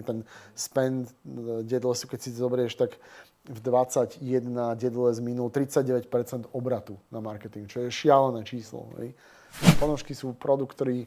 ten 0.00 0.24
spend 0.56 1.12
Deadlessu, 1.68 2.08
keď 2.08 2.20
si 2.24 2.32
zoberieš, 2.32 2.80
tak 2.80 2.96
v 3.44 3.58
21 3.60 4.24
Deadless 4.80 5.20
minul 5.20 5.52
39% 5.52 6.48
obratu 6.56 6.96
na 7.12 7.20
marketing, 7.20 7.68
čo 7.68 7.84
je 7.84 7.92
šialené 7.92 8.40
číslo. 8.48 8.88
Hej. 8.96 9.12
Ponožky 9.76 10.16
sú 10.16 10.32
produkt, 10.32 10.80
ktorý 10.80 11.04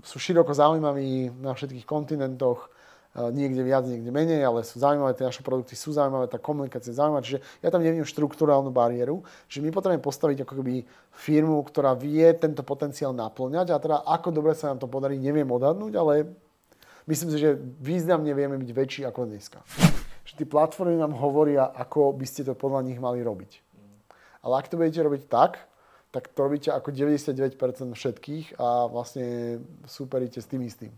sú 0.00 0.16
široko 0.16 0.56
zaujímavý 0.56 1.36
na 1.36 1.52
všetkých 1.52 1.84
kontinentoch, 1.84 2.72
niekde 3.12 3.60
viac, 3.60 3.84
niekde 3.84 4.08
menej, 4.08 4.40
ale 4.40 4.64
sú 4.64 4.80
zaujímavé, 4.80 5.12
tie 5.12 5.28
naše 5.28 5.44
produkty 5.44 5.76
sú 5.76 5.92
zaujímavé, 5.92 6.32
tá 6.32 6.40
komunikácia 6.40 6.94
je 6.94 7.00
zaujímavá, 7.02 7.20
čiže 7.20 7.44
ja 7.60 7.68
tam 7.68 7.84
nevidím 7.84 8.08
štruktúrálnu 8.08 8.72
bariéru, 8.72 9.20
že 9.52 9.60
my 9.60 9.68
potrebujeme 9.68 10.00
postaviť 10.00 10.48
ako 10.48 10.54
keby 10.62 10.86
firmu, 11.12 11.60
ktorá 11.60 11.92
vie 11.98 12.24
tento 12.38 12.64
potenciál 12.64 13.12
naplňať 13.12 13.74
a 13.74 13.76
teda 13.76 13.96
ako 14.06 14.28
dobre 14.32 14.56
sa 14.56 14.72
nám 14.72 14.80
to 14.80 14.88
podarí, 14.88 15.18
neviem 15.18 15.50
odhadnúť, 15.50 15.92
ale 15.98 16.12
myslím 17.08 17.32
si, 17.32 17.38
že 17.40 17.56
významne 17.80 18.30
vieme 18.36 18.60
byť 18.60 18.70
väčší 18.70 19.02
ako 19.08 19.26
dneska. 19.26 19.64
Že 20.28 20.44
tie 20.44 20.46
platformy 20.46 21.00
nám 21.00 21.16
hovoria, 21.16 21.72
ako 21.72 22.12
by 22.12 22.26
ste 22.28 22.44
to 22.44 22.52
podľa 22.52 22.84
nich 22.84 23.00
mali 23.00 23.24
robiť. 23.24 23.64
Ale 24.44 24.60
ak 24.60 24.68
to 24.68 24.76
budete 24.76 25.00
robiť 25.00 25.22
tak, 25.26 25.64
tak 26.12 26.28
to 26.32 26.38
robíte 26.44 26.68
ako 26.72 26.92
99% 26.92 27.56
všetkých 27.96 28.60
a 28.60 28.88
vlastne 28.88 29.58
superíte 29.88 30.40
s 30.40 30.48
tým 30.48 30.64
istým. 30.64 30.92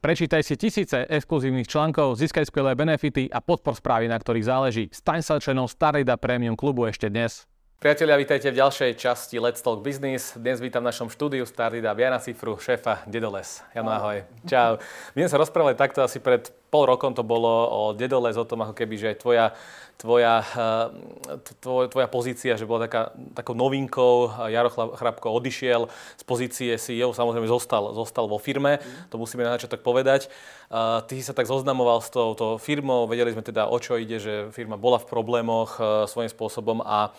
Prečítaj 0.00 0.40
si 0.40 0.56
tisíce 0.56 1.04
exkluzívnych 1.12 1.68
článkov, 1.68 2.16
získaj 2.16 2.48
skvelé 2.48 2.72
benefity 2.72 3.28
a 3.28 3.44
podpor 3.44 3.76
správy, 3.76 4.08
na 4.08 4.16
ktorých 4.16 4.48
záleží. 4.48 4.84
Staň 4.88 5.20
sa 5.20 5.36
členom 5.36 5.68
Starida 5.68 6.16
Premium 6.16 6.56
klubu 6.56 6.88
ešte 6.88 7.12
dnes. 7.12 7.49
Priatelia, 7.80 8.20
vítajte 8.20 8.52
v 8.52 8.60
ďalšej 8.60 8.92
časti 8.92 9.40
Let's 9.40 9.64
Talk 9.64 9.80
Business. 9.80 10.36
Dnes 10.36 10.60
vítam 10.60 10.84
v 10.84 10.92
našom 10.92 11.08
štúdiu 11.08 11.48
Starida 11.48 11.96
Viana 11.96 12.20
Cifru, 12.20 12.60
šéfa 12.60 13.08
Dedoles. 13.08 13.64
Jano, 13.72 13.88
ahoj. 13.96 14.20
Čau. 14.44 14.76
My 15.16 15.24
sme 15.24 15.32
sa 15.32 15.40
rozprávali 15.40 15.80
takto 15.80 16.04
asi 16.04 16.20
pred 16.20 16.44
pol 16.68 16.84
rokom 16.84 17.16
to 17.16 17.24
bolo 17.24 17.48
o 17.48 17.80
Dedoles, 17.96 18.36
o 18.36 18.44
tom 18.44 18.68
ako 18.68 18.76
keby, 18.76 19.00
že 19.00 19.16
tvoja, 19.16 19.56
tvoja, 19.96 20.44
eh, 20.44 21.40
tvoj, 21.64 21.88
tvoja 21.88 22.04
pozícia, 22.12 22.52
že 22.60 22.68
bola 22.68 22.84
taká, 22.84 23.16
takou 23.32 23.56
novinkou, 23.56 24.28
Jaro 24.52 24.68
Chrapko 24.68 25.32
odišiel 25.40 25.88
z 26.20 26.22
pozície 26.28 26.76
CEO, 26.76 27.16
samozrejme 27.16 27.48
zostal, 27.48 27.96
zostal 27.96 28.28
vo 28.28 28.36
firme, 28.36 28.76
to 29.08 29.16
musíme 29.16 29.40
na 29.40 29.56
začiatok 29.56 29.80
povedať. 29.80 30.28
Uh, 30.68 31.00
ty 31.08 31.16
si 31.16 31.24
sa 31.24 31.32
tak 31.32 31.48
zoznamoval 31.48 32.04
s 32.04 32.12
touto 32.12 32.60
firmou, 32.60 33.08
vedeli 33.08 33.32
sme 33.32 33.40
teda 33.40 33.72
o 33.72 33.80
čo 33.80 33.96
ide, 33.96 34.20
že 34.20 34.52
firma 34.52 34.76
bola 34.76 35.00
v 35.00 35.08
problémoch 35.08 35.80
uh, 35.80 36.04
svojím 36.04 36.28
spôsobom 36.28 36.84
a 36.84 37.16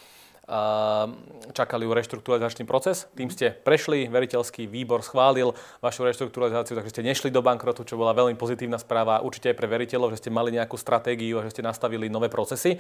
čakali 1.56 1.88
ju 1.88 1.92
reštrukturalizačný 1.96 2.68
proces. 2.68 3.08
Tým 3.16 3.32
ste 3.32 3.56
prešli, 3.56 4.12
veriteľský 4.12 4.68
výbor 4.68 5.00
schválil 5.00 5.56
vašu 5.80 6.04
reštrukturalizáciu, 6.04 6.76
takže 6.76 6.92
ste 6.92 7.08
nešli 7.08 7.32
do 7.32 7.40
bankrotu, 7.40 7.88
čo 7.88 7.96
bola 7.96 8.12
veľmi 8.12 8.36
pozitívna 8.36 8.76
správa 8.76 9.24
určite 9.24 9.52
aj 9.52 9.58
pre 9.58 9.68
veriteľov, 9.72 10.12
že 10.12 10.28
ste 10.28 10.30
mali 10.34 10.52
nejakú 10.52 10.76
stratégiu 10.76 11.40
a 11.40 11.46
že 11.48 11.56
ste 11.56 11.64
nastavili 11.64 12.12
nové 12.12 12.28
procesy. 12.28 12.80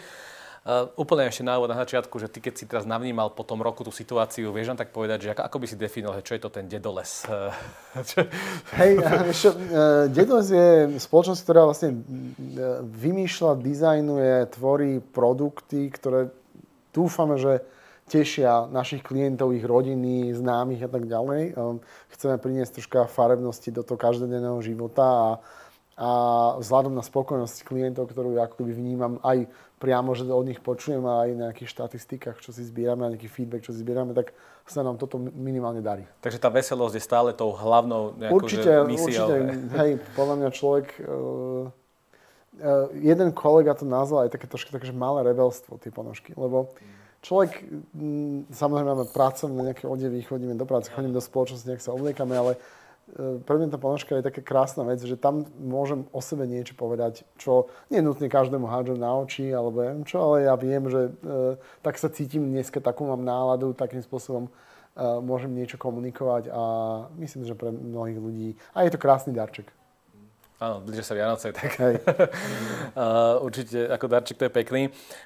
Uh, 0.61 0.93
úplne 0.93 1.25
ešte 1.25 1.41
na 1.41 1.57
na 1.57 1.73
začiatku, 1.73 2.21
že 2.21 2.29
ty 2.29 2.37
keď 2.37 2.53
si 2.53 2.69
teraz 2.69 2.85
navnímal 2.85 3.33
po 3.33 3.41
tom 3.41 3.65
roku 3.65 3.81
tú 3.81 3.89
situáciu, 3.89 4.53
vieš 4.53 4.69
nám 4.69 4.85
tak 4.85 4.93
povedať, 4.93 5.25
že 5.25 5.29
ako, 5.33 5.41
ako 5.41 5.57
by 5.57 5.65
si 5.65 5.73
definoval, 5.73 6.21
čo 6.21 6.37
je 6.37 6.41
to 6.45 6.53
ten 6.53 6.69
dedoles? 6.69 7.25
Hej, 8.77 8.91
vieš 9.01 9.49
uh, 9.49 10.05
dedoles 10.05 10.53
je 10.53 11.01
spoločnosť, 11.01 11.41
ktorá 11.41 11.65
vlastne 11.65 11.97
vymýšľa, 12.93 13.57
dizajnuje, 13.57 14.53
tvorí 14.53 15.01
produkty, 15.01 15.89
ktoré 15.89 16.29
dúfame, 16.91 17.39
že 17.39 17.63
tešia 18.11 18.67
našich 18.67 19.07
klientov, 19.07 19.55
ich 19.55 19.63
rodiny, 19.63 20.35
známych 20.35 20.83
a 20.83 20.89
tak 20.91 21.07
ďalej. 21.07 21.55
Ehm, 21.55 21.79
chceme 22.11 22.35
priniesť 22.35 22.83
troška 22.83 22.99
farebnosti 23.07 23.71
do 23.71 23.87
toho 23.87 23.95
každodenného 23.95 24.59
života 24.59 25.05
a, 25.05 25.29
a 25.95 26.09
vzhľadom 26.59 26.91
na 26.91 27.03
spokojnosť 27.05 27.63
klientov, 27.63 28.11
ktorú 28.11 28.35
ja 28.35 28.51
ako 28.51 28.67
vnímam 28.67 29.23
aj 29.23 29.47
priamo, 29.79 30.13
že 30.13 30.29
od 30.29 30.45
nich 30.45 30.61
počujem 30.61 31.01
a 31.07 31.25
aj 31.25 31.29
na 31.33 31.43
nejakých 31.49 31.73
štatistikách, 31.73 32.37
čo 32.43 32.53
si 32.53 32.61
zbierame, 32.67 33.07
a 33.07 33.11
nejaký 33.15 33.31
feedback, 33.31 33.65
čo 33.65 33.73
si 33.73 33.81
zbierame, 33.81 34.13
tak 34.13 34.35
sa 34.67 34.85
nám 34.85 35.01
toto 35.01 35.17
minimálne 35.17 35.81
darí. 35.81 36.05
Takže 36.21 36.37
tá 36.37 36.53
veselosť 36.53 36.95
je 36.95 37.03
stále 37.03 37.29
tou 37.33 37.49
hlavnou 37.49 38.13
nejakou, 38.13 38.45
určite, 38.45 38.69
misiou. 38.85 39.25
Určite, 39.25 39.73
hej, 39.81 39.91
podľa 40.13 40.35
mňa 40.37 40.49
človek... 40.53 40.87
Uh, 41.01 41.80
jeden 42.99 43.31
kolega 43.31 43.71
to 43.73 43.87
nazval 43.87 44.27
aj 44.27 44.35
také 44.35 44.47
trošku 44.47 44.75
také, 44.75 44.91
že 44.91 44.95
malé 44.95 45.23
rebelstvo, 45.23 45.79
tie 45.79 45.87
ponožky, 45.87 46.35
lebo 46.35 46.75
človek, 47.21 47.63
mm, 47.93 48.51
samozrejme 48.51 48.89
máme 48.91 49.07
pracovné 49.07 49.71
nejaké 49.71 49.85
odevy, 49.87 50.25
chodíme 50.25 50.57
do 50.57 50.65
práce, 50.65 50.91
chodíme 50.91 51.13
do 51.13 51.23
spoločnosti, 51.23 51.69
nejak 51.69 51.85
sa 51.85 51.95
obliekame, 51.95 52.33
ale 52.33 52.51
e, 52.57 53.39
pre 53.45 53.55
mňa 53.61 53.71
tá 53.71 53.77
ponožka 53.77 54.17
je 54.17 54.25
taká 54.25 54.41
krásna 54.41 54.83
vec, 54.83 54.99
že 54.99 55.15
tam 55.15 55.45
môžem 55.61 56.09
o 56.11 56.19
sebe 56.19 56.49
niečo 56.49 56.73
povedať, 56.73 57.23
čo 57.37 57.69
nie 57.93 58.01
nutne 58.01 58.27
každému 58.27 58.65
hádžem 58.65 58.97
na 58.97 59.15
oči, 59.15 59.53
alebo 59.53 59.85
neviem 59.85 60.03
čo, 60.03 60.17
ale 60.19 60.49
ja 60.49 60.57
viem, 60.57 60.83
že 60.89 61.01
e, 61.07 61.11
tak 61.85 62.01
sa 62.01 62.09
cítim 62.09 62.49
dneska, 62.49 62.81
takú 62.81 63.05
mám 63.05 63.21
náladu, 63.21 63.77
takým 63.77 64.01
spôsobom 64.01 64.49
e, 64.49 64.51
môžem 65.21 65.53
niečo 65.53 65.77
komunikovať 65.77 66.49
a 66.49 66.61
myslím, 67.21 67.45
že 67.45 67.55
pre 67.55 67.69
mnohých 67.69 68.19
ľudí, 68.19 68.49
a 68.73 68.83
je 68.83 68.91
to 68.91 68.99
krásny 68.99 69.31
darček. 69.31 69.69
Áno, 70.61 70.77
blíže 70.85 71.01
sa 71.01 71.17
Vianoce, 71.17 71.49
tak 71.49 71.73
Hej. 71.81 71.95
uh, 72.05 73.41
určite 73.41 73.89
ako 73.89 74.05
darček 74.05 74.37
to 74.37 74.45
je 74.45 74.53
pekný. 74.53 74.81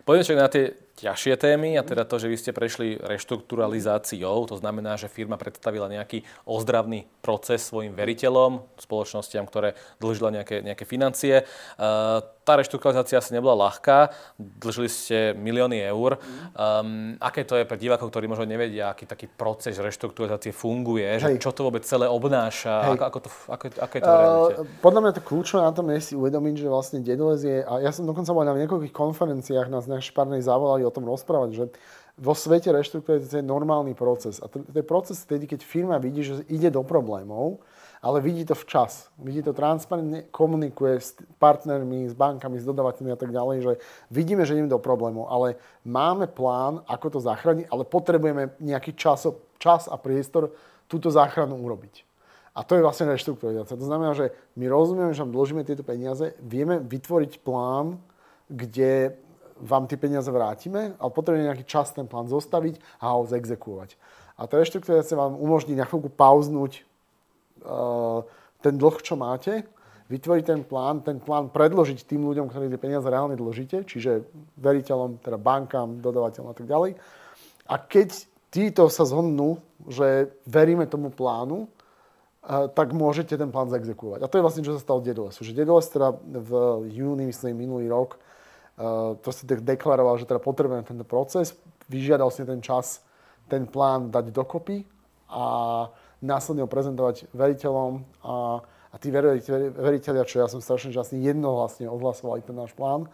Poďme 0.07 0.23
na 0.39 0.47
tie 0.47 0.71
ťažšie 0.95 1.35
témy 1.35 1.75
a 1.75 1.83
teda 1.83 2.07
to, 2.07 2.15
že 2.15 2.31
vy 2.31 2.37
ste 2.39 2.51
prešli 2.55 2.95
reštrukturalizáciou, 2.95 4.47
to 4.47 4.55
znamená, 4.55 4.95
že 4.95 5.11
firma 5.11 5.35
predstavila 5.35 5.91
nejaký 5.91 6.23
ozdravný 6.47 7.03
proces 7.19 7.67
svojim 7.67 7.91
veriteľom, 7.91 8.63
spoločnostiam, 8.79 9.43
ktoré 9.43 9.75
dlžila 9.99 10.31
nejaké, 10.31 10.63
nejaké 10.63 10.87
financie. 10.87 11.43
Uh, 11.75 12.23
tá 12.45 12.55
reštrukturalizácia 12.55 13.17
asi 13.17 13.33
nebola 13.33 13.67
ľahká, 13.67 14.13
dlžili 14.37 14.87
ste 14.87 15.17
milióny 15.33 15.81
eur. 15.81 16.21
Um, 16.53 17.17
aké 17.17 17.41
to 17.41 17.57
je 17.57 17.65
pre 17.65 17.75
divákov, 17.75 18.13
ktorí 18.13 18.29
možno 18.29 18.45
nevedia, 18.45 18.93
aký 18.93 19.09
taký 19.09 19.25
proces 19.25 19.75
reštrukturalizácie 19.81 20.53
funguje, 20.53 21.09
že 21.17 21.41
čo 21.41 21.51
to 21.51 21.65
vôbec 21.65 21.81
celé 21.83 22.05
obnáša, 22.05 22.95
ako, 22.95 23.03
ako, 23.03 23.19
to, 23.19 23.29
ako, 23.49 23.65
ako 23.81 23.93
je 23.97 24.01
to 24.01 24.13
uh, 24.13 24.63
Podľa 24.79 24.99
mňa 25.01 25.11
to 25.17 25.21
kľúčové 25.25 25.61
na 25.65 25.73
tom 25.73 25.89
je 25.89 25.99
si 25.99 26.13
uvedomiť, 26.13 26.55
že 26.61 26.67
vlastne 26.69 26.99
Dedoles 27.01 27.41
je, 27.41 27.65
a 27.65 27.81
ja 27.81 27.89
som 27.89 28.05
dokonca 28.05 28.29
bol 28.31 28.45
na 28.45 28.53
niekoľkých 28.55 28.93
konferenciách, 28.93 29.67
nás 29.67 29.89
na 29.89 29.97
Šparnej 29.97 30.45
zavolali 30.45 30.84
o 30.85 30.93
tom 30.93 31.09
rozprávať, 31.09 31.49
že 31.51 31.65
vo 32.15 32.31
svete 32.31 32.71
reštrukturalizácie 32.71 33.43
je 33.43 33.51
normálny 33.51 33.91
proces. 33.91 34.39
A 34.39 34.47
to, 34.47 34.63
to 34.63 34.77
je 34.77 34.87
proces 34.87 35.19
vtedy, 35.19 35.51
keď 35.51 35.67
firma 35.67 35.99
vidí, 35.99 36.23
že 36.23 36.47
ide 36.47 36.71
do 36.71 36.79
problémov, 36.85 37.59
ale 37.99 38.21
vidí 38.21 38.45
to 38.45 38.55
včas. 38.55 39.09
Vidí 39.19 39.41
to 39.41 39.51
transparentne, 39.51 40.29
komunikuje 40.29 40.95
s 41.01 41.17
partnermi, 41.41 42.07
s 42.07 42.13
bankami, 42.13 42.61
s 42.61 42.67
dodavateľmi 42.69 43.11
a 43.11 43.19
tak 43.19 43.33
ďalej, 43.33 43.57
že 43.65 43.73
vidíme, 44.13 44.45
že 44.45 44.55
ideme 44.55 44.71
do 44.71 44.79
problémov, 44.79 45.27
ale 45.27 45.57
máme 45.83 46.29
plán, 46.29 46.85
ako 46.85 47.17
to 47.17 47.19
zachrániť, 47.19 47.65
ale 47.67 47.83
potrebujeme 47.83 48.53
nejaký 48.61 48.93
čas, 48.93 49.25
čas 49.57 49.89
a 49.89 49.97
priestor 49.97 50.53
túto 50.85 51.09
záchranu 51.09 51.57
urobiť. 51.57 52.05
A 52.55 52.63
to 52.63 52.79
je 52.79 52.85
vlastne 52.85 53.11
reštrukturalizácia. 53.11 53.75
To 53.75 53.89
znamená, 53.89 54.15
že 54.15 54.31
my 54.55 54.71
rozumieme, 54.71 55.11
že 55.11 55.27
dlžíme 55.27 55.67
tieto 55.67 55.83
peniaze, 55.83 56.31
vieme 56.39 56.79
vytvoriť 56.79 57.43
plán, 57.43 57.99
kde 58.47 59.17
vám 59.55 59.87
tie 59.87 59.95
peniaze 59.95 60.27
vrátime, 60.27 60.99
ale 60.99 61.15
potrebujeme 61.15 61.47
nejaký 61.47 61.65
čas 61.67 61.95
ten 61.95 62.07
plán 62.07 62.27
zostaviť 62.27 62.75
a 62.99 63.15
ho 63.15 63.23
zexekuovať. 63.23 63.95
A 64.35 64.51
tá 64.51 64.59
reštrukturalizácia 64.59 65.15
vám 65.15 65.39
umožní 65.39 65.79
na 65.79 65.87
chvíľku 65.87 66.11
pauznúť 66.11 66.83
uh, 67.63 68.27
ten 68.59 68.75
dlh, 68.75 68.97
čo 68.99 69.15
máte, 69.15 69.63
vytvoriť 70.11 70.43
ten 70.43 70.61
plán, 70.67 70.99
ten 71.01 71.23
plán 71.23 71.47
predložiť 71.49 72.03
tým 72.03 72.27
ľuďom, 72.27 72.51
ktorí 72.51 72.67
tie 72.67 72.81
peniaze 72.81 73.07
reálne 73.07 73.39
dlžíte, 73.39 73.87
čiže 73.87 74.27
veriteľom, 74.59 75.23
teda 75.23 75.39
bankám, 75.39 76.03
dodavateľom 76.03 76.51
a 76.51 76.55
tak 76.55 76.67
ďalej. 76.67 76.99
A 77.71 77.75
keď 77.79 78.27
títo 78.51 78.91
sa 78.91 79.07
zhodnú, 79.07 79.63
že 79.87 80.35
veríme 80.43 80.83
tomu 80.83 81.15
plánu, 81.15 81.71
uh, 81.71 82.67
tak 82.75 82.91
môžete 82.91 83.39
ten 83.39 83.55
plán 83.55 83.71
zexekuovať. 83.71 84.19
A 84.19 84.27
to 84.27 84.35
je 84.35 84.43
vlastne, 84.43 84.67
čo 84.67 84.75
sa 84.75 84.83
stalo 84.83 84.99
Dedolesu. 84.99 85.47
Že 85.47 85.63
Dedoles 85.63 85.87
teda 85.87 86.11
v 86.27 86.51
júni, 86.91 87.31
myslím, 87.31 87.55
minulý 87.55 87.87
rok, 87.87 88.19
Eh, 88.75 89.11
to 89.23 89.31
si 89.31 89.47
deklaroval, 89.47 90.19
že 90.19 90.27
teda 90.27 90.43
potrebujeme 90.43 90.83
tento 90.83 91.07
proces, 91.07 91.55
vyžiadal 91.87 92.27
si 92.27 92.43
ten 92.43 92.59
čas, 92.59 92.99
ten 93.47 93.63
plán 93.63 94.11
dať 94.11 94.35
dokopy 94.35 94.83
a 95.31 95.43
následne 96.19 96.67
ho 96.67 96.69
prezentovať 96.69 97.31
veriteľom 97.31 98.03
a, 98.19 98.59
a 98.91 98.95
tí 98.99 99.15
veriteľia, 99.15 100.27
čo 100.27 100.43
ja 100.43 100.51
som 100.51 100.59
strašne 100.59 100.91
šťastný, 100.91 101.23
jednohlasne 101.23 101.87
odhlasovali 101.87 102.43
ten 102.43 102.51
náš 102.51 102.75
plán. 102.75 103.07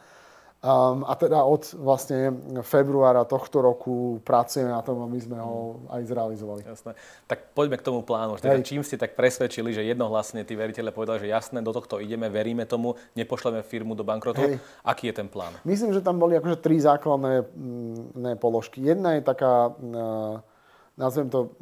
Um, 0.61 1.01
a 1.09 1.17
teda 1.17 1.41
od 1.41 1.73
vlastne 1.73 2.37
februára 2.61 3.25
tohto 3.25 3.65
roku 3.65 4.21
pracujeme 4.21 4.69
na 4.69 4.85
tom, 4.85 5.01
aby 5.09 5.17
sme 5.17 5.41
ho 5.41 5.81
aj 5.89 6.05
zrealizovali. 6.05 6.61
Jasné. 6.61 6.93
Tak 7.25 7.57
poďme 7.57 7.81
k 7.81 7.85
tomu 7.89 8.05
plánu. 8.05 8.37
Teda, 8.37 8.61
čím 8.61 8.85
ste 8.85 8.93
tak 8.93 9.17
presvedčili, 9.17 9.73
že 9.73 9.81
jednohlasne 9.81 10.45
tí 10.45 10.53
veriteľe 10.53 10.93
povedali, 10.93 11.25
že 11.25 11.33
jasné, 11.33 11.65
do 11.65 11.73
tohto 11.73 11.97
ideme, 11.97 12.29
veríme 12.29 12.69
tomu, 12.69 12.93
nepošleme 13.17 13.65
firmu 13.65 13.97
do 13.97 14.05
bankrotu. 14.05 14.37
Hej. 14.37 14.61
Aký 14.85 15.09
je 15.09 15.17
ten 15.17 15.25
plán? 15.25 15.57
Myslím, 15.65 15.97
že 15.97 16.05
tam 16.05 16.21
boli 16.21 16.37
akože 16.37 16.61
tri 16.61 16.77
základné 16.77 17.41
ne, 18.13 18.33
položky. 18.37 18.85
Jedna 18.85 19.17
je 19.17 19.25
taká, 19.25 19.73
nazvem 20.93 21.25
to, 21.25 21.57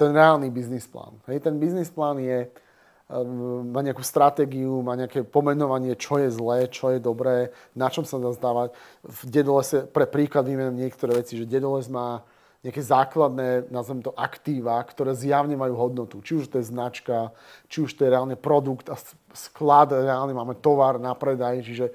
ten 0.00 0.16
reálny 0.16 0.48
biznis 0.48 0.88
plán. 0.88 1.20
Hej, 1.28 1.44
ten 1.44 1.60
biznis 1.60 1.92
plán 1.92 2.24
je, 2.24 2.48
má 3.66 3.82
nejakú 3.82 4.06
stratégiu, 4.06 4.86
má 4.86 4.94
nejaké 4.94 5.26
pomenovanie, 5.26 5.98
čo 5.98 6.22
je 6.22 6.30
zlé, 6.30 6.70
čo 6.70 6.94
je 6.94 7.02
dobré, 7.02 7.50
na 7.74 7.90
čom 7.90 8.06
sa 8.06 8.22
dá 8.22 8.30
zdávať. 8.30 8.70
V 9.02 9.20
Dedolese, 9.26 9.84
pre 9.90 10.06
príklad 10.06 10.46
vymenujem 10.46 10.78
niektoré 10.78 11.18
veci, 11.18 11.34
že 11.34 11.50
Dedoles 11.50 11.90
má 11.90 12.22
nejaké 12.60 12.84
základné, 12.84 13.72
nazvem 13.72 14.04
to, 14.04 14.12
aktíva, 14.12 14.76
ktoré 14.84 15.16
zjavne 15.16 15.56
majú 15.56 15.80
hodnotu. 15.80 16.20
Či 16.20 16.44
už 16.44 16.52
to 16.52 16.60
je 16.60 16.68
značka, 16.68 17.32
či 17.72 17.80
už 17.80 17.96
to 17.96 18.04
je 18.04 18.12
reálne 18.12 18.36
produkt 18.36 18.92
a 18.92 19.00
sklad, 19.32 19.96
reálne 19.96 20.36
máme 20.36 20.60
tovar 20.60 21.00
na 21.00 21.16
predaj, 21.16 21.64
čiže 21.64 21.88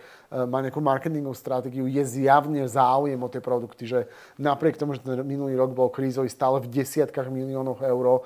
má 0.44 0.60
nejakú 0.60 0.84
marketingovú 0.84 1.32
stratégiu, 1.32 1.88
je 1.88 2.04
zjavne 2.04 2.68
záujem 2.68 3.16
o 3.16 3.32
tie 3.32 3.40
produkty, 3.40 3.88
že 3.88 4.00
napriek 4.36 4.76
tomu, 4.76 5.00
že 5.00 5.02
ten 5.08 5.24
minulý 5.24 5.56
rok 5.56 5.72
bol 5.72 5.88
krízový, 5.88 6.28
stále 6.28 6.60
v 6.60 6.68
desiatkách 6.68 7.32
miliónoch 7.32 7.80
eur 7.80 8.06
e, 8.06 8.22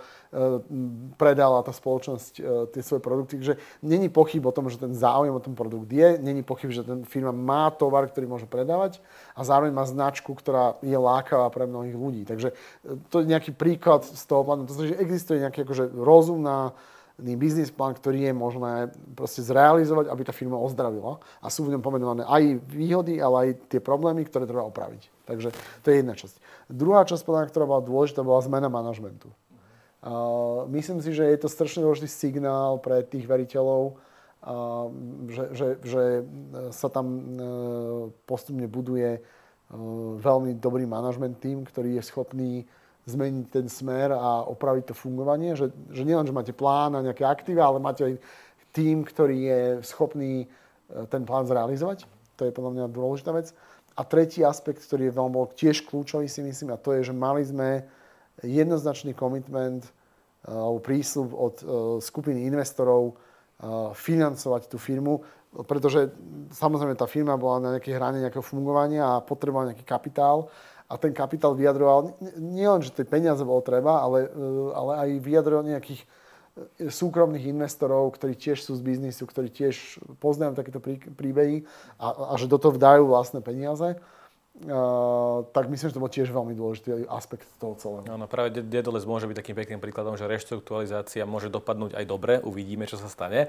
predala 1.13 1.61
tá 1.61 1.69
spoločnosť 1.69 2.33
e, 2.39 2.41
tie 2.73 2.81
svoje 2.81 3.05
produkty. 3.05 3.37
Takže 3.37 3.55
není 3.85 4.09
pochyb 4.09 4.41
o 4.41 4.55
tom, 4.55 4.73
že 4.73 4.81
ten 4.81 4.97
záujem 4.97 5.37
o 5.37 5.41
ten 5.43 5.53
produkt 5.53 5.93
je, 5.93 6.17
není 6.17 6.41
pochyb, 6.41 6.73
že 6.73 6.81
ten 6.81 7.05
firma 7.05 7.29
má 7.29 7.69
tovar, 7.69 8.09
ktorý 8.09 8.25
môže 8.25 8.49
predávať 8.49 8.97
a 9.37 9.45
zároveň 9.45 9.75
má 9.75 9.85
značku, 9.85 10.33
ktorá 10.33 10.81
je 10.81 10.97
lákavá 10.97 11.45
pre 11.53 11.69
mnohých 11.69 11.93
ľudí. 11.93 12.25
Takže 12.25 12.57
to 13.13 13.21
je 13.21 13.29
nejaký 13.29 13.53
príklad 13.53 14.01
z 14.01 14.23
toho 14.25 14.41
plánu. 14.41 14.65
To 14.65 14.73
znamená, 14.73 14.97
že 14.97 15.01
existuje 15.05 15.37
nejaká 15.45 15.61
akože 15.61 15.93
rozumná 15.93 16.73
biznis 17.35 17.69
plán, 17.69 17.95
ktorý 17.95 18.29
je 18.29 18.33
možné 18.33 18.73
proste 19.13 19.43
zrealizovať, 19.43 20.09
aby 20.09 20.21
tá 20.23 20.33
firma 20.33 20.55
ozdravila. 20.55 21.19
A 21.43 21.47
sú 21.51 21.67
v 21.67 21.75
ňom 21.75 21.83
pomenované 21.83 22.23
aj 22.25 22.63
výhody, 22.67 23.19
ale 23.19 23.35
aj 23.39 23.49
tie 23.71 23.81
problémy, 23.83 24.25
ktoré 24.25 24.47
treba 24.47 24.67
opraviť. 24.67 25.11
Takže 25.27 25.49
to 25.83 25.87
je 25.91 25.95
jedna 25.99 26.15
časť. 26.17 26.35
Druhá 26.71 27.05
časť 27.05 27.23
ktorá 27.23 27.65
bola 27.67 27.85
dôležitá, 27.85 28.25
bola 28.25 28.41
zmena 28.41 28.71
manažmentu. 28.71 29.29
Uh, 29.99 30.63
myslím 30.71 31.03
si, 31.03 31.11
že 31.11 31.27
je 31.27 31.37
to 31.43 31.51
strašne 31.51 31.83
dôležitý 31.83 32.07
signál 32.07 32.79
pre 32.79 33.03
tých 33.03 33.27
veriteľov, 33.27 33.99
uh, 33.99 34.87
že, 35.27 35.43
že, 35.51 35.67
že 35.83 36.03
sa 36.71 36.87
tam 36.87 37.05
uh, 37.11 38.07
postupne 38.23 38.63
buduje 38.65 39.19
veľmi 40.17 40.57
dobrý 40.57 40.89
manažment 40.89 41.37
tým, 41.37 41.61
ktorý 41.61 42.01
je 42.01 42.03
schopný 42.09 42.65
zmeniť 43.09 43.45
ten 43.49 43.65
smer 43.65 44.13
a 44.13 44.45
opraviť 44.45 44.93
to 44.93 44.95
fungovanie. 44.95 45.57
Že, 45.57 45.73
že 45.89 46.03
nielen, 46.05 46.29
že 46.29 46.35
máte 46.35 46.53
plán 46.53 46.93
a 46.93 47.03
nejaké 47.03 47.25
aktíva, 47.25 47.65
ale 47.65 47.81
máte 47.81 48.05
aj 48.05 48.13
tým, 48.71 49.01
ktorý 49.01 49.37
je 49.49 49.59
schopný 49.81 50.45
e, 50.45 50.47
ten 51.09 51.25
plán 51.25 51.49
zrealizovať. 51.49 52.05
To 52.37 52.45
je 52.45 52.55
podľa 52.55 52.71
mňa 52.77 52.85
dôležitá 52.93 53.33
vec. 53.33 53.51
A 53.97 54.05
tretí 54.05 54.45
aspekt, 54.45 54.85
ktorý 54.85 55.09
je 55.09 55.17
veľmi 55.17 55.33
bol 55.33 55.49
tiež 55.51 55.83
kľúčový 55.89 56.29
si 56.29 56.39
myslím, 56.45 56.71
a 56.71 56.79
to 56.79 56.95
je, 56.95 57.09
že 57.09 57.13
mali 57.17 57.43
sme 57.43 57.83
jednoznačný 58.45 59.17
komitment 59.17 59.83
e, 59.83 59.91
alebo 60.53 60.79
prísľub 60.79 61.29
od 61.33 61.55
e, 61.59 61.65
skupiny 61.99 62.45
investorov 62.45 63.17
financovať 63.91 64.71
tú 64.71 64.79
firmu, 64.79 65.19
pretože 65.67 66.07
samozrejme 66.55 66.95
tá 66.95 67.03
firma 67.11 67.35
bola 67.35 67.59
na 67.59 67.69
nejakej 67.75 67.91
hrane 67.91 68.23
nejakého 68.23 68.39
fungovania 68.39 69.03
a 69.03 69.19
potrebovala 69.19 69.75
nejaký 69.75 69.83
kapitál 69.83 70.47
a 70.89 70.97
ten 70.97 71.13
kapitál 71.13 71.53
vyjadroval, 71.53 72.17
nielen, 72.41 72.81
že 72.81 72.89
tie 72.89 73.05
peniaze 73.05 73.45
bolo 73.45 73.61
treba, 73.61 74.01
ale, 74.01 74.25
e, 74.25 74.29
ale 74.73 74.91
aj 75.05 75.09
vyjadroval 75.21 75.63
nejakých 75.69 76.01
e, 76.01 76.07
súkromných 76.89 77.45
investorov, 77.45 78.09
ktorí 78.17 78.33
tiež 78.33 78.65
sú 78.65 78.73
z 78.73 78.81
biznisu, 78.81 79.29
ktorí 79.29 79.53
tiež 79.53 80.01
poznajú 80.17 80.57
takéto 80.57 80.81
príbehy 81.13 81.69
a, 82.01 82.33
a 82.33 82.41
že 82.41 82.49
do 82.49 82.57
toho 82.57 82.73
vdajú 82.73 83.05
vlastné 83.05 83.45
peniaze. 83.45 84.01
Uh, 84.59 85.47
tak 85.55 85.71
myslím, 85.71 85.87
že 85.87 85.95
to 85.95 86.03
bol 86.03 86.11
tiež 86.11 86.35
veľmi 86.35 86.51
dôležitý 86.51 87.07
aspekt 87.07 87.47
toho 87.63 87.79
celého. 87.79 88.03
No, 88.03 88.19
no 88.19 88.27
práve 88.27 88.51
Dedoles 88.59 89.07
môže 89.07 89.23
byť 89.23 89.39
takým 89.39 89.55
pekným 89.55 89.79
príkladom, 89.79 90.19
že 90.19 90.27
reštrukturalizácia 90.27 91.23
môže 91.23 91.47
dopadnúť 91.47 91.95
aj 91.95 92.03
dobre, 92.03 92.43
uvidíme, 92.43 92.83
čo 92.83 92.99
sa 92.99 93.07
stane. 93.07 93.47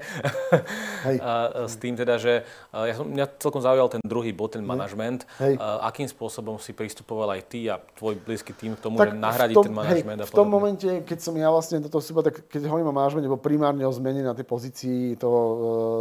Hej. 1.07 1.19
A 1.19 1.67
s 1.67 1.75
tým 1.75 1.99
teda, 1.99 2.15
že 2.15 2.47
ja 2.71 2.95
som, 2.95 3.11
mňa 3.11 3.27
celkom 3.43 3.59
zaujal 3.59 3.91
ten 3.91 3.99
druhý 4.07 4.31
bod, 4.31 4.55
ten 4.55 4.63
manažment. 4.63 5.27
Akým 5.59 6.07
spôsobom 6.07 6.55
si 6.63 6.71
pristupoval 6.71 7.35
aj 7.35 7.41
ty 7.43 7.67
a 7.67 7.75
tvoj 7.99 8.15
blízky 8.23 8.55
tým 8.55 8.79
k 8.79 8.79
tomu, 8.79 8.95
tak 8.95 9.11
že 9.11 9.19
nahradiť 9.19 9.55
tom, 9.59 9.65
ten 9.67 9.75
manažment 9.75 10.19
hej, 10.23 10.23
a 10.23 10.31
V 10.31 10.39
tom 10.39 10.47
momente, 10.47 10.89
keď 11.03 11.19
som 11.19 11.35
ja 11.35 11.51
vlastne 11.51 11.83
do 11.83 11.91
toho 11.91 11.99
vstúpal, 11.99 12.23
tak 12.23 12.47
keď 12.47 12.71
hovorím 12.71 12.87
o 12.87 12.95
manažmente, 12.95 13.27
bol 13.27 13.41
primárne 13.41 13.83
o 13.83 13.91
zmene 13.91 14.23
na 14.23 14.31
tej 14.31 14.47
pozícii 14.47 15.19
toho, 15.19 15.41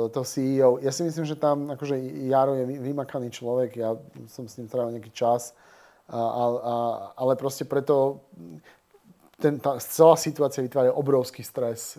e, 0.06 0.14
toho 0.14 0.22
CEO. 0.22 0.70
Ja 0.78 0.94
si 0.94 1.02
myslím, 1.02 1.26
že 1.26 1.34
tam 1.34 1.74
akože 1.74 1.98
Jaro 2.30 2.54
je 2.54 2.78
vymakaný 2.78 3.34
človek, 3.34 3.74
ja 3.74 3.98
som 4.30 4.46
s 4.46 4.54
ním 4.54 4.70
trávil 4.70 4.99
nejaký 5.00 5.16
čas, 5.16 5.56
a, 6.10 6.20
a, 6.20 6.74
ale 7.16 7.32
proste 7.40 7.64
preto 7.64 8.20
ten, 9.40 9.56
tá 9.56 9.80
celá 9.80 10.20
situácia 10.20 10.60
vytvára 10.60 10.92
obrovský 10.92 11.40
stres. 11.40 11.96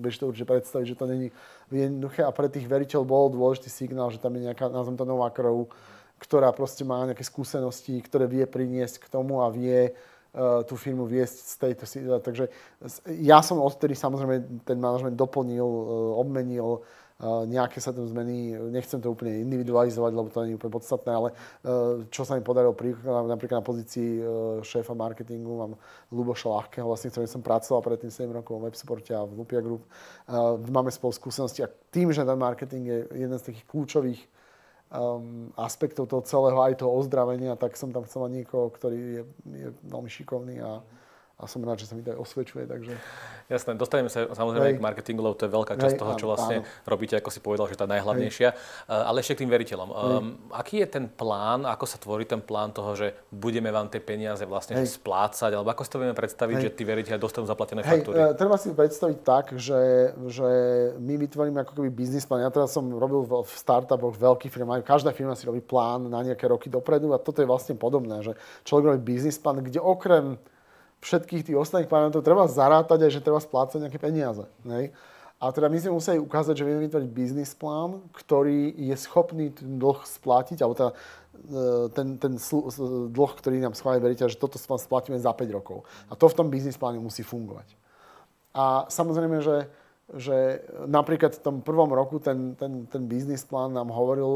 Bež 0.00 0.16
to 0.16 0.32
určite 0.32 0.48
predstaviť, 0.48 0.86
že 0.88 0.98
to 0.98 1.04
není 1.04 1.28
jednoduché 1.68 2.24
a 2.24 2.32
pre 2.32 2.48
tých 2.48 2.64
veriteľov 2.64 3.04
bol 3.04 3.28
dôležitý 3.28 3.68
signál, 3.68 4.08
že 4.08 4.18
tam 4.18 4.34
je 4.34 4.48
nejaká, 4.48 4.72
nazvem 4.72 4.96
to 4.96 5.04
nová 5.04 5.28
krv, 5.28 5.68
ktorá 6.16 6.48
proste 6.56 6.82
má 6.82 7.04
nejaké 7.04 7.22
skúsenosti, 7.28 8.00
ktoré 8.00 8.24
vie 8.24 8.48
priniesť 8.48 9.04
k 9.04 9.10
tomu 9.12 9.44
a 9.44 9.52
vie 9.52 9.92
uh, 9.92 10.64
tú 10.64 10.80
firmu 10.80 11.04
viesť 11.04 11.36
z 11.36 11.54
tejto 11.60 11.84
situácie. 11.84 12.24
Takže 12.24 12.44
ja 13.20 13.44
som 13.44 13.60
odtedy 13.60 13.92
samozrejme 13.92 14.64
ten 14.64 14.80
manažment 14.80 15.16
doplnil, 15.20 15.64
uh, 15.68 16.20
obmenil, 16.20 16.80
nejaké 17.20 17.84
sa 17.84 17.92
tam 17.92 18.08
zmeny, 18.08 18.56
nechcem 18.72 18.96
to 18.96 19.12
úplne 19.12 19.44
individualizovať, 19.44 20.12
lebo 20.16 20.28
to 20.32 20.40
nie 20.44 20.56
je 20.56 20.58
úplne 20.58 20.72
podstatné, 20.72 21.10
ale 21.12 21.28
e, 21.30 21.34
čo 22.08 22.24
sa 22.24 22.32
mi 22.32 22.40
podarilo 22.40 22.72
napríklad 23.28 23.60
na 23.60 23.66
pozícii 23.66 24.08
e, 24.16 24.22
šéfa 24.64 24.96
marketingu, 24.96 25.52
mám 25.52 25.72
Luboša 26.08 26.48
Ľahkého, 26.48 26.88
vlastne, 26.88 27.12
ktorým 27.12 27.28
som 27.28 27.44
pracoval 27.44 27.84
predtým 27.84 28.08
7 28.08 28.24
rokov 28.32 28.56
v 28.56 28.72
WebSupporte 28.72 29.12
a 29.12 29.28
v 29.28 29.36
Lupia 29.36 29.60
Group. 29.60 29.84
E, 29.84 29.88
máme 30.72 30.88
spolu 30.88 31.12
skúsenosti 31.12 31.60
a 31.60 31.68
tým, 31.92 32.08
že 32.08 32.24
ten 32.24 32.38
marketing 32.40 32.84
je 32.88 32.98
jeden 33.12 33.36
z 33.36 33.46
takých 33.52 33.66
kľúčových 33.68 34.20
um, 34.90 35.52
aspektov 35.60 36.08
toho 36.08 36.22
celého, 36.24 36.58
aj 36.62 36.80
toho 36.80 36.92
ozdravenia, 36.94 37.54
tak 37.54 37.76
som 37.76 37.92
tam 37.94 38.08
chcel 38.08 38.32
niekoho, 38.32 38.70
ktorý 38.72 38.98
je, 38.98 39.22
je 39.50 39.68
veľmi 39.86 40.10
šikovný 40.10 40.56
a, 40.62 40.80
a 41.40 41.48
som 41.48 41.64
rád, 41.64 41.80
že 41.80 41.88
sa 41.88 41.96
mi 41.96 42.04
to 42.04 42.12
aj 42.12 42.20
osvedčuje. 42.20 42.68
Takže... 42.68 42.92
Jasné, 43.50 43.74
dostaneme 43.74 44.12
sa 44.12 44.30
samozrejme 44.30 44.68
Hej. 44.70 44.76
k 44.78 44.84
marketingu, 44.84 45.24
lebo 45.24 45.34
to 45.34 45.48
je 45.48 45.52
veľká 45.52 45.74
časť 45.74 45.96
Hej, 45.96 46.00
toho, 46.04 46.12
čo 46.14 46.26
vlastne 46.30 46.56
áno. 46.62 46.68
robíte, 46.86 47.18
ako 47.18 47.30
si 47.32 47.40
povedal, 47.42 47.66
že 47.66 47.80
tá 47.80 47.88
najhlavnejšia. 47.88 48.48
Hej. 48.52 48.60
Eh, 48.60 49.08
ale 49.08 49.24
ešte 49.24 49.40
k 49.40 49.42
tým 49.42 49.50
veriteľom. 49.50 49.88
Um, 49.90 49.96
aký 50.52 50.84
je 50.84 50.88
ten 51.00 51.08
plán, 51.08 51.66
ako 51.66 51.84
sa 51.88 51.98
tvorí 51.98 52.28
ten 52.28 52.38
plán 52.38 52.70
toho, 52.70 52.94
že 52.94 53.16
budeme 53.32 53.72
vám 53.72 53.90
tie 53.90 53.98
peniaze 53.98 54.44
vlastne 54.46 54.78
Hej. 54.78 55.00
splácať, 55.00 55.50
alebo 55.56 55.72
ako 55.72 55.82
si 55.82 55.90
to 55.90 55.98
vieme 55.98 56.14
predstaviť, 56.14 56.56
Hej. 56.60 56.64
že 56.68 56.70
tí 56.76 56.82
veriteľe 56.84 57.18
dostanú 57.18 57.48
zaplatené 57.48 57.82
Hej, 57.82 57.90
faktúry? 57.90 58.16
Uh, 58.20 58.36
treba 58.36 58.54
si 58.60 58.70
predstaviť 58.70 59.18
tak, 59.24 59.44
že, 59.56 60.14
že 60.28 60.48
my 61.00 61.14
vytvoríme 61.18 61.58
ako 61.64 61.72
keby 61.80 61.90
biznis 61.90 62.28
plán. 62.28 62.44
Ja 62.44 62.52
teraz 62.52 62.70
som 62.70 62.86
robil 62.86 63.24
v 63.24 63.50
startupoch 63.50 64.14
veľkých 64.14 64.52
firmách, 64.52 64.86
každá 64.86 65.10
firma 65.16 65.34
si 65.34 65.48
robí 65.48 65.64
plán 65.64 66.06
na 66.06 66.22
nejaké 66.22 66.46
roky 66.46 66.70
dopredu 66.70 67.10
a 67.10 67.18
toto 67.18 67.42
je 67.42 67.50
vlastne 67.50 67.74
podobné, 67.74 68.22
že 68.22 68.38
človek 68.62 68.94
robí 68.94 69.16
biznis 69.16 69.40
plán, 69.40 69.58
kde 69.64 69.82
okrem 69.82 70.38
všetkých 71.00 71.42
tých 71.48 71.56
ostatných 71.56 71.88
plánov 71.88 72.20
treba 72.20 72.44
zarátať 72.48 73.08
aj, 73.08 73.12
že 73.16 73.24
treba 73.24 73.40
splácať 73.40 73.88
nejaké 73.88 73.98
peniaze. 74.00 74.44
Nej? 74.62 74.92
A 75.40 75.48
teda 75.56 75.72
my 75.72 75.78
sme 75.80 75.96
museli 75.96 76.20
ukázať, 76.20 76.52
že 76.52 76.68
vieme 76.68 76.84
vytvoriť 76.84 77.08
biznis 77.08 77.56
plán, 77.56 78.04
ktorý 78.12 78.76
je 78.76 78.92
schopný 79.00 79.48
ten 79.48 79.80
dlh 79.80 80.04
splatiť, 80.04 80.60
alebo 80.60 80.76
teda 80.76 80.92
e, 80.92 80.96
ten, 81.96 82.20
ten 82.20 82.36
dlh, 83.08 83.32
ktorý 83.40 83.56
nám 83.64 83.72
schváli 83.72 84.04
veriteľ, 84.04 84.28
že 84.28 84.36
toto 84.36 84.60
splatíme 84.60 85.16
za 85.16 85.32
5 85.32 85.56
rokov. 85.56 85.88
A 86.12 86.14
to 86.14 86.28
v 86.28 86.36
tom 86.36 86.52
biznis 86.52 86.76
pláne 86.76 87.00
musí 87.00 87.24
fungovať. 87.24 87.72
A 88.52 88.84
samozrejme, 88.92 89.40
že 89.40 89.72
že 90.18 90.66
napríklad 90.90 91.38
v 91.38 91.42
tom 91.42 91.56
prvom 91.62 91.90
roku 91.94 92.18
ten, 92.18 92.58
ten, 92.58 92.86
ten 92.90 93.06
biznis 93.06 93.46
plán 93.46 93.70
nám 93.70 93.94
hovoril, 93.94 94.30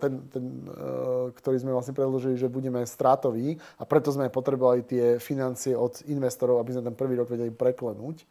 ten, 0.00 0.24
ten, 0.32 0.44
e, 0.64 1.36
ktorý 1.36 1.56
sme 1.60 1.76
vlastne 1.76 1.92
predložili, 1.92 2.40
že 2.40 2.48
budeme 2.48 2.80
stratoví 2.88 3.60
a 3.76 3.84
preto 3.84 4.08
sme 4.08 4.32
potrebovali 4.32 4.80
tie 4.88 5.04
financie 5.20 5.76
od 5.76 6.00
investorov, 6.08 6.64
aby 6.64 6.72
sme 6.72 6.88
ten 6.88 6.96
prvý 6.96 7.20
rok 7.20 7.28
vedeli 7.28 7.52
preklenúť. 7.52 8.24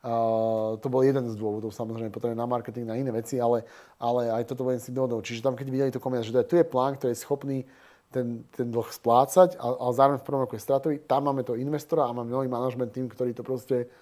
Uh, 0.00 0.80
to 0.80 0.88
bol 0.88 1.04
jeden 1.04 1.28
z 1.28 1.36
dôvodov, 1.36 1.76
samozrejme, 1.76 2.08
potrebujeme 2.08 2.40
na 2.40 2.48
marketing, 2.48 2.88
na 2.88 2.96
iné 2.96 3.12
veci, 3.12 3.36
ale, 3.36 3.68
ale 4.00 4.32
aj 4.32 4.48
toto 4.48 4.64
bol 4.64 4.72
jeden 4.72 4.80
z 4.80 4.96
dôvodov. 4.96 5.20
Čiže 5.20 5.44
tam, 5.44 5.52
keď 5.52 5.68
videli 5.68 5.92
to 5.92 6.00
komentář, 6.00 6.32
že 6.32 6.48
tu 6.48 6.56
je 6.56 6.64
plán, 6.64 6.96
ktorý 6.96 7.12
je 7.12 7.20
schopný 7.20 7.68
ten, 8.08 8.48
ten 8.48 8.72
dlh 8.72 8.88
splácať, 8.88 9.60
ale 9.60 9.92
zároveň 9.92 10.18
v 10.18 10.26
prvom 10.26 10.42
roku 10.48 10.56
je 10.56 10.64
stratový, 10.64 11.04
tam 11.04 11.28
máme 11.28 11.44
to 11.44 11.52
investora 11.52 12.08
a 12.08 12.16
máme 12.16 12.32
nový 12.32 12.48
manažment 12.48 12.88
tým, 12.96 13.12
ktorý 13.12 13.36
to 13.36 13.44
proste 13.44 13.92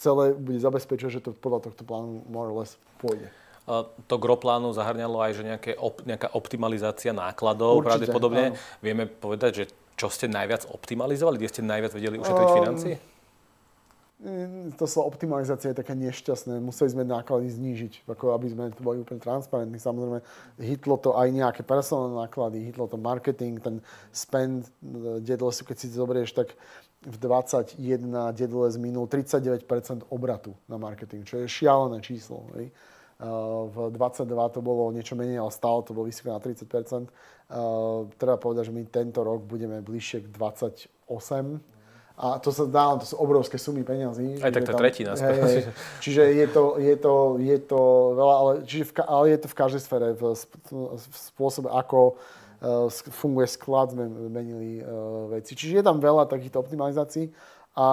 celé 0.00 0.32
bude 0.32 0.56
zabezpečovať, 0.56 1.12
že 1.12 1.20
to 1.20 1.30
podľa 1.36 1.68
tohto 1.68 1.84
plánu 1.84 2.24
more 2.32 2.48
or 2.48 2.64
less 2.64 2.80
pôjde. 3.04 3.28
to 4.08 4.16
gro 4.16 4.40
plánu 4.40 4.72
zahrňalo 4.72 5.20
aj, 5.20 5.32
že 5.36 5.42
nejaké 5.44 5.72
op, 5.76 6.00
nejaká 6.08 6.32
optimalizácia 6.32 7.12
nákladov, 7.12 7.84
Určite, 7.84 8.08
pravdepodobne. 8.08 8.44
Áno. 8.56 8.80
Vieme 8.80 9.04
povedať, 9.04 9.52
že 9.52 9.64
čo 10.00 10.08
ste 10.08 10.32
najviac 10.32 10.64
optimalizovali, 10.72 11.36
kde 11.36 11.52
ste 11.52 11.62
najviac 11.62 11.92
vedeli 11.92 12.16
ušetriť 12.16 12.48
um, 12.48 12.56
financie? 12.56 12.94
To 14.76 14.84
slovo 14.84 15.08
optimalizácia 15.08 15.72
je 15.72 15.80
také 15.80 15.96
nešťastné. 15.96 16.60
Museli 16.60 16.92
sme 16.92 17.08
náklady 17.08 17.56
znížiť, 17.56 18.04
ako 18.04 18.36
aby 18.36 18.52
sme 18.52 18.68
to 18.68 18.84
boli 18.84 19.00
úplne 19.00 19.16
transparentní. 19.16 19.80
Samozrejme, 19.80 20.20
hitlo 20.60 21.00
to 21.00 21.16
aj 21.16 21.28
nejaké 21.32 21.64
personálne 21.64 22.20
náklady, 22.20 22.68
hitlo 22.68 22.84
to 22.84 23.00
marketing, 23.00 23.60
ten 23.64 23.80
spend, 24.12 24.68
Dedles, 25.24 25.64
keď 25.64 25.76
si 25.76 25.88
to 25.88 26.04
zoberieš, 26.04 26.36
tak 26.36 26.52
v 27.00 27.16
21 27.16 27.80
Dedles 28.36 28.76
minul 28.76 29.08
39% 29.08 29.64
obratu 30.12 30.52
na 30.68 30.76
marketing, 30.76 31.24
čo 31.24 31.40
je 31.40 31.48
šialené 31.48 32.04
číslo. 32.04 32.44
Hej. 32.56 32.68
V 33.72 33.76
22 33.92 34.28
to 34.52 34.60
bolo 34.64 34.92
niečo 34.92 35.16
menej, 35.16 35.40
ale 35.40 35.52
stále 35.52 35.84
to 35.84 35.92
bolo 35.96 36.08
vysoko 36.08 36.32
na 36.32 36.40
30%. 36.40 37.08
Treba 38.16 38.36
povedať, 38.36 38.68
že 38.68 38.76
my 38.76 38.82
tento 38.88 39.20
rok 39.24 39.44
budeme 39.44 39.80
bližšie 39.80 40.24
k 40.24 40.26
28 40.32 41.60
a 42.20 42.36
to 42.36 42.52
sa 42.52 42.68
dá, 42.68 43.00
to 43.00 43.08
sú 43.08 43.16
obrovské 43.16 43.56
sumy 43.56 43.80
peňazí. 43.80 44.44
Aj 44.44 44.52
tak 44.52 44.68
to 44.68 44.76
je 44.76 44.80
tretina. 44.84 45.16
Hej, 45.16 45.40
hej, 45.40 45.60
čiže 46.04 46.22
je 46.28 46.46
to, 46.52 46.76
je, 46.76 46.94
to, 47.00 47.14
je 47.40 47.58
to 47.64 47.80
veľa, 48.12 48.34
ale, 48.36 48.52
čiže 48.68 48.84
v, 48.84 49.00
ale 49.08 49.24
je 49.32 49.38
to 49.40 49.48
v 49.48 49.56
každej 49.56 49.80
sfere. 49.80 50.08
V, 50.12 50.36
v 50.36 51.14
spôsobe, 51.16 51.72
ako 51.72 52.20
funguje 52.92 53.48
sklad, 53.48 53.96
sme 53.96 54.04
menili 54.28 54.84
uh, 54.84 55.32
veci. 55.32 55.56
Čiže 55.56 55.80
je 55.80 55.86
tam 55.86 55.96
veľa 55.96 56.28
takýchto 56.28 56.60
optimalizácií. 56.60 57.32
A, 57.72 57.88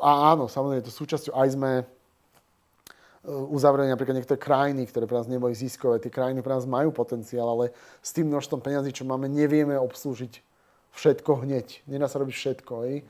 a 0.00 0.10
áno, 0.32 0.48
samozrejme, 0.48 0.80
to 0.80 0.92
súčasťou. 0.94 1.36
Aj 1.36 1.48
sme 1.52 1.84
uh, 1.84 3.54
uzavreli 3.54 3.92
napríklad 3.92 4.16
niektoré 4.16 4.40
krajiny, 4.40 4.88
ktoré 4.88 5.04
pre 5.04 5.20
nás 5.20 5.28
neboli 5.28 5.52
ziskové. 5.52 6.00
Tie 6.00 6.08
krajiny 6.08 6.40
pre 6.40 6.56
nás 6.56 6.64
majú 6.64 6.88
potenciál, 6.88 7.52
ale 7.52 7.76
s 8.00 8.16
tým 8.16 8.32
množstvom 8.32 8.64
peňazí, 8.64 8.96
čo 8.96 9.04
máme, 9.04 9.28
nevieme 9.28 9.76
obslúžiť 9.76 10.40
všetko 10.96 11.44
hneď. 11.44 11.84
Nedá 11.84 12.08
sa 12.08 12.18
robiť 12.24 12.34
všetko. 12.34 12.74
Hej 12.88 13.04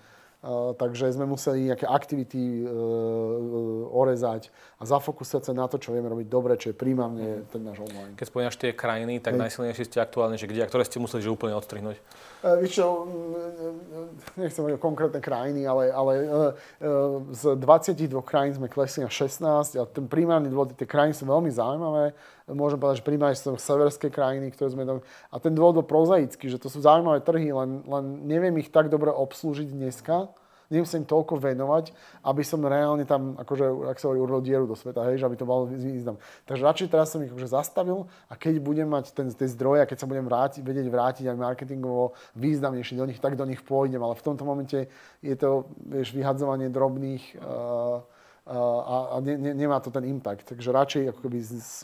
takže 0.78 1.10
sme 1.10 1.26
museli 1.26 1.66
nejaké 1.66 1.82
aktivity 1.82 2.38
e, 2.38 2.62
e, 2.62 2.70
orezať 3.90 4.54
a 4.78 4.86
zafokusovať 4.86 5.50
sa 5.50 5.52
na 5.52 5.66
to, 5.66 5.82
čo 5.82 5.90
vieme 5.90 6.06
robiť 6.06 6.30
dobre, 6.30 6.54
čo 6.54 6.70
je 6.70 6.78
príjmavne 6.78 7.42
ten 7.50 7.58
náš 7.66 7.82
online. 7.82 8.14
Keď 8.14 8.26
spomínaš 8.30 8.54
tie 8.54 8.70
krajiny, 8.70 9.18
tak 9.18 9.34
Hej. 9.34 9.50
najsilnejšie 9.50 9.84
ste 9.90 9.98
aktuálne, 9.98 10.38
že 10.38 10.46
kde 10.46 10.62
a 10.62 10.70
ktoré 10.70 10.86
ste 10.86 11.02
museli 11.02 11.26
že 11.26 11.34
úplne 11.34 11.58
odstrihnúť? 11.58 11.98
E, 12.38 12.48
víš 12.62 12.78
čo, 12.78 12.86
nechcem 14.38 14.62
hovoriť 14.62 14.78
o 14.78 14.82
konkrétne 14.82 15.18
krajiny, 15.18 15.66
ale, 15.66 15.90
ale 15.90 16.12
z 17.34 17.58
22 17.58 18.22
krajín 18.22 18.54
sme 18.54 18.70
klesli 18.70 19.02
na 19.02 19.10
16 19.10 19.74
a 19.74 19.82
ten 19.90 20.06
primárny 20.06 20.46
dôvod, 20.46 20.78
tie 20.78 20.86
krajiny 20.86 21.18
sú 21.18 21.26
veľmi 21.26 21.50
zaujímavé. 21.50 22.14
Môžem 22.46 22.78
povedať, 22.78 23.02
že 23.02 23.08
primárne 23.10 23.36
sú 23.36 23.58
severské 23.58 24.08
krajiny, 24.08 24.54
ktoré 24.54 24.70
sme 24.70 24.86
tam... 24.86 24.98
A 25.34 25.36
ten 25.42 25.52
dôvod 25.52 25.82
bol 25.82 25.86
prozaický, 25.86 26.46
že 26.46 26.62
to 26.62 26.70
sú 26.70 26.78
zaujímavé 26.78 27.20
trhy, 27.26 27.50
len, 27.50 27.82
len 27.84 28.04
neviem 28.24 28.54
ich 28.62 28.70
tak 28.70 28.86
dobre 28.86 29.10
obslúžiť 29.10 29.68
dneska, 29.74 30.30
im 30.68 30.84
toľko 30.84 31.40
venovať, 31.40 31.96
aby 32.28 32.42
som 32.44 32.60
reálne 32.60 33.08
tam, 33.08 33.32
akože, 33.40 33.88
ak 33.88 33.96
sa 33.96 34.12
hovorí, 34.12 34.20
urobil 34.20 34.42
dieru 34.44 34.66
do 34.68 34.76
sveta, 34.76 35.00
hej, 35.08 35.20
že 35.20 35.24
aby 35.24 35.36
to 35.40 35.48
malo 35.48 35.64
význam. 35.64 36.20
Takže 36.44 36.62
radšej 36.62 36.88
teraz 36.92 37.08
som 37.08 37.24
ich 37.24 37.32
akože 37.32 37.48
zastavil 37.48 38.04
a 38.28 38.36
keď 38.36 38.60
budem 38.60 38.88
mať 38.88 39.16
ten, 39.16 39.32
tie 39.32 39.48
zdroje 39.48 39.80
a 39.80 39.88
keď 39.88 40.04
sa 40.04 40.10
budem 40.10 40.28
vrátiť, 40.28 40.60
vedieť 40.60 40.88
vrátiť 40.92 41.24
aj 41.32 41.40
marketingovo 41.40 42.12
významnejšie 42.36 43.00
do 43.00 43.08
nich, 43.08 43.16
tak 43.16 43.40
do 43.40 43.48
nich 43.48 43.64
pôjdem. 43.64 44.04
Ale 44.04 44.12
v 44.12 44.24
tomto 44.24 44.44
momente 44.44 44.92
je 45.24 45.34
to, 45.40 45.64
vieš, 45.88 46.12
vyhadzovanie 46.12 46.68
drobných 46.68 47.40
uh, 47.40 48.04
a, 48.48 48.96
a 49.12 49.16
ne, 49.20 49.36
ne, 49.36 49.52
nemá 49.52 49.80
to 49.80 49.92
ten 49.92 50.08
impact. 50.08 50.48
Takže 50.48 50.72
radšej 50.72 51.02
ako 51.12 51.20
keby 51.28 51.38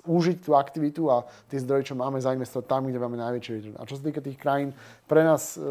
zúžiť 0.05 0.39
tú 0.41 0.57
aktivitu 0.57 1.13
a 1.13 1.29
tie 1.53 1.61
zdroje, 1.61 1.93
čo 1.93 1.95
máme, 1.95 2.17
zainvestovať 2.25 2.65
tam, 2.65 2.89
kde 2.89 2.97
máme 2.97 3.21
najväčšie 3.21 3.53
return. 3.53 3.77
A 3.77 3.85
čo 3.85 4.01
sa 4.01 4.03
týka 4.09 4.25
tých 4.25 4.41
krajín, 4.41 4.73
pre 5.05 5.21
nás 5.21 5.61
e, 5.61 5.65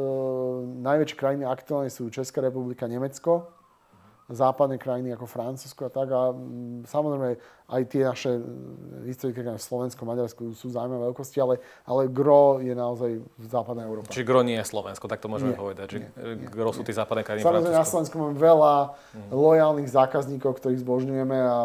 najväčšie 0.86 1.18
krajiny 1.18 1.44
aktuálne 1.50 1.90
sú 1.90 2.14
Česká 2.14 2.46
republika, 2.46 2.86
Nemecko, 2.86 3.50
západné 4.32 4.80
krajiny 4.80 5.12
ako 5.12 5.28
Francúzsko 5.28 5.88
a 5.88 5.92
tak. 5.92 6.08
A 6.16 6.32
mm, 6.32 6.88
samozrejme 6.88 7.30
aj 7.68 7.82
tie 7.92 8.02
naše 8.08 8.32
mm, 8.40 9.08
historické 9.12 9.44
krajiny, 9.44 9.60
Slovensko, 9.60 10.02
Maďarsko 10.08 10.42
sú 10.56 10.72
zaujímavé 10.72 11.12
veľkosti, 11.12 11.38
ale, 11.44 11.60
ale 11.84 12.08
gro 12.08 12.64
je 12.64 12.72
naozaj 12.72 13.12
v 13.20 13.46
západnej 13.48 13.84
Európe. 13.84 14.08
Čiže 14.12 14.28
gro 14.28 14.42
nie 14.48 14.56
je 14.56 14.66
Slovensko, 14.68 15.12
tak 15.12 15.20
to 15.20 15.28
môžeme 15.28 15.56
nie, 15.56 15.60
povedať. 15.60 15.88
Že 15.92 16.00
nie, 16.00 16.10
gro 16.48 16.72
nie, 16.72 16.78
sú 16.80 16.82
tie 16.88 16.96
západné 16.96 17.28
krajiny 17.28 17.44
Samozrejme 17.44 17.76
na 17.76 17.88
Slovensku 17.88 18.16
máme 18.16 18.36
veľa 18.40 18.74
mm. 18.96 19.30
lojálnych 19.36 19.90
zákazníkov, 19.92 20.52
ktorých 20.64 20.80
zbožňujeme 20.84 21.38
a, 21.44 21.60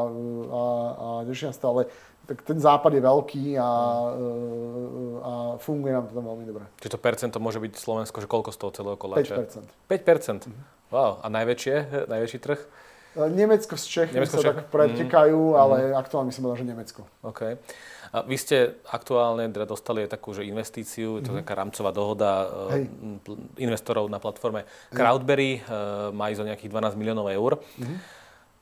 a, 0.50 0.62
a 0.98 1.08
teším 1.30 1.54
stále 1.54 1.86
tak 2.28 2.44
ten 2.44 2.60
západ 2.60 2.92
je 2.92 3.00
veľký 3.00 3.56
a, 3.56 3.70
a 5.24 5.32
funguje 5.56 5.96
nám 5.96 6.12
to 6.12 6.12
tam 6.12 6.28
veľmi 6.28 6.44
dobre. 6.44 6.68
Čiže 6.76 6.92
to 6.92 7.00
percento 7.00 7.40
môže 7.40 7.56
byť 7.56 7.72
Slovensko, 7.72 8.20
že 8.20 8.28
koľko 8.28 8.52
z 8.52 8.58
toho 8.60 8.70
celého 8.76 8.96
koláča? 9.00 9.48
5%. 9.48 9.64
5%? 9.88 10.52
Mm-hmm. 10.52 10.77
Wow. 10.88 11.20
A 11.20 11.26
najväčšie, 11.28 12.08
najväčší 12.08 12.38
trh? 12.40 12.60
E, 13.16 13.28
Nemecko 13.28 13.76
s 13.76 13.84
Čechmi 13.84 14.16
Nemecko 14.16 14.40
sa 14.40 14.56
tak 14.56 14.72
pretekajú, 14.72 15.52
mm. 15.52 15.60
ale 15.60 15.76
mm. 15.92 15.94
aktuálne 16.00 16.28
myslím, 16.32 16.54
že 16.56 16.64
Nemecko. 16.64 17.00
OK. 17.24 17.60
A 18.08 18.24
vy 18.24 18.36
ste 18.40 18.80
aktuálne 18.88 19.52
teda 19.52 19.68
dostali 19.68 20.00
aj 20.00 20.16
takú 20.16 20.32
že 20.32 20.48
investíciu, 20.48 21.20
je 21.20 21.28
to 21.28 21.32
mm. 21.36 21.38
taká 21.44 21.52
rámcová 21.60 21.90
dohoda 21.92 22.30
e, 22.40 22.46
Hej. 22.72 22.82
investorov 23.60 24.08
na 24.08 24.16
platforme 24.16 24.64
Crowdberry, 24.92 25.60
Hej. 25.60 26.16
má 26.16 26.32
ísť 26.32 26.40
o 26.44 26.48
nejakých 26.48 26.72
12 26.72 27.00
miliónov 27.00 27.28
eur. 27.28 27.60
Mm. 27.76 28.17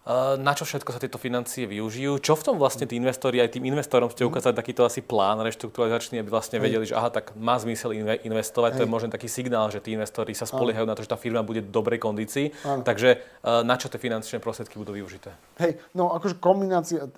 Eh, 0.06 0.38
na 0.38 0.54
čo 0.54 0.62
všetko 0.62 0.94
sa 0.94 1.02
tieto 1.02 1.18
financie 1.18 1.66
využijú? 1.66 2.22
Čo 2.22 2.38
v 2.38 2.42
tom 2.46 2.56
vlastne 2.62 2.86
tí 2.86 2.94
investori, 2.94 3.42
aj 3.42 3.58
tým 3.58 3.66
investorom 3.66 4.06
ste 4.06 4.22
ukázali 4.22 4.54
takýto 4.54 4.86
asi 4.86 5.02
plán 5.02 5.42
reštrukturalizačný, 5.42 6.22
aby 6.22 6.30
vlastne 6.30 6.62
vedeli, 6.62 6.86
že 6.86 6.94
aha, 6.94 7.10
tak 7.10 7.34
má 7.34 7.58
zmysel 7.58 7.90
investovať, 8.22 8.70
Hej. 8.70 8.78
to 8.78 8.82
je 8.86 8.94
možno 8.94 9.10
taký 9.10 9.26
signál, 9.26 9.66
že 9.74 9.82
tí 9.82 9.98
investori 9.98 10.30
sa 10.30 10.46
spoliehajú 10.46 10.86
na 10.86 10.94
to, 10.94 11.02
že 11.02 11.10
tá 11.10 11.18
firma 11.18 11.42
bude 11.42 11.58
v 11.58 11.74
dobrej 11.74 11.98
kondícii. 11.98 12.54
Áno. 12.62 12.86
Takže 12.86 13.18
eh, 13.18 13.66
na 13.66 13.74
čo 13.74 13.90
tie 13.90 13.98
finančné 13.98 14.38
prostriedky 14.38 14.78
budú 14.78 14.94
využité? 14.94 15.34
Hej, 15.58 15.82
no 15.90 16.14
akože 16.14 16.38
kombinácia, 16.38 17.10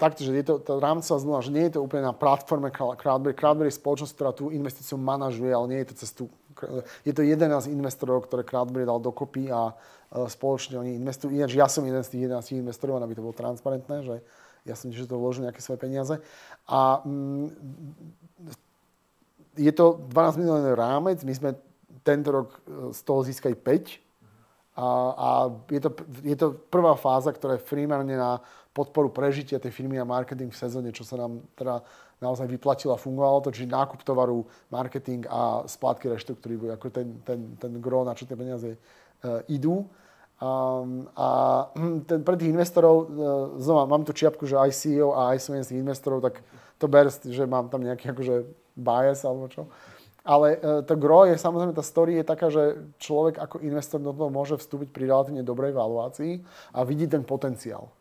takto, 0.00 0.24
že 0.24 0.32
je 0.32 0.44
to 0.48 0.64
tá 0.64 0.80
rámcová 0.80 1.20
zmluva, 1.20 1.44
že 1.44 1.52
nie 1.52 1.68
je 1.68 1.76
to 1.76 1.84
úplne 1.84 2.08
na 2.08 2.16
platforme 2.16 2.72
Crowdberry. 2.72 3.36
Crowdberry 3.36 3.68
je 3.68 3.76
spoločnosť, 3.76 4.12
ktorá 4.16 4.32
tú 4.32 4.48
investíciu 4.48 4.96
manažuje, 4.96 5.52
ale 5.52 5.66
nie 5.76 5.80
je 5.84 5.92
to 5.92 6.08
cez 6.08 6.16
tú 6.16 6.32
je 7.08 7.12
to 7.16 7.24
11 7.24 7.72
investorov, 7.72 8.28
ktoré 8.28 8.44
Crowdberry 8.44 8.84
dal 8.84 9.00
dokopy 9.00 9.48
a 9.48 9.72
spoločne 10.10 10.74
oni 10.74 10.98
investujú. 10.98 11.30
Ináč 11.30 11.54
ja 11.54 11.70
som 11.70 11.86
jeden 11.86 12.02
z 12.02 12.10
tých 12.10 12.22
11 12.26 12.66
investorov, 12.66 12.98
aby 12.98 13.14
to 13.14 13.22
bolo 13.22 13.36
transparentné, 13.36 14.02
že 14.02 14.16
ja 14.66 14.74
som 14.74 14.90
tiež 14.90 15.06
to 15.06 15.16
vložil 15.16 15.46
nejaké 15.46 15.62
svoje 15.62 15.78
peniaze. 15.78 16.18
A 16.66 17.00
mm, 17.06 17.46
je 19.56 19.72
to 19.72 20.02
12 20.10 20.40
miliónový 20.42 20.74
rámec, 20.74 21.22
my 21.22 21.34
sme 21.34 21.50
tento 22.02 22.28
rok 22.32 22.48
e, 22.66 22.90
z 22.90 23.00
toho 23.06 23.20
získali 23.22 23.54
5. 23.54 24.80
A, 24.80 24.86
a 25.12 25.28
je, 25.68 25.80
to, 25.82 25.90
je 26.24 26.36
to 26.38 26.56
prvá 26.72 26.96
fáza, 26.96 27.34
ktorá 27.34 27.58
je 27.58 27.66
primárne 27.66 28.16
na 28.16 28.40
podporu 28.70 29.10
prežitia 29.10 29.60
tej 29.60 29.74
firmy 29.74 29.98
a 29.98 30.08
marketing 30.08 30.54
v 30.54 30.60
sezóne, 30.62 30.88
čo 30.94 31.02
sa 31.02 31.18
nám 31.18 31.42
teda 31.58 31.82
naozaj 32.22 32.46
vyplatilo 32.46 32.94
a 32.94 33.00
fungovalo 33.00 33.44
to, 33.44 33.50
čiže 33.50 33.68
nákup 33.68 34.04
tovaru, 34.06 34.46
marketing 34.70 35.26
a 35.26 35.66
splátky 35.66 36.06
reštruktúry, 36.12 36.56
ako 36.70 36.92
ten, 36.92 37.18
ten, 37.24 37.40
ten 37.56 37.72
gro, 37.80 38.04
na 38.04 38.12
čo 38.12 38.28
tie 38.28 38.36
peniaze 38.36 38.76
uh, 38.76 39.40
idú. 39.48 39.88
Um, 40.40 41.04
a 41.20 41.68
hm, 41.76 42.08
ten, 42.08 42.24
pre 42.24 42.32
tých 42.40 42.48
investorov, 42.48 42.96
uh, 42.96 43.06
znova 43.60 43.84
mám 43.84 44.08
tu 44.08 44.16
čiapku, 44.16 44.48
že 44.48 44.56
aj 44.56 44.72
CEO 44.72 45.12
a 45.12 45.36
aj 45.36 45.38
som 45.44 45.52
jeden 45.52 45.68
z 45.68 45.76
tých 45.76 45.82
investorov, 45.84 46.24
tak 46.24 46.40
to 46.80 46.88
ber, 46.88 47.12
že 47.12 47.44
mám 47.44 47.68
tam 47.68 47.84
nejaký 47.84 48.08
akože 48.08 48.48
bias 48.72 49.20
alebo 49.28 49.52
čo. 49.52 49.68
Ale 50.24 50.56
uh, 50.56 50.80
to 50.80 50.96
gro 50.96 51.28
je, 51.28 51.36
samozrejme, 51.36 51.76
tá 51.76 51.84
story 51.84 52.16
je 52.16 52.24
taká, 52.24 52.48
že 52.48 52.80
človek 52.96 53.36
ako 53.36 53.60
investor 53.60 54.00
do 54.00 54.16
toho 54.16 54.32
môže 54.32 54.56
vstúpiť 54.56 54.88
pri 54.88 55.12
relatívne 55.12 55.44
dobrej 55.44 55.76
valuácii 55.76 56.40
a 56.72 56.88
vidí 56.88 57.04
ten 57.04 57.20
potenciál. 57.20 57.92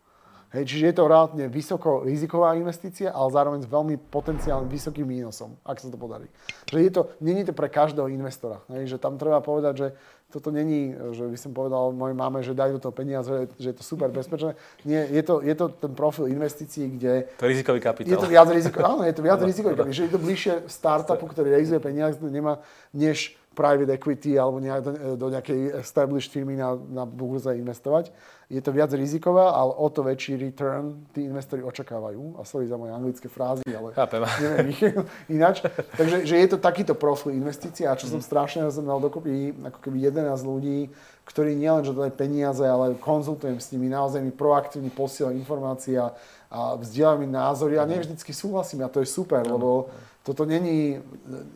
Hej, 0.50 0.65
čiže 0.65 0.86
je 0.89 0.96
to 0.98 1.05
relatívne 1.05 1.46
vysoko 1.46 2.01
riziková 2.01 2.58
investícia, 2.58 3.13
ale 3.13 3.29
zároveň 3.29 3.62
s 3.62 3.69
veľmi 3.69 4.01
potenciálnym 4.10 4.65
vysokým 4.65 5.05
mínusom, 5.05 5.53
ak 5.62 5.77
sa 5.77 5.93
to 5.93 5.98
podarí. 6.00 6.25
Že 6.74 6.77
je 6.81 6.91
to, 6.96 7.01
není 7.22 7.46
to 7.46 7.53
pre 7.53 7.69
každého 7.69 8.10
investora. 8.10 8.58
Hej, 8.74 8.96
že 8.96 8.98
tam 8.98 9.22
treba 9.22 9.46
povedať, 9.46 9.74
že 9.77 9.88
toto 10.30 10.54
není, 10.54 10.94
že 11.12 11.26
by 11.26 11.38
som 11.38 11.52
povedal 11.58 11.90
mojej 11.90 12.14
mame, 12.14 12.40
že 12.46 12.54
daj 12.54 12.78
do 12.78 12.80
toho 12.80 12.94
peniaze, 12.94 13.50
že 13.58 13.74
je 13.74 13.76
to 13.76 13.84
super 13.84 14.14
bezpečné. 14.14 14.54
Nie, 14.86 15.10
je 15.10 15.24
to, 15.26 15.42
je 15.42 15.56
to 15.58 15.74
ten 15.74 15.92
profil 15.98 16.30
investícií, 16.30 16.86
kde... 16.98 17.26
To 17.42 17.46
je 17.50 17.50
rizikový 17.58 17.82
kapitál. 17.82 18.14
Je 18.14 18.18
to 18.22 18.30
viac 18.30 18.50
riziko, 18.54 18.78
áno, 18.86 19.02
je 19.02 19.16
to 19.18 19.26
viac 19.26 19.42
rizikový 19.42 19.74
kapitál. 19.74 19.98
Že 19.98 20.06
je 20.06 20.14
to 20.14 20.22
bližšie 20.22 20.54
startupu, 20.70 21.26
ktorý 21.34 21.58
realizuje 21.58 21.82
peniaze, 21.82 22.22
nemá, 22.22 22.62
než 22.94 23.34
private 23.60 23.92
equity 23.92 24.39
alebo 24.39 24.63
nejak 24.63 24.82
do, 24.88 24.92
do 25.20 25.28
nejakej 25.28 25.84
established 25.84 26.32
firmy 26.32 26.56
na, 26.56 26.80
na 26.80 27.04
burze 27.04 27.51
investovať. 27.51 28.16
Je 28.48 28.63
to 28.63 28.72
viac 28.72 28.89
rizikové, 28.96 29.44
ale 29.44 29.75
o 29.75 29.88
to 29.92 30.01
väčší 30.01 30.39
return 30.39 31.06
tí 31.12 31.28
investori 31.28 31.60
očakávajú. 31.62 32.39
A 32.39 32.48
sorry 32.48 32.72
za 32.72 32.80
moje 32.80 32.96
anglické 32.96 33.28
frázy, 33.28 33.68
ale 33.68 33.92
Chápem. 33.94 34.24
neviem 34.39 34.68
ich 34.72 34.82
ináč. 35.36 35.62
Takže 36.00 36.24
že 36.24 36.36
je 36.39 36.48
to 36.48 36.58
takýto 36.58 36.96
profil 36.96 37.36
investícií 37.36 37.84
a 37.84 38.00
čo 38.00 38.08
som 38.08 38.24
strašne 38.24 38.63
mal 38.80 39.04
dokopy 39.04 39.54
ako 39.68 39.80
keby 39.84 40.08
11 40.08 40.39
ľudí, 40.48 40.89
ktorí 41.30 41.54
nielen, 41.54 41.86
že 41.86 41.94
dajú 41.94 42.10
peniaze, 42.16 42.66
ale 42.66 42.98
konzultujem 42.98 43.62
s 43.62 43.70
nimi, 43.70 43.86
naozaj 43.86 44.18
mi 44.24 44.34
proaktívne 44.34 44.89
posielajú 44.89 45.38
informácie 45.38 46.01
a, 46.01 46.10
vzdielajú 46.50 47.18
mi 47.22 47.30
názory 47.30 47.78
a 47.78 47.86
nie 47.86 48.01
vždycky 48.01 48.34
súhlasím 48.34 48.82
a 48.82 48.89
to 48.89 49.06
je 49.06 49.13
super, 49.13 49.46
lebo 49.46 49.94
toto 50.24 50.44
není, 50.44 51.00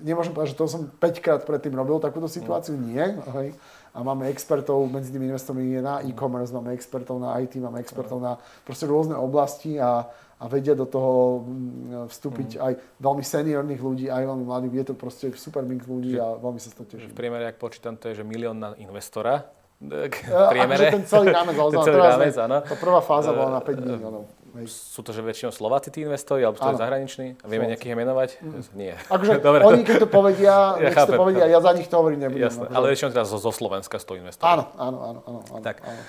nemôžem 0.01 0.31
povedať, 0.31 0.55
že 0.55 0.59
to 0.59 0.71
som 0.71 0.87
5 0.87 1.23
krát 1.23 1.41
predtým 1.43 1.75
robil 1.75 1.99
takúto 1.99 2.31
situáciu, 2.31 2.79
nie. 2.79 3.03
Hej. 3.35 3.53
A 3.93 4.01
máme 4.01 4.31
expertov 4.31 4.87
medzi 4.89 5.13
tými 5.13 5.29
investormi 5.29 5.77
na 5.77 6.01
e-commerce, 6.01 6.49
máme 6.49 6.73
expertov 6.73 7.21
na 7.21 7.37
IT, 7.43 7.59
máme 7.59 7.77
expertov 7.83 8.17
na 8.23 8.41
proste 8.65 8.89
rôzne 8.89 9.13
oblasti 9.13 9.77
a, 9.77 10.07
a 10.41 10.45
vedia 10.49 10.73
do 10.73 10.89
toho 10.89 11.45
mm, 11.45 12.09
vstúpiť 12.09 12.49
mm. 12.57 12.59
aj 12.63 12.73
veľmi 12.97 13.23
seniorných 13.23 13.81
ľudí, 13.83 14.05
aj 14.09 14.23
veľmi 14.25 14.45
mladých. 14.47 14.73
Je 14.73 14.85
to 14.89 14.95
proste 14.97 15.25
super 15.37 15.61
mix 15.67 15.85
ľudí 15.85 16.17
a 16.17 16.39
veľmi 16.39 16.57
sa 16.57 16.71
z 16.71 16.75
toho 16.79 16.87
teším. 16.89 17.13
V 17.13 17.19
priemere, 17.19 17.45
ak 17.51 17.61
počítam, 17.61 17.99
to 17.99 18.09
je, 18.09 18.23
že 18.23 18.23
milión 18.25 18.57
na 18.57 18.73
investora. 18.81 19.45
V 19.77 20.09
priemere. 20.55 20.89
Akože 20.89 20.97
ten 20.97 21.05
celý 21.05 21.27
rámec, 21.29 21.55
ten 21.77 21.81
celý 21.85 21.99
rámec, 21.99 22.35
áno. 22.39 22.57
Tá 22.63 22.75
prvá 22.79 23.01
fáza 23.03 23.29
bola 23.29 23.59
na 23.59 23.61
5 23.61 23.77
miliónov. 23.77 24.25
Sú 24.69 25.01
to 25.01 25.09
že 25.09 25.25
väčšinou 25.25 25.49
Slováci 25.49 25.89
tí 25.89 26.05
investori, 26.05 26.45
alebo 26.45 26.61
to 26.61 26.69
je 26.69 26.77
zahraniční? 26.77 27.27
A 27.41 27.47
vieme 27.49 27.65
nejakých 27.73 27.97
menovať? 27.97 28.29
Mm. 28.45 28.61
Nie. 28.81 28.93
Akože 29.09 29.41
Dobre. 29.49 29.61
oni 29.65 29.81
keď 29.81 30.05
to 30.05 30.09
povedia, 30.09 30.77
ja 30.77 30.89
nech 30.89 30.93
chápem, 30.93 31.17
to 31.17 31.21
povedia, 31.21 31.43
ja 31.49 31.59
za 31.59 31.71
nich 31.73 31.89
to 31.89 31.95
hovoriť 31.97 32.19
nebudem. 32.21 32.45
Jasné, 32.45 32.69
akože... 32.69 32.77
ale 32.77 32.85
väčšinou 32.93 33.09
teraz 33.17 33.27
zo, 33.33 33.39
zo 33.41 33.51
Slovenska 33.51 33.95
z 33.97 34.05
toho 34.05 34.17
investora. 34.21 34.49
Áno, 34.53 34.63
áno, 34.77 34.97
áno. 35.01 35.19
áno, 35.25 35.39
áno 35.41 35.63
tak. 35.65 35.81
Áno. 35.81 36.01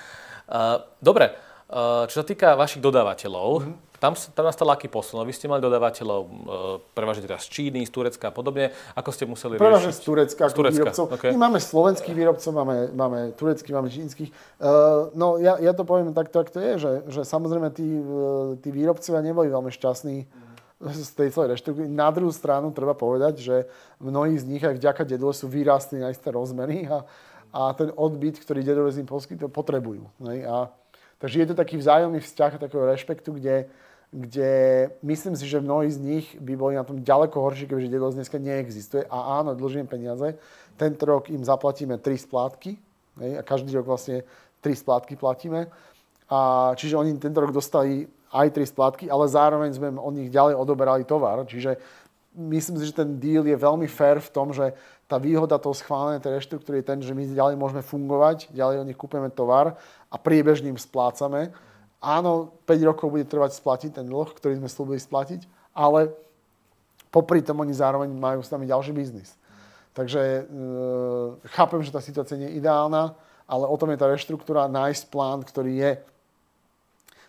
Uh, 0.45 0.77
dobre, 1.01 1.33
uh, 1.73 2.05
čo 2.05 2.21
sa 2.21 2.25
týka 2.25 2.53
vašich 2.53 2.85
dodávateľov, 2.85 3.49
mm-hmm 3.65 3.85
tam, 3.99 4.13
tam 4.15 4.45
nastal 4.45 4.67
aký 4.71 4.87
posun? 4.87 5.23
Vy 5.23 5.33
ste 5.35 5.45
mali 5.47 5.63
dodávateľov 5.63 6.21
e, 6.21 6.29
prevažne 6.95 7.23
teraz 7.25 7.47
z 7.47 7.59
Číny, 7.59 7.85
z 7.85 7.91
Turecka 7.91 8.29
a 8.29 8.33
podobne. 8.33 8.75
Ako 8.93 9.09
ste 9.13 9.23
museli 9.29 9.55
prevažne 9.55 9.91
riešiť? 9.91 10.01
z 10.01 10.05
Turecka, 10.05 10.43
z 10.49 10.53
Turecka. 10.53 10.77
výrobcov. 10.83 11.05
Okay. 11.19 11.31
My 11.35 11.49
máme 11.49 11.59
slovenských 11.59 12.15
výrobcov, 12.15 12.51
máme, 12.51 12.75
máme 12.91 13.19
tureckých, 13.33 13.73
máme 13.75 13.89
čínskych. 13.89 14.29
Uh, 14.59 15.11
no 15.15 15.39
ja, 15.39 15.59
ja 15.59 15.71
to 15.71 15.87
poviem 15.87 16.11
takto, 16.11 16.43
ak 16.43 16.49
to 16.51 16.59
je, 16.59 16.73
že, 16.79 16.91
že 17.09 17.21
samozrejme 17.23 17.69
tí, 17.71 17.87
e, 17.87 18.03
tí 18.59 18.69
výrobcovia 18.69 19.21
neboli 19.23 19.51
veľmi 19.51 19.71
šťastní 19.71 20.45
z 20.81 21.11
tej 21.15 21.29
celej 21.31 21.55
reštruktúry. 21.55 21.87
Na 21.87 22.11
druhú 22.11 22.31
stranu 22.35 22.69
treba 22.75 22.91
povedať, 22.91 23.39
že 23.39 23.55
mnohí 24.03 24.35
z 24.35 24.45
nich 24.45 24.63
aj 24.63 24.75
vďaka 24.75 25.03
dedole 25.07 25.31
sú 25.31 25.47
vyrástli 25.47 26.03
na 26.03 26.11
isté 26.11 26.29
rozmery 26.35 26.83
a, 26.91 27.07
a 27.55 27.71
ten 27.71 27.95
odbyt, 27.95 28.35
ktorý 28.43 28.59
dedole 28.59 28.91
z 28.91 28.99
im 28.99 29.07
poskytuje, 29.07 29.47
potrebujú. 29.47 30.11
Ne? 30.19 30.43
A, 30.43 30.67
takže 31.17 31.41
je 31.41 31.47
to 31.47 31.55
taký 31.55 31.79
vzájomný 31.79 32.19
vzťah 32.19 32.59
takého 32.59 32.83
rešpektu, 32.83 33.39
kde, 33.39 33.71
kde 34.15 34.53
myslím 35.03 35.35
si, 35.35 35.43
že 35.43 35.59
mnohí 35.59 35.91
z 35.91 35.99
nich 35.99 36.27
by 36.39 36.55
boli 36.55 36.79
na 36.79 36.87
tom 36.87 37.03
ďaleko 37.03 37.35
horšie, 37.35 37.67
keďže 37.67 37.91
Dedos 37.91 38.15
dneska 38.15 38.39
neexistuje. 38.39 39.03
A 39.11 39.43
áno, 39.43 39.51
dlžíme 39.59 39.91
peniaze. 39.91 40.39
Tento 40.79 41.03
rok 41.03 41.27
im 41.27 41.43
zaplatíme 41.43 41.99
3 41.99 42.15
splátky. 42.23 42.79
Hej, 43.19 43.31
a 43.35 43.41
každý 43.43 43.75
rok 43.75 43.91
vlastne 43.91 44.23
3 44.63 44.71
splátky 44.71 45.19
platíme. 45.19 45.67
A, 46.31 46.71
čiže 46.79 46.95
oni 46.95 47.19
tento 47.19 47.43
rok 47.43 47.51
dostali 47.51 48.07
aj 48.31 48.55
3 48.55 48.71
splátky, 48.71 49.05
ale 49.11 49.27
zároveň 49.27 49.75
sme 49.75 49.91
od 49.99 50.15
nich 50.15 50.31
ďalej 50.31 50.55
odoberali 50.55 51.03
tovar. 51.03 51.43
Čiže 51.43 51.75
myslím 52.39 52.79
si, 52.79 52.87
že 52.87 52.95
ten 52.95 53.19
deal 53.19 53.43
je 53.43 53.59
veľmi 53.59 53.87
fair 53.91 54.23
v 54.23 54.31
tom, 54.31 54.55
že 54.55 54.71
tá 55.11 55.19
výhoda 55.19 55.59
toho 55.59 55.75
schválenej 55.75 56.23
tej 56.23 56.39
reštruktúry 56.39 56.79
je 56.79 56.87
ten, 56.87 56.99
že 57.03 57.11
my 57.11 57.35
ďalej 57.35 57.55
môžeme 57.59 57.83
fungovať, 57.83 58.47
ďalej 58.55 58.79
od 58.79 58.87
nich 58.87 58.97
kúpeme 58.97 59.27
tovar 59.27 59.75
a 60.07 60.15
priebežne 60.15 60.71
im 60.71 60.79
splácame 60.79 61.51
áno, 62.05 62.53
5 62.69 62.89
rokov 62.93 63.09
bude 63.09 63.25
trvať 63.25 63.57
splatiť 63.57 63.97
ten 63.97 64.05
dlh, 64.05 64.29
ktorý 64.37 64.61
sme 64.61 64.69
slúbili 64.69 65.01
splatiť, 65.01 65.49
ale 65.73 66.13
popri 67.09 67.41
tom 67.41 67.57
oni 67.65 67.73
zároveň 67.73 68.13
majú 68.13 68.45
s 68.45 68.53
nami 68.53 68.69
ďalší 68.69 68.93
biznis. 68.93 69.33
Takže 69.97 70.21
e, 70.21 70.41
chápem, 71.55 71.81
že 71.81 71.89
tá 71.89 72.03
situácia 72.03 72.37
nie 72.37 72.51
je 72.53 72.61
ideálna, 72.61 73.17
ale 73.49 73.65
o 73.65 73.75
tom 73.79 73.89
je 73.89 73.97
tá 73.97 74.05
reštruktúra, 74.05 74.69
nájsť 74.69 75.03
plán, 75.09 75.41
ktorý 75.41 75.73
je 75.73 75.91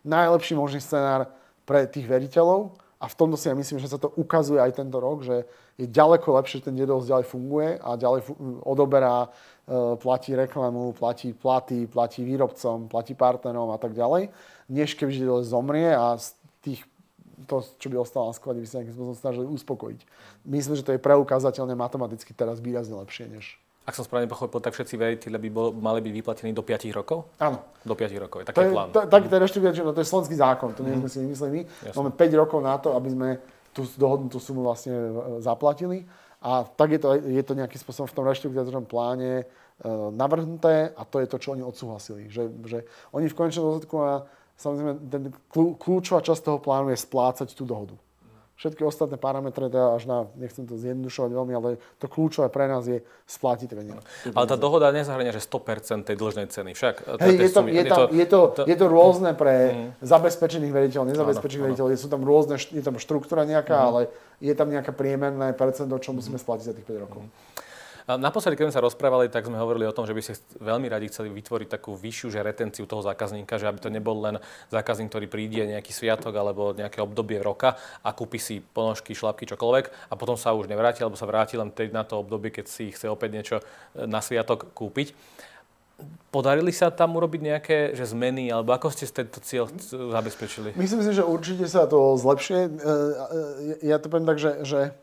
najlepší 0.03 0.59
možný 0.59 0.83
scenár 0.83 1.31
pre 1.63 1.87
tých 1.87 2.05
veriteľov 2.05 2.75
a 2.99 3.07
v 3.07 3.19
tomto 3.19 3.37
si 3.39 3.47
ja 3.47 3.55
myslím, 3.55 3.79
že 3.79 3.93
sa 3.93 4.01
to 4.01 4.11
ukazuje 4.19 4.59
aj 4.59 4.83
tento 4.83 4.99
rok, 4.99 5.23
že 5.23 5.47
je 5.77 5.87
ďaleko 5.87 6.41
lepšie, 6.41 6.59
že 6.65 6.73
ten 6.73 6.79
dedovz 6.79 7.07
ďalej 7.07 7.27
funguje 7.29 7.77
a 7.79 7.95
ďalej 7.95 8.21
odoberá, 8.67 9.29
e, 9.29 9.29
platí 10.01 10.35
reklamu, 10.35 10.97
platí 10.97 11.37
platy, 11.37 11.87
platí 11.87 12.27
výrobcom, 12.27 12.91
platí 12.91 13.15
partnerom 13.15 13.71
a 13.71 13.79
tak 13.79 13.95
ďalej 13.95 14.33
než 14.67 14.99
žiteľ 14.99 15.47
zomrie 15.47 15.95
a 15.95 16.19
z 16.19 16.35
tých 16.63 16.81
to, 17.45 17.63
čo 17.77 17.93
by 17.93 18.01
ostalo 18.01 18.33
na 18.33 18.35
sklade, 18.35 18.59
by 18.59 18.67
sa 18.67 18.81
nejakým 18.81 18.97
spôsobom 18.97 19.17
snažili 19.17 19.47
uspokojiť. 19.47 20.01
Myslím, 20.49 20.75
že 20.75 20.85
to 20.89 20.93
je 20.97 21.01
preukázateľne 21.01 21.77
matematicky 21.77 22.33
teraz 22.33 22.59
výrazne 22.59 22.97
lepšie, 22.97 23.29
než... 23.29 23.61
Ak 23.87 23.95
som 23.95 24.03
správne 24.03 24.27
pochopil, 24.27 24.59
tak 24.59 24.75
všetci 24.75 24.99
veriteľe 24.99 25.39
by 25.39 25.49
bol, 25.53 25.71
mali 25.71 26.03
byť 26.03 26.11
vyplatení 26.11 26.51
do 26.51 26.65
5 26.67 26.91
rokov? 26.91 27.31
Áno. 27.39 27.63
Do 27.87 27.95
5 27.95 28.19
rokov, 28.19 28.43
je 28.43 28.47
taký 28.51 28.67
to 28.67 28.75
plán. 28.75 28.89
To, 28.91 29.01
tak, 29.07 29.31
to, 29.31 29.35
je, 29.39 29.85
no, 29.87 29.95
to 29.95 30.03
je 30.03 30.09
slovenský 30.11 30.35
zákon, 30.35 30.75
to 30.75 30.83
nie 30.83 30.99
sme 30.99 31.07
si 31.07 31.23
vymysleli 31.23 31.51
my. 31.55 31.63
Máme 31.95 32.11
5 32.11 32.43
rokov 32.43 32.59
na 32.67 32.75
to, 32.83 32.99
aby 32.99 33.15
sme 33.15 33.29
tú 33.71 33.87
dohodnutú 34.01 34.41
sumu 34.41 34.65
vlastne 34.65 34.91
e, 34.91 35.11
zaplatili. 35.45 36.09
A 36.41 36.65
tak 36.65 36.97
je 36.97 37.01
to, 37.01 37.15
je 37.15 37.43
to 37.45 37.53
nejakým 37.55 37.79
spôsobom 37.79 38.09
v 38.09 38.17
tom 38.17 38.25
reštruktúrnom 38.29 38.85
pláne 38.87 39.49
uh, 39.49 40.13
navrhnuté 40.15 40.93
a 40.95 41.03
to 41.03 41.19
je 41.19 41.27
to, 41.27 41.43
čo 41.43 41.57
oni 41.57 41.65
odsúhlasili. 41.65 42.29
Že, 42.29 42.43
že 42.69 42.79
oni 43.11 43.27
v 43.27 43.35
konečnom 43.35 43.67
dôsledku 43.67 43.97
Samozrejme, 44.57 44.93
ten 45.13 45.23
kľúčová 45.53 46.25
časť 46.25 46.43
toho 46.49 46.59
plánu 46.59 46.89
je 46.93 46.99
splácať 46.99 47.53
tú 47.53 47.69
dohodu. 47.69 47.93
Všetky 48.57 48.89
ostatné 48.89 49.21
parametre, 49.21 49.69
teda 49.69 50.01
až 50.01 50.09
na, 50.09 50.19
nechcem 50.33 50.65
to 50.65 50.81
zjednodušovať 50.81 51.29
veľmi, 51.29 51.53
ale 51.53 51.77
to 52.01 52.09
kľúčové 52.09 52.49
pre 52.49 52.65
nás 52.65 52.89
je 52.89 53.05
splatiť 53.29 53.69
peniaze. 53.69 54.01
Ale 54.33 54.49
tá 54.49 54.57
dohoda 54.57 54.89
nezahrania, 54.97 55.29
že 55.29 55.45
100% 55.45 56.09
tej 56.09 56.17
dlžnej 56.17 56.49
ceny. 56.49 56.73
Však 56.73 57.21
Hej, 57.21 57.37
je, 57.37 57.53
to, 57.53 57.69
je, 57.69 57.85
tam, 57.85 58.05
je, 58.09 58.25
to, 58.25 58.41
je 58.65 58.77
to 58.81 58.87
rôzne 58.89 59.37
pre 59.37 59.77
mm. 59.77 59.89
zabezpečených 60.01 60.73
veriteľov, 60.73 61.05
nezabezpečených 61.05 61.65
veriteľov. 61.69 62.01
Sú 62.01 62.09
tam 62.09 62.25
rôzne, 62.25 62.57
je 62.57 62.81
tam 62.81 62.97
štruktúra 62.97 63.45
nejaká, 63.45 63.77
mm. 63.77 63.89
ale 63.93 64.01
je 64.41 64.55
tam 64.57 64.73
nejaké 64.73 64.89
priemerné 64.89 65.53
percento, 65.53 65.93
čo 66.01 66.17
musíme 66.17 66.41
splatiť 66.41 66.65
za 66.65 66.73
tých 66.73 66.89
5 66.89 67.05
rokov. 67.05 67.29
Mm. 67.29 67.66
Naposledy, 68.07 68.55
keď 68.55 68.71
sme 68.71 68.77
sa 68.79 68.87
rozprávali, 68.87 69.27
tak 69.27 69.51
sme 69.51 69.59
hovorili 69.59 69.83
o 69.83 69.91
tom, 69.91 70.07
že 70.07 70.15
by 70.15 70.23
ste 70.23 70.39
veľmi 70.63 70.87
radi 70.87 71.11
chceli 71.11 71.27
vytvoriť 71.27 71.67
takú 71.75 71.99
vyššiu 71.99 72.39
že 72.39 72.39
retenciu 72.39 72.87
toho 72.87 73.03
zákazníka, 73.03 73.59
že 73.59 73.67
aby 73.67 73.83
to 73.83 73.91
nebol 73.91 74.15
len 74.23 74.39
zákazník, 74.71 75.11
ktorý 75.11 75.27
príde 75.27 75.67
nejaký 75.67 75.91
sviatok 75.91 76.31
alebo 76.39 76.71
nejaké 76.71 77.03
obdobie 77.03 77.43
roka 77.43 77.75
a 78.07 78.15
kúpi 78.15 78.39
si 78.39 78.63
ponožky, 78.63 79.11
šlapky, 79.11 79.51
čokoľvek 79.51 79.91
a 80.07 80.15
potom 80.15 80.39
sa 80.39 80.55
už 80.55 80.71
nevráti 80.71 81.03
alebo 81.03 81.19
sa 81.19 81.27
vráti 81.27 81.59
len 81.59 81.75
na 81.91 82.07
to 82.07 82.23
obdobie, 82.23 82.55
keď 82.55 82.71
si 82.71 82.95
chce 82.95 83.11
opäť 83.11 83.31
niečo 83.35 83.57
e, 83.59 84.07
na 84.07 84.23
sviatok 84.23 84.71
kúpiť. 84.71 85.11
Podarili 86.31 86.71
sa 86.71 86.95
tam 86.95 87.19
urobiť 87.19 87.41
nejaké 87.43 87.79
že 87.99 88.07
zmeny, 88.07 88.55
alebo 88.55 88.71
ako 88.71 88.95
ste 88.95 89.11
tento 89.11 89.43
cieľ 89.43 89.67
zabezpečili? 89.91 90.79
Myslím 90.79 91.03
si, 91.03 91.11
že 91.11 91.27
určite 91.27 91.67
sa 91.67 91.91
to 91.91 92.15
zlepšuje. 92.15 92.63
E, 92.63 92.71
e, 92.71 93.91
ja 93.91 93.99
to 93.99 94.07
poviem 94.07 94.31
tak, 94.31 94.39
že, 94.39 94.63
že 94.63 94.95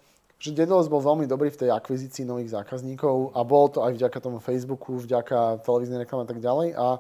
že 0.44 0.52
Dedelos 0.52 0.92
bol 0.92 1.00
veľmi 1.00 1.24
dobrý 1.24 1.48
v 1.56 1.64
tej 1.64 1.70
akvizícii 1.72 2.28
nových 2.28 2.52
zákazníkov 2.52 3.32
a 3.32 3.48
bolo 3.48 3.72
to 3.72 3.80
aj 3.80 3.96
vďaka 3.96 4.20
tomu 4.20 4.44
Facebooku, 4.44 5.00
vďaka 5.00 5.64
televíznej 5.64 6.04
reklame 6.04 6.28
a 6.28 6.30
tak 6.30 6.44
ďalej. 6.44 6.76
A, 6.76 7.00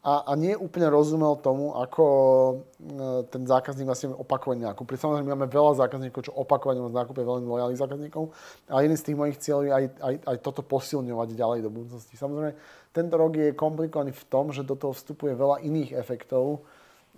a, 0.00 0.12
a 0.24 0.32
nie 0.32 0.56
úplne 0.56 0.88
rozumel 0.88 1.36
tomu, 1.44 1.76
ako 1.76 2.04
e, 2.08 2.54
ten 3.28 3.44
zákazník 3.44 3.84
vlastne 3.84 4.16
opakovane 4.16 4.64
nakúpi. 4.64 4.96
Samozrejme, 4.96 5.28
máme 5.28 5.52
veľa 5.52 5.76
zákazníkov, 5.76 6.24
čo 6.24 6.32
opakovane 6.32 6.80
nakúpia 6.88 7.20
veľmi 7.20 7.44
lojálnych 7.44 7.84
zákazníkov. 7.84 8.32
A 8.72 8.80
jeden 8.80 8.96
z 8.96 9.12
tých 9.12 9.18
mojich 9.20 9.36
cieľov 9.36 9.68
je 9.68 9.72
aj, 9.76 9.84
aj, 10.00 10.14
aj 10.24 10.36
toto 10.40 10.64
posilňovať 10.64 11.36
ďalej 11.36 11.60
do 11.60 11.68
budúcnosti. 11.68 12.16
Samozrejme, 12.16 12.56
tento 12.96 13.14
rok 13.20 13.32
je 13.36 13.52
komplikovaný 13.52 14.16
v 14.16 14.24
tom, 14.32 14.56
že 14.56 14.64
do 14.64 14.72
toho 14.72 14.96
vstupuje 14.96 15.36
veľa 15.36 15.60
iných 15.68 16.00
efektov, 16.00 16.64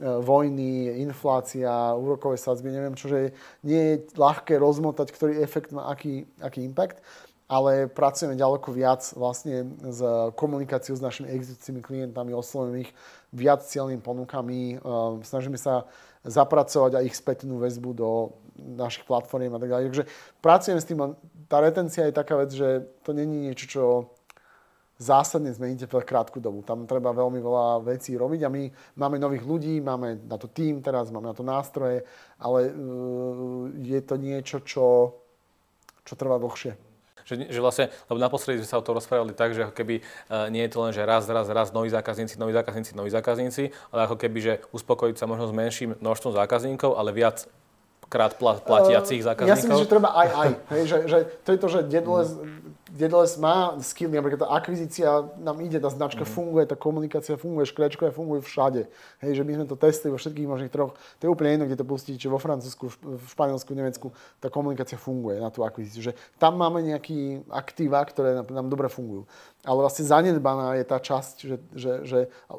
vojny, 0.01 0.89
inflácia, 1.05 1.69
úrokové 1.95 2.41
sadzby, 2.41 2.73
neviem 2.73 2.97
čo, 2.97 3.13
že 3.13 3.37
nie 3.61 3.79
je 3.79 3.95
ľahké 4.17 4.57
rozmotať, 4.57 5.13
ktorý 5.13 5.45
efekt 5.45 5.71
má 5.71 5.93
aký, 5.93 6.25
aký 6.41 6.65
impact, 6.65 7.05
ale 7.53 7.85
pracujeme 7.85 8.33
ďaleko 8.33 8.73
viac 8.73 9.05
vlastne 9.13 9.69
s 9.85 10.01
komunikáciou 10.41 10.97
s 10.97 11.05
našimi 11.05 11.29
existujúcimi 11.29 11.85
klientami, 11.85 12.33
oslovujeme 12.33 12.89
ich 12.89 12.93
viac 13.29 13.61
cieľnými 13.61 14.01
ponukami, 14.01 14.81
e, 14.81 14.87
snažíme 15.21 15.61
sa 15.61 15.85
zapracovať 16.25 16.97
aj 16.97 17.05
ich 17.05 17.19
spätnú 17.19 17.61
väzbu 17.61 17.91
do 17.93 18.11
našich 18.57 19.05
platform 19.05 19.53
a 19.53 19.61
tak 19.61 19.69
ďalej. 19.69 19.85
Takže 19.91 20.05
pracujeme 20.41 20.81
s 20.81 20.89
tým, 20.89 20.99
tá 21.51 21.61
retencia 21.61 22.09
je 22.09 22.15
taká 22.17 22.41
vec, 22.41 22.51
že 22.55 22.89
to 23.05 23.13
není 23.13 23.53
niečo, 23.53 23.67
čo 23.69 23.83
zásadne 25.03 25.51
zmeníte 25.51 25.91
v 25.91 25.99
krátku 26.07 26.39
dobu. 26.39 26.63
Tam 26.63 26.87
treba 26.87 27.11
veľmi 27.11 27.43
veľa 27.43 27.83
vecí 27.83 28.15
robiť 28.15 28.41
a 28.47 28.49
my 28.49 28.63
máme 28.95 29.19
nových 29.19 29.43
ľudí, 29.43 29.83
máme 29.83 30.23
na 30.31 30.39
to 30.39 30.47
tým 30.47 30.79
teraz, 30.79 31.11
máme 31.11 31.27
na 31.27 31.35
to 31.35 31.43
nástroje, 31.43 32.07
ale 32.39 32.71
uh, 32.71 33.67
je 33.83 34.01
to 34.07 34.15
niečo, 34.15 34.63
čo, 34.63 35.19
čo 36.07 36.15
trvá 36.15 36.39
dlhšie. 36.39 36.79
Že 37.27 37.51
Že, 37.51 37.61
vlastne, 37.63 37.87
lebo 38.11 38.19
naposledy 38.19 38.63
sme 38.63 38.71
sa 38.71 38.79
o 38.79 38.87
tom 38.87 38.99
rozprávali 38.99 39.31
tak, 39.31 39.55
že 39.55 39.67
ako 39.67 39.75
keby 39.75 40.03
uh, 40.03 40.51
nie 40.51 40.63
je 40.67 40.71
to 40.75 40.79
len, 40.83 40.91
že 40.91 41.07
raz, 41.07 41.27
raz, 41.31 41.47
raz 41.51 41.71
noví 41.71 41.87
zákazníci, 41.91 42.35
noví 42.35 42.51
zákazníci, 42.51 42.99
noví 42.99 43.11
zákazníci, 43.15 43.71
ale 43.95 44.11
ako 44.11 44.17
keby, 44.19 44.39
že 44.43 44.53
uspokojiť 44.75 45.17
sa 45.19 45.31
možno 45.31 45.47
s 45.47 45.55
menším 45.55 45.91
množstvom 46.03 46.35
zákazníkov, 46.35 46.99
ale 46.99 47.15
viac 47.15 47.47
krát 48.13 48.37
platiacich 48.37 49.25
zákazníkov? 49.25 49.55
Ja 49.55 49.57
si 49.57 49.73
myslím, 49.73 49.87
že 49.87 49.95
treba 49.95 50.13
aj 50.13 50.29
aj. 50.37 50.49
Hej, 50.77 50.83
že, 50.85 50.99
že 51.09 51.19
to 51.47 51.49
je 51.55 51.59
to, 51.63 51.69
že 51.73 51.81
Deadless, 51.89 52.31
Deadless 52.93 53.41
má 53.41 53.73
skill, 53.81 54.13
napríklad 54.13 54.45
tá 54.45 54.53
akvizícia 54.53 55.09
nám 55.41 55.65
ide, 55.65 55.81
tá 55.81 55.89
značka 55.89 56.29
mm. 56.29 56.31
funguje, 56.31 56.69
tá 56.69 56.77
komunikácia 56.77 57.41
funguje, 57.41 57.65
škrečkové 57.65 58.13
funguje 58.13 58.45
všade. 58.45 58.85
Hej, 59.25 59.41
že 59.41 59.43
my 59.49 59.53
sme 59.57 59.65
to 59.65 59.81
testili 59.81 60.13
vo 60.13 60.21
všetkých 60.21 60.45
možných 60.45 60.69
troch. 60.69 60.93
To 60.93 61.23
je 61.25 61.33
úplne 61.33 61.57
jedno, 61.57 61.65
kde 61.65 61.81
to 61.81 61.89
pustíte, 61.89 62.21
či 62.21 62.29
vo 62.29 62.37
Francúzsku, 62.37 62.93
v 62.93 63.25
Španielsku, 63.33 63.73
v 63.73 63.81
Nemecku, 63.81 64.07
tá 64.45 64.53
komunikácia 64.53 65.01
funguje 65.01 65.41
na 65.41 65.49
tú 65.49 65.65
akvizíciu. 65.65 66.13
Že 66.13 66.13
tam 66.37 66.61
máme 66.61 66.85
nejaký 66.85 67.49
aktíva, 67.49 68.05
ktoré 68.05 68.37
nám, 68.37 68.53
nám 68.53 68.69
dobre 68.69 68.93
fungujú. 68.93 69.25
Ale 69.65 69.81
vlastne 69.81 70.05
zanedbaná 70.05 70.77
je 70.77 70.85
tá 70.85 71.01
časť, 71.01 71.35
že, 71.49 71.57
že, 71.73 71.93
že 72.05 72.19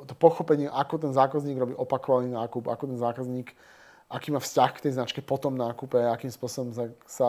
to 0.10 0.18
pochopenie, 0.18 0.66
ako 0.66 0.98
ten 0.98 1.14
zákazník 1.14 1.62
robí 1.62 1.78
opakovaný 1.78 2.34
nákup, 2.34 2.74
ako 2.74 2.90
ten 2.90 2.98
zákazník 2.98 3.54
aký 4.14 4.30
má 4.30 4.38
vzťah 4.38 4.72
k 4.78 4.84
tej 4.86 4.94
značke 5.02 5.26
po 5.26 5.42
tom 5.42 5.58
nákupe, 5.58 5.98
akým 5.98 6.30
spôsobom 6.30 6.70
sa, 6.70 6.86
sa, 7.10 7.28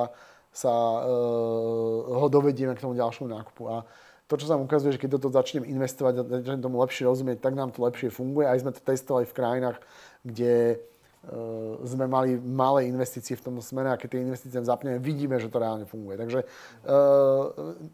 sa 0.54 0.70
uh, 0.70 2.22
ho 2.22 2.26
dovedieme 2.30 2.78
k 2.78 2.82
tomu 2.86 2.94
ďalšiemu 2.94 3.26
nákupu. 3.26 3.62
A 3.66 3.82
to, 4.30 4.38
čo 4.38 4.46
sa 4.46 4.54
ukazuje, 4.54 4.94
že 4.94 5.02
keď 5.02 5.18
do 5.18 5.22
toho 5.26 5.34
začneme 5.34 5.66
investovať 5.66 6.14
a 6.14 6.22
začneme 6.22 6.62
tomu 6.62 6.78
lepšie 6.78 7.10
rozumieť, 7.10 7.42
tak 7.42 7.58
nám 7.58 7.74
to 7.74 7.82
lepšie 7.82 8.14
funguje. 8.14 8.46
Aj 8.46 8.56
sme 8.56 8.70
to 8.70 8.78
testovali 8.78 9.26
v 9.26 9.36
krajinách, 9.36 9.82
kde 10.22 10.78
uh, 10.78 11.82
sme 11.82 12.06
mali 12.06 12.38
malé 12.38 12.86
investície 12.86 13.34
v 13.34 13.50
tomto 13.50 13.66
smere 13.66 13.90
a 13.90 13.98
keď 13.98 14.08
tie 14.14 14.24
investície 14.24 14.62
zapneme, 14.62 15.02
vidíme, 15.02 15.42
že 15.42 15.50
to 15.50 15.58
reálne 15.58 15.90
funguje. 15.90 16.14
Takže 16.16 16.46
uh, 16.46 17.44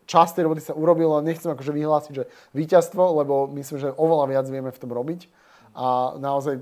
časť 0.05 0.33
tej 0.37 0.45
roboty 0.45 0.61
sa 0.61 0.77
urobilo, 0.77 1.17
nechcem 1.25 1.49
akože 1.49 1.73
vyhlásiť, 1.73 2.13
že 2.13 2.29
víťazstvo, 2.53 3.25
lebo 3.25 3.49
myslím, 3.57 3.81
že 3.81 3.97
oveľa 3.97 4.27
viac 4.37 4.47
vieme 4.53 4.69
v 4.69 4.81
tom 4.85 4.93
robiť 4.93 5.27
a 5.81 6.13
naozaj 6.21 6.61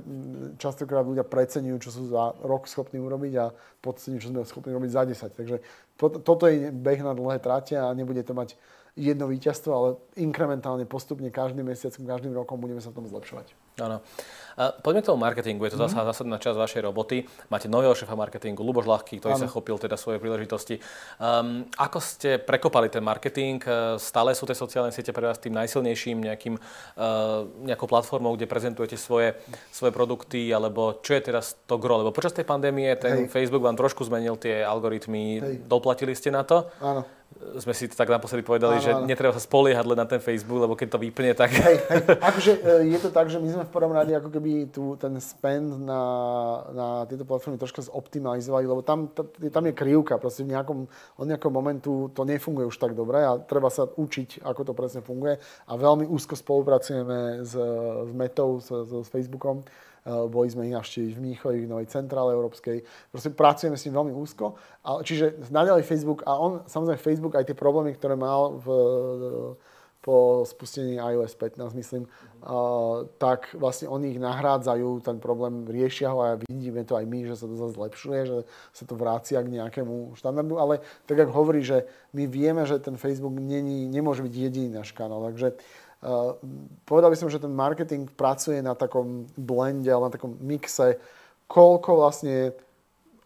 častokrát 0.63 1.03
ľudia 1.03 1.27
preceňujú, 1.27 1.77
čo 1.83 1.91
sú 1.91 2.07
za 2.07 2.39
rok 2.39 2.71
schopní 2.71 3.03
urobiť 3.03 3.33
a 3.43 3.51
podceňujú, 3.83 4.21
čo 4.23 4.31
sme 4.31 4.47
schopní 4.47 4.71
robiť 4.71 4.91
za 4.95 5.03
10. 5.03 5.39
Takže 5.43 5.57
to, 5.99 6.23
toto 6.23 6.47
je 6.47 6.71
beh 6.71 7.03
na 7.03 7.19
dlhé 7.19 7.43
trate 7.43 7.75
a 7.75 7.91
nebude 7.99 8.23
to 8.23 8.31
mať 8.31 8.55
jedno 8.95 9.27
víťazstvo, 9.27 9.71
ale 9.75 9.89
inkrementálne 10.23 10.87
postupne 10.87 11.27
každým 11.35 11.67
mesiacom, 11.67 12.07
každým 12.07 12.31
rokom 12.31 12.63
budeme 12.63 12.79
sa 12.79 12.95
v 12.95 13.03
tom 13.03 13.11
zlepšovať. 13.11 13.68
Áno. 13.79 14.03
A 14.59 14.75
poďme 14.75 15.07
k 15.07 15.15
tomu 15.15 15.23
marketingu, 15.23 15.63
je 15.71 15.79
to 15.79 15.87
zase 15.87 15.95
mm. 15.95 16.03
zásadná 16.11 16.37
časť 16.43 16.59
vašej 16.59 16.83
roboty. 16.83 17.23
Máte 17.47 17.71
nového 17.71 17.95
šéfa 17.95 18.19
marketingu, 18.19 18.67
Luboš 18.67 18.91
Ľahký, 18.91 19.23
ktorý 19.23 19.39
ano. 19.39 19.43
sa 19.47 19.49
chopil 19.55 19.79
teda 19.79 19.95
svoje 19.95 20.19
príležitosti. 20.19 20.83
Um, 21.23 21.63
ako 21.79 22.03
ste 22.03 22.43
prekopali 22.43 22.91
ten 22.91 23.07
marketing? 23.07 23.63
E, 23.63 24.03
stále 24.03 24.35
sú 24.35 24.51
tie 24.51 24.59
sociálne 24.59 24.91
siete 24.91 25.15
pre 25.15 25.31
vás 25.31 25.39
tým 25.39 25.55
najsilnejším 25.55 26.27
nejakým, 26.27 26.59
uh, 26.59 27.47
nejakou 27.63 27.87
platformou, 27.87 28.35
kde 28.35 28.51
prezentujete 28.51 28.99
svoje, 28.99 29.39
svoje 29.71 29.95
produkty, 29.95 30.51
alebo 30.51 30.99
čo 31.07 31.15
je 31.15 31.23
teraz 31.23 31.55
to 31.71 31.79
gro? 31.79 32.03
Lebo 32.03 32.11
počas 32.11 32.35
tej 32.35 32.43
pandémie 32.43 32.91
ten 32.99 33.31
Hej. 33.31 33.31
Facebook 33.31 33.63
vám 33.63 33.79
trošku 33.79 34.03
zmenil 34.11 34.35
tie 34.43 34.67
algoritmy. 34.67 35.39
Hej. 35.39 35.55
Doplatili 35.71 36.19
ste 36.19 36.35
na 36.35 36.43
to? 36.43 36.67
Áno 36.83 37.07
sme 37.59 37.73
si 37.75 37.87
tak 37.87 38.11
naposledy 38.11 38.43
povedali, 38.43 38.79
áno, 38.79 38.85
že 38.85 38.91
áno. 38.95 39.07
netreba 39.07 39.31
sa 39.31 39.43
spoliehať 39.43 39.87
len 39.87 39.99
na 39.99 40.07
ten 40.07 40.19
Facebook, 40.19 40.59
lebo 40.59 40.75
keď 40.75 40.89
to 40.95 40.99
vypne, 40.99 41.31
tak... 41.39 41.55
Hej, 41.55 41.79
hej. 41.87 42.03
Akože 42.19 42.53
e, 42.59 42.95
je 42.95 42.99
to 42.99 43.11
tak, 43.15 43.31
že 43.31 43.39
my 43.39 43.49
sme 43.49 43.65
v 43.65 43.73
prvom 43.73 43.95
rade 43.95 44.11
ako 44.11 44.29
keby 44.31 44.71
tu, 44.75 44.99
ten 44.99 45.15
spend 45.23 45.79
na, 45.87 46.03
na 46.75 46.87
tieto 47.07 47.23
platformy 47.23 47.57
troška 47.57 47.87
zoptimalizovali, 47.87 48.67
lebo 48.67 48.83
tam, 48.83 49.09
tam 49.15 49.65
je 49.65 49.75
krivka, 49.75 50.19
proste 50.19 50.43
v 50.43 50.53
nejakom, 50.55 50.91
od 50.91 51.27
nejakom 51.27 51.53
momentu 51.55 52.11
to 52.11 52.27
nefunguje 52.27 52.67
už 52.67 52.79
tak 52.79 52.99
dobre 52.99 53.23
a 53.23 53.39
treba 53.39 53.71
sa 53.71 53.87
učiť, 53.87 54.43
ako 54.43 54.61
to 54.67 54.73
presne 54.75 55.01
funguje 55.07 55.39
a 55.39 55.73
veľmi 55.79 56.11
úzko 56.11 56.35
spolupracujeme 56.35 57.47
s, 57.47 57.55
s 58.05 58.11
Metou, 58.15 58.59
s, 58.59 58.69
s 58.75 59.09
Facebookom, 59.09 59.63
boli 60.09 60.49
sme 60.49 60.67
ich 60.69 60.75
navštíviť 60.75 61.13
v 61.13 61.23
Mníchovi, 61.23 61.59
v 61.65 61.71
Novej 61.71 61.89
centrále 61.93 62.33
európskej. 62.33 62.81
Proste 63.13 63.31
pracujeme 63.31 63.77
s 63.77 63.85
ním 63.85 64.01
veľmi 64.01 64.15
úzko. 64.17 64.57
A, 64.83 65.05
čiže 65.05 65.37
naďalej 65.53 65.85
Facebook 65.85 66.25
a 66.25 66.41
on, 66.41 66.65
samozrejme 66.65 67.01
Facebook 67.01 67.35
aj 67.37 67.53
tie 67.53 67.57
problémy, 67.59 67.93
ktoré 67.93 68.17
mal 68.17 68.57
v, 68.57 68.67
po 70.09 70.47
spustení 70.47 70.97
iOS 70.97 71.35
15, 71.37 71.75
myslím, 71.75 72.03
uh, 72.09 73.05
tak 73.21 73.53
vlastne 73.53 73.91
oni 73.91 74.17
ich 74.17 74.21
nahrádzajú, 74.23 75.05
ten 75.05 75.21
problém 75.21 75.67
riešia 75.69 76.15
ho 76.15 76.25
a 76.25 76.39
vidíme 76.39 76.87
to 76.87 76.97
aj 76.97 77.05
my, 77.05 77.29
že 77.29 77.35
sa 77.37 77.45
to 77.51 77.59
zase 77.59 77.77
zlepšuje, 77.77 78.21
že 78.25 78.39
sa 78.73 78.85
to 78.87 78.95
vrácia 78.97 79.43
k 79.43 79.53
nejakému 79.53 80.17
štandardu, 80.17 80.55
ale 80.57 80.81
tak 81.05 81.29
ako 81.29 81.33
hovorí, 81.35 81.61
že 81.61 81.85
my 82.15 82.25
vieme, 82.25 82.65
že 82.65 82.79
ten 82.79 82.97
Facebook 82.97 83.37
není, 83.37 83.85
nemôže 83.91 84.25
byť 84.25 84.33
jediný 84.33 84.81
náš 84.81 84.97
kanál, 84.97 85.29
takže 85.29 85.59
Uh, 85.59 85.88
povedal 86.87 87.11
by 87.11 87.19
som, 87.19 87.31
že 87.31 87.43
ten 87.43 87.51
marketing 87.51 88.07
pracuje 88.15 88.63
na 88.63 88.75
takom 88.79 89.27
blende, 89.35 89.91
ale 89.91 90.07
na 90.07 90.15
takom 90.15 90.39
mixe, 90.39 90.95
koľko 91.51 91.91
vlastne 91.99 92.55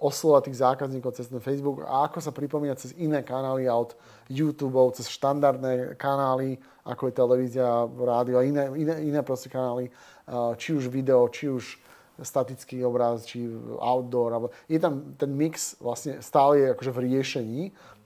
oslova 0.03 0.43
tých 0.43 0.59
zákazníkov 0.59 1.15
cez 1.15 1.31
ten 1.31 1.39
Facebook 1.39 1.87
a 1.87 2.11
ako 2.11 2.19
sa 2.19 2.35
pripomína 2.35 2.75
cez 2.75 2.91
iné 2.99 3.23
kanály 3.23 3.71
od 3.71 3.95
YouTube, 4.27 4.75
cez 4.99 5.07
štandardné 5.07 5.95
kanály, 5.95 6.59
ako 6.83 7.07
je 7.07 7.15
televízia, 7.15 7.87
rádio 7.87 8.43
a 8.43 8.43
iné, 8.43 8.67
iné, 8.75 8.95
iné 9.07 9.21
proste 9.23 9.47
kanály, 9.47 9.95
uh, 10.27 10.59
či 10.59 10.75
už 10.75 10.91
video, 10.91 11.31
či 11.31 11.47
už 11.47 11.79
statický 12.19 12.83
obraz, 12.83 13.23
či 13.31 13.47
outdoor. 13.79 14.35
Alebo 14.35 14.47
je 14.67 14.83
tam 14.83 15.15
ten 15.15 15.31
mix 15.31 15.79
vlastne 15.79 16.19
stále 16.19 16.75
akože 16.75 16.91
v 16.91 17.03
riešení, 17.07 17.61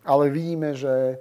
ale 0.05 0.29
vidíme, 0.29 0.76
že 0.76 1.16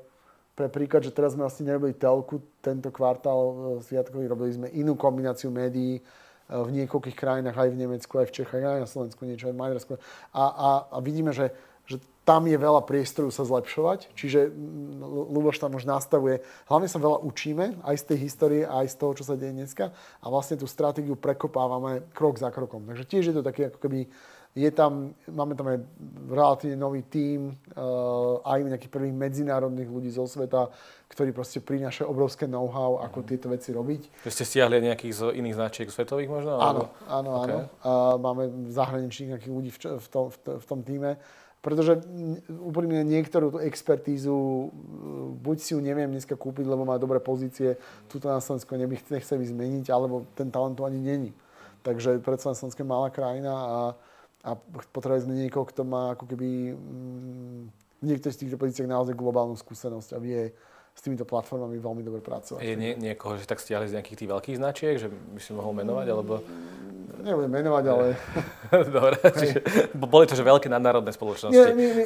pre 0.55 0.71
príklad, 0.71 1.03
že 1.03 1.11
teraz 1.11 1.35
sme 1.35 1.43
vlastne 1.43 1.67
nerobili 1.67 1.91
telku 1.91 2.39
tento 2.63 2.87
kvartál 2.89 3.39
e, 3.39 3.55
sviatkový, 3.83 4.25
robili 4.31 4.51
sme 4.55 4.67
inú 4.71 4.95
kombináciu 4.95 5.51
médií 5.51 5.99
e, 5.99 6.01
v 6.47 6.69
niekoľkých 6.71 7.17
krajinách, 7.19 7.59
aj 7.59 7.69
v 7.75 7.79
Nemecku, 7.83 8.13
aj 8.15 8.31
v 8.31 8.35
Čechách, 8.41 8.63
aj 8.63 8.83
na 8.87 8.89
Slovensku, 8.89 9.27
niečo 9.27 9.51
aj 9.51 9.55
v 9.55 9.61
Maďarsku. 9.61 9.93
A, 10.31 10.43
a, 10.47 10.69
a 10.95 10.97
vidíme, 11.03 11.35
že, 11.35 11.51
že 11.83 11.99
tam 12.23 12.47
je 12.47 12.57
veľa 12.57 12.87
priestoru 12.87 13.29
sa 13.29 13.45
zlepšovať, 13.45 14.15
čiže 14.17 14.49
Luboš 15.05 15.61
tam 15.61 15.77
už 15.77 15.85
nastavuje. 15.85 16.41
Hlavne 16.65 16.89
sa 16.89 16.97
veľa 16.97 17.21
učíme, 17.21 17.85
aj 17.85 17.95
z 18.01 18.03
tej 18.09 18.17
histórie, 18.25 18.63
aj 18.65 18.89
z 18.89 18.95
toho, 18.97 19.11
čo 19.13 19.23
sa 19.27 19.37
deje 19.37 19.53
dneska 19.53 19.93
a 19.93 20.25
vlastne 20.31 20.57
tú 20.57 20.65
stratégiu 20.65 21.13
prekopávame 21.13 22.07
krok 22.17 22.41
za 22.41 22.49
krokom. 22.49 22.81
Takže 22.89 23.05
tiež 23.05 23.23
je 23.29 23.35
to 23.35 23.43
také 23.45 23.69
ako 23.69 23.77
keby 23.77 24.09
je 24.55 24.71
tam, 24.71 25.11
máme 25.27 25.51
tam 25.59 25.67
aj 25.67 25.83
relatívne 26.31 26.79
nový 26.79 27.03
tím, 27.03 27.51
uh, 27.75 28.39
aj 28.47 28.63
nejakých 28.71 28.87
prvých 28.87 29.11
medzinárodných 29.11 29.91
ľudí 29.91 30.07
zo 30.07 30.23
sveta, 30.23 30.71
ktorí 31.11 31.35
proste 31.35 31.59
prinášajú 31.59 32.07
obrovské 32.07 32.47
know-how, 32.47 33.03
ako 33.03 33.19
mm. 33.19 33.27
tieto 33.27 33.47
veci 33.51 33.75
robiť. 33.75 34.23
Že 34.23 34.31
ste 34.31 34.43
stiahli 34.47 34.79
nejakých 34.79 35.11
z 35.11 35.21
iných 35.43 35.55
značiek 35.59 35.87
svetových 35.91 36.31
možno? 36.31 36.55
Áno, 36.55 36.87
áno, 37.11 37.29
okay. 37.43 37.51
áno. 37.51 37.57
Uh, 37.83 38.15
máme 38.15 38.43
zahraničných 38.71 39.35
nejakých 39.35 39.53
ľudí 39.53 39.69
v, 39.75 39.79
v, 39.99 40.07
tom, 40.07 40.31
v, 40.31 40.37
v 40.55 40.65
tom 40.65 40.79
týme. 40.87 41.19
Pretože 41.59 41.97
úprimne 42.61 43.01
niektorú 43.01 43.49
tú 43.49 43.57
expertízu, 43.57 44.69
buď 45.41 45.57
si 45.57 45.73
ju 45.73 45.81
neviem 45.81 46.13
dneska 46.13 46.37
kúpiť, 46.37 46.61
lebo 46.61 46.85
má 46.85 47.01
dobré 47.01 47.17
pozície, 47.17 47.81
túto 48.05 48.29
na 48.29 48.37
Slovensku 48.37 48.77
nechce 48.77 49.33
zmeniť, 49.33 49.89
alebo 49.89 50.29
ten 50.37 50.53
talent 50.53 50.77
tu 50.77 50.85
ani 50.85 51.01
není. 51.01 51.33
Takže 51.81 52.21
predsa 52.21 52.53
Slovensko 52.53 52.85
je 52.85 52.85
malá 52.85 53.09
krajina 53.09 53.53
a 53.57 53.77
a 54.45 54.53
potrebovali 54.93 55.25
sme 55.25 55.33
niekoho, 55.41 55.65
kto 55.65 55.81
má 55.81 56.13
ako 56.13 56.29
keby 56.29 56.77
mm, 56.77 57.61
v 58.01 58.05
niektorých 58.05 58.35
z 58.37 58.41
týchto 58.45 58.57
pozíciách 58.61 58.85
naozaj 58.85 59.17
globálnu 59.17 59.57
skúsenosť 59.57 60.13
a 60.13 60.17
vie 60.21 60.53
s 60.95 61.01
týmito 61.03 61.25
platformami 61.27 61.75
veľmi 61.75 62.05
dobre 62.05 62.21
pracovať. 62.21 62.61
Je 62.63 62.77
nie, 62.77 62.95
niekoho, 62.95 63.35
že 63.35 63.49
tak 63.49 63.59
stiahli 63.59 63.89
z 63.89 63.99
nejakých 63.99 64.17
tých 64.23 64.29
veľkých 64.31 64.57
značiek, 64.61 64.95
že 64.95 65.11
by 65.11 65.39
si 65.41 65.51
mohol 65.51 65.75
menovať, 65.75 66.07
alebo... 66.07 66.39
Nebudem 67.25 67.51
menovať, 67.51 67.83
ale... 67.89 68.05
Dobre, 68.95 69.17
čiže 69.19 69.59
boli 70.13 70.29
to, 70.29 70.37
že 70.37 70.45
veľké 70.45 70.69
nadnárodné 70.71 71.11
spoločnosti. 71.11 71.51
Nie, 71.51 71.73
nie, 71.73 71.89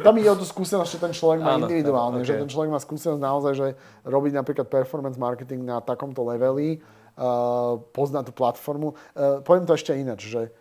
tam 0.00 0.14
ide 0.16 0.30
o 0.32 0.38
tú 0.38 0.46
skúsenosť, 0.46 0.90
že 0.96 0.98
ten 1.02 1.12
človek 1.12 1.44
má 1.44 1.58
áno, 1.58 1.66
individuálne, 1.66 2.22
okay. 2.22 2.30
že 2.30 2.34
ten 2.40 2.48
človek 2.48 2.70
má 2.72 2.80
skúsenosť 2.80 3.20
naozaj, 3.20 3.52
že 3.58 3.68
robiť 4.06 4.32
napríklad 4.38 4.66
performance 4.70 5.18
marketing 5.18 5.66
na 5.66 5.82
takomto 5.82 6.24
leveli, 6.24 6.78
uh, 7.18 7.76
pozná 7.90 8.24
tú 8.24 8.32
platformu. 8.32 8.94
Uh, 9.12 9.42
poviem 9.44 9.66
to 9.66 9.74
ešte 9.74 9.92
ináč, 9.98 10.30
že 10.30 10.54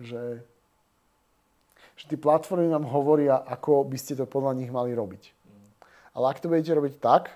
že, 0.00 0.42
že 1.96 2.04
tie 2.08 2.18
platformy 2.18 2.68
nám 2.68 2.88
hovoria, 2.88 3.40
ako 3.40 3.84
by 3.86 3.96
ste 4.00 4.16
to 4.16 4.24
podľa 4.24 4.58
nich 4.58 4.70
mali 4.72 4.92
robiť. 4.96 5.36
Ale 6.16 6.24
ak 6.32 6.42
to 6.42 6.50
budete 6.50 6.74
robiť 6.74 6.94
tak, 6.98 7.30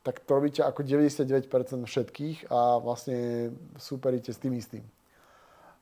tak 0.00 0.24
to 0.24 0.30
robíte 0.32 0.64
ako 0.64 0.80
99% 0.80 1.50
všetkých 1.84 2.48
a 2.48 2.80
vlastne 2.80 3.50
superíte 3.76 4.32
s 4.32 4.40
tým 4.40 4.56
istým. 4.56 4.84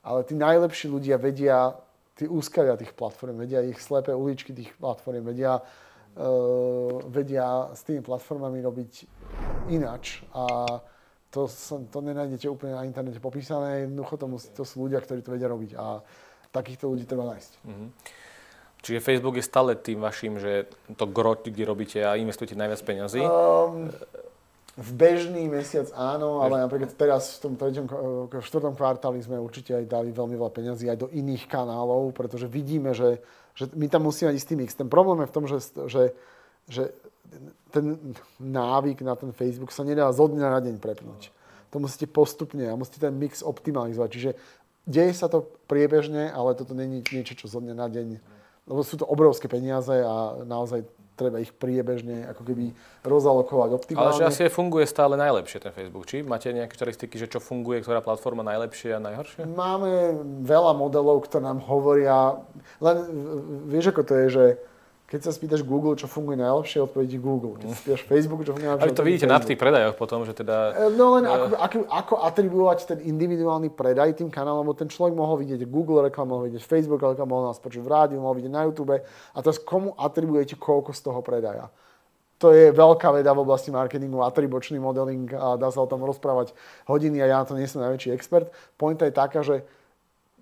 Ale 0.02 0.26
tí 0.26 0.34
najlepší 0.34 0.90
ľudia 0.90 1.20
vedia 1.20 1.76
tí 2.18 2.26
úskalia 2.26 2.74
tých 2.74 2.98
platform, 2.98 3.38
vedia 3.38 3.62
ich 3.62 3.78
slepé 3.78 4.10
uličky 4.10 4.50
tých 4.50 4.74
platform, 4.74 5.22
vedia, 5.22 5.62
uh, 5.62 6.98
vedia 7.06 7.70
s 7.70 7.86
tými 7.86 8.02
platformami 8.02 8.58
robiť 8.58 9.06
inač. 9.70 10.26
A 10.34 10.66
to, 11.30 11.46
to 11.94 11.98
nenájdete 12.02 12.50
úplne 12.50 12.74
na 12.74 12.82
internete 12.82 13.22
popísané, 13.22 13.86
jednoducho 13.86 14.18
to, 14.18 14.26
musí, 14.26 14.48
to 14.50 14.66
sú 14.66 14.90
ľudia, 14.90 14.98
ktorí 14.98 15.22
to 15.22 15.30
vedia 15.30 15.46
robiť 15.46 15.78
a 15.78 16.02
takýchto 16.54 16.88
ľudí 16.88 17.04
treba 17.04 17.28
nájsť. 17.34 17.52
Mm-hmm. 17.64 17.88
Čiže 18.78 19.02
Facebook 19.02 19.36
je 19.36 19.44
stále 19.44 19.74
tým 19.74 19.98
vašim, 19.98 20.38
že 20.38 20.70
to 20.94 21.04
gro, 21.10 21.34
kde 21.34 21.66
robíte 21.66 21.98
a 21.98 22.14
investujete 22.14 22.54
najviac 22.54 22.80
peniazy? 22.86 23.26
Um, 23.26 23.90
v 24.78 24.90
bežný 24.94 25.50
mesiac 25.50 25.90
áno, 25.98 26.38
ale 26.46 26.62
napríklad 26.62 26.94
teraz 26.94 27.42
v 27.42 27.50
tom 27.50 27.52
treťom, 27.58 27.86
štvrtom 28.38 28.78
kvartáli 28.78 29.18
sme 29.18 29.34
určite 29.42 29.74
aj 29.74 29.90
dali 29.90 30.14
veľmi 30.14 30.38
veľa 30.38 30.52
peniazy 30.54 30.86
aj 30.86 30.98
do 31.02 31.08
iných 31.10 31.50
kanálov, 31.50 32.14
pretože 32.14 32.46
vidíme, 32.46 32.94
že, 32.94 33.18
že 33.58 33.66
my 33.74 33.90
tam 33.90 34.06
musíme 34.06 34.30
mať 34.30 34.38
istý 34.38 34.54
mix. 34.54 34.78
Ten 34.78 34.86
problém 34.86 35.26
je 35.26 35.30
v 35.30 35.34
tom, 35.34 35.44
že, 35.50 35.58
že, 35.90 36.02
že 36.70 36.82
ten 37.74 37.98
návyk 38.38 39.02
na 39.02 39.18
ten 39.18 39.34
Facebook 39.34 39.74
sa 39.74 39.82
nedá 39.82 40.06
zo 40.14 40.30
dňa 40.30 40.46
na 40.46 40.60
deň 40.62 40.78
prepnúť. 40.78 41.34
To 41.74 41.82
musíte 41.82 42.08
postupne 42.08 42.64
a 42.64 42.78
musíte 42.78 43.02
ten 43.02 43.12
mix 43.12 43.44
optimalizovať. 43.44 44.08
Čiže 44.08 44.30
deje 44.88 45.12
sa 45.12 45.28
to 45.28 45.44
priebežne, 45.68 46.32
ale 46.32 46.56
toto 46.56 46.72
není 46.72 47.04
niečo, 47.12 47.36
čo 47.36 47.46
zo 47.46 47.60
dňa 47.60 47.74
na 47.76 47.86
deň 47.92 48.08
lebo 48.68 48.84
sú 48.84 49.00
to 49.00 49.08
obrovské 49.08 49.48
peniaze 49.48 49.96
a 50.04 50.44
naozaj 50.44 50.84
treba 51.18 51.42
ich 51.42 51.50
priebežne 51.50 52.30
ako 52.30 52.46
keby 52.46 52.70
rozalokovať 53.02 53.74
optimálne. 53.74 54.14
Ale 54.14 54.20
že 54.22 54.28
asi 54.28 54.46
funguje 54.46 54.86
stále 54.86 55.18
najlepšie 55.18 55.58
ten 55.58 55.74
Facebook, 55.74 56.06
či? 56.06 56.22
Máte 56.22 56.54
nejaké 56.54 56.78
štatistiky, 56.78 57.18
že 57.18 57.26
čo 57.26 57.42
funguje, 57.42 57.82
ktorá 57.82 57.98
platforma 57.98 58.46
najlepšie 58.46 58.94
a 58.94 59.02
najhoršie? 59.02 59.42
Máme 59.50 60.14
veľa 60.46 60.78
modelov, 60.78 61.26
ktoré 61.26 61.42
nám 61.42 61.58
hovoria, 61.66 62.38
len 62.78 62.96
vieš 63.66 63.90
ako 63.90 64.02
to 64.06 64.14
je, 64.14 64.26
že 64.30 64.44
keď 65.08 65.20
sa 65.24 65.32
spýtaš 65.32 65.64
Google, 65.64 65.96
čo 65.96 66.04
funguje 66.04 66.36
najlepšie, 66.36 66.84
odpovedí 66.84 67.16
Google. 67.16 67.56
Keď 67.56 67.68
sa 67.72 67.78
spýtaš 67.80 68.02
Facebook, 68.04 68.44
čo 68.44 68.52
funguje 68.52 68.68
najlepšie, 68.68 68.92
Ale 68.92 69.00
to 69.00 69.06
vidíte 69.08 69.24
na 69.24 69.40
tých 69.40 69.56
predajoch 69.56 69.96
potom, 69.96 70.28
že 70.28 70.36
teda... 70.36 70.76
E, 70.76 70.92
no 70.92 71.16
len 71.16 71.24
ako, 71.24 71.56
ako, 71.56 71.78
ako 71.88 72.14
atribuovať 72.28 72.78
ten 72.84 72.98
individuálny 73.08 73.72
predaj 73.72 74.20
tým 74.20 74.28
kanálom, 74.28 74.68
lebo 74.68 74.76
ten 74.76 74.92
človek 74.92 75.16
mohol 75.16 75.40
vidieť 75.40 75.64
Google 75.64 76.04
reklamu, 76.04 76.36
mohol 76.36 76.52
vidieť 76.52 76.60
Facebook 76.60 77.00
reklamu, 77.00 77.40
mohol 77.40 77.48
nás 77.48 77.56
počuť 77.56 77.80
v 77.80 77.88
rádiu, 77.88 78.20
mohol 78.20 78.36
vidieť 78.36 78.52
na 78.52 78.68
YouTube. 78.68 79.00
A 79.00 79.38
teraz 79.40 79.56
komu 79.56 79.96
atribujete 79.96 80.60
koľko 80.60 80.92
z 80.92 81.00
toho 81.00 81.24
predaja? 81.24 81.72
To 82.44 82.52
je 82.52 82.68
veľká 82.70 83.08
veda 83.08 83.32
v 83.32 83.42
oblasti 83.48 83.72
marketingu, 83.72 84.20
atribučný 84.20 84.76
modeling 84.76 85.26
a 85.32 85.56
dá 85.56 85.72
sa 85.72 85.82
o 85.82 85.88
tom 85.88 86.04
rozprávať 86.04 86.52
hodiny 86.84 87.24
a 87.24 87.26
ja 87.26 87.36
na 87.40 87.48
to 87.48 87.56
nie 87.56 87.64
som 87.64 87.80
najväčší 87.80 88.12
expert. 88.12 88.52
Pointa 88.76 89.08
je 89.08 89.16
taká, 89.16 89.40
že 89.40 89.64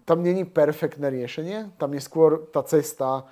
tam 0.04 0.26
není 0.26 0.42
perfektné 0.42 1.06
riešenie, 1.08 1.72
tam 1.78 1.94
je 1.94 2.02
skôr 2.02 2.50
tá 2.50 2.66
cesta 2.66 3.24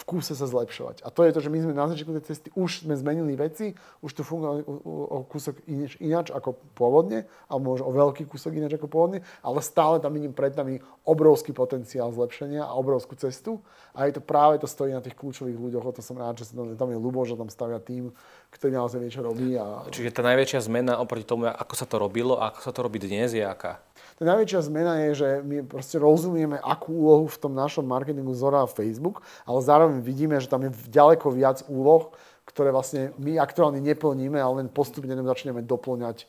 v 0.00 0.04
kúse 0.08 0.32
sa 0.32 0.46
zlepšovať. 0.48 1.04
A 1.04 1.12
to 1.12 1.28
je 1.28 1.32
to, 1.36 1.44
že 1.44 1.52
my 1.52 1.58
sme 1.60 1.76
na 1.76 1.84
začiatku 1.92 2.16
tej 2.16 2.24
cesty 2.32 2.48
už 2.56 2.88
sme 2.88 2.96
zmenili 2.96 3.36
veci, 3.36 3.76
už 4.00 4.10
tu 4.16 4.22
fungovali 4.24 4.64
o, 4.64 5.28
kúsok 5.28 5.60
ináč, 5.68 6.00
ináč 6.00 6.26
ako 6.32 6.56
pôvodne, 6.72 7.28
alebo 7.52 7.76
možno 7.76 7.84
o 7.84 7.92
veľký 7.92 8.24
kúsok 8.24 8.56
ináč 8.56 8.80
ako 8.80 8.88
pôvodne, 8.88 9.20
ale 9.44 9.60
stále 9.60 10.00
tam 10.00 10.16
vidím 10.16 10.32
pred 10.32 10.56
nami 10.56 10.80
obrovský 11.04 11.52
potenciál 11.52 12.08
zlepšenia 12.16 12.64
a 12.64 12.72
obrovskú 12.72 13.12
cestu. 13.20 13.60
A 13.92 14.08
je 14.08 14.16
to 14.16 14.22
práve 14.24 14.56
to 14.62 14.70
stojí 14.70 14.96
na 14.96 15.04
tých 15.04 15.18
kľúčových 15.18 15.58
ľuďoch, 15.58 15.84
o 15.84 15.92
to 15.92 16.00
som 16.00 16.16
rád, 16.16 16.40
že 16.40 16.48
tam, 16.56 16.72
tam 16.78 16.88
je 16.88 16.98
Lubo, 16.98 17.20
že 17.28 17.36
tam 17.36 17.52
stavia 17.52 17.82
tým, 17.82 18.14
ktorý 18.54 18.80
naozaj 18.80 18.98
vie, 19.02 19.10
čo 19.12 19.20
robí. 19.20 19.58
A... 19.60 19.84
Čiže 19.92 20.16
tá 20.16 20.22
najväčšia 20.24 20.64
zmena 20.64 20.96
oproti 20.96 21.28
tomu, 21.28 21.50
ako 21.50 21.74
sa 21.76 21.84
to 21.84 22.00
robilo 22.00 22.40
a 22.40 22.54
ako 22.54 22.60
sa 22.64 22.72
to 22.72 22.80
robí 22.80 22.96
dnes, 23.02 23.36
je 23.36 23.44
aká? 23.44 23.82
Tá 24.20 24.36
najväčšia 24.36 24.68
zmena 24.68 25.00
je, 25.08 25.10
že 25.16 25.28
my 25.40 25.64
proste 25.64 25.96
rozumieme, 25.96 26.60
akú 26.60 26.92
úlohu 26.92 27.24
v 27.24 27.40
tom 27.40 27.56
našom 27.56 27.88
marketingu 27.88 28.36
zorá 28.36 28.68
Facebook, 28.68 29.24
ale 29.48 29.64
zároveň 29.64 30.04
vidíme, 30.04 30.36
že 30.36 30.44
tam 30.44 30.60
je 30.68 30.76
ďaleko 30.92 31.32
viac 31.32 31.64
úloh, 31.72 32.12
ktoré 32.44 32.68
vlastne 32.68 33.16
my 33.16 33.40
aktuálne 33.40 33.80
neplníme, 33.80 34.36
ale 34.36 34.60
len 34.60 34.68
postupne 34.68 35.16
začneme 35.16 35.64
doplňať 35.64 36.28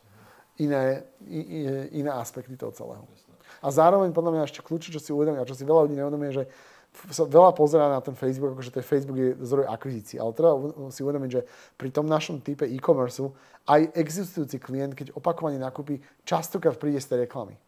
iné, 0.63 1.04
iné 1.91 2.08
aspekty 2.15 2.56
toho 2.56 2.71
celého. 2.71 3.04
A 3.60 3.67
zároveň 3.75 4.15
podľa 4.15 4.39
mňa 4.39 4.47
ešte 4.47 4.63
kľúči, 4.63 4.95
čo 4.95 5.04
si 5.04 5.12
uvedomí 5.12 5.43
a 5.43 5.49
čo 5.51 5.51
si 5.51 5.67
veľa 5.67 5.84
ľudí 5.84 5.99
neuvedomuje, 5.99 6.32
že 6.32 6.43
sa 7.12 7.27
veľa 7.27 7.51
pozerá 7.51 7.91
na 7.91 7.99
ten 7.99 8.15
Facebook, 8.15 8.56
akože 8.56 8.71
ten 8.71 8.88
Facebook 8.88 9.19
je 9.19 9.36
zdroj 9.43 9.67
akvizícií. 9.67 10.15
Ale 10.15 10.32
treba 10.32 10.56
si 10.95 11.04
uvedomiť, 11.04 11.27
že 11.27 11.43
pri 11.75 11.91
tom 11.91 12.08
našom 12.08 12.39
type 12.39 12.63
e-commerce 12.63 13.19
aj 13.67 13.91
existujúci 13.99 14.63
klient, 14.63 14.95
keď 14.95 15.12
opakovane 15.12 15.60
nakúpi, 15.60 15.99
častokrát 16.23 16.80
príde 16.80 17.04
z 17.04 17.12
tej 17.12 17.27
reklamy 17.27 17.60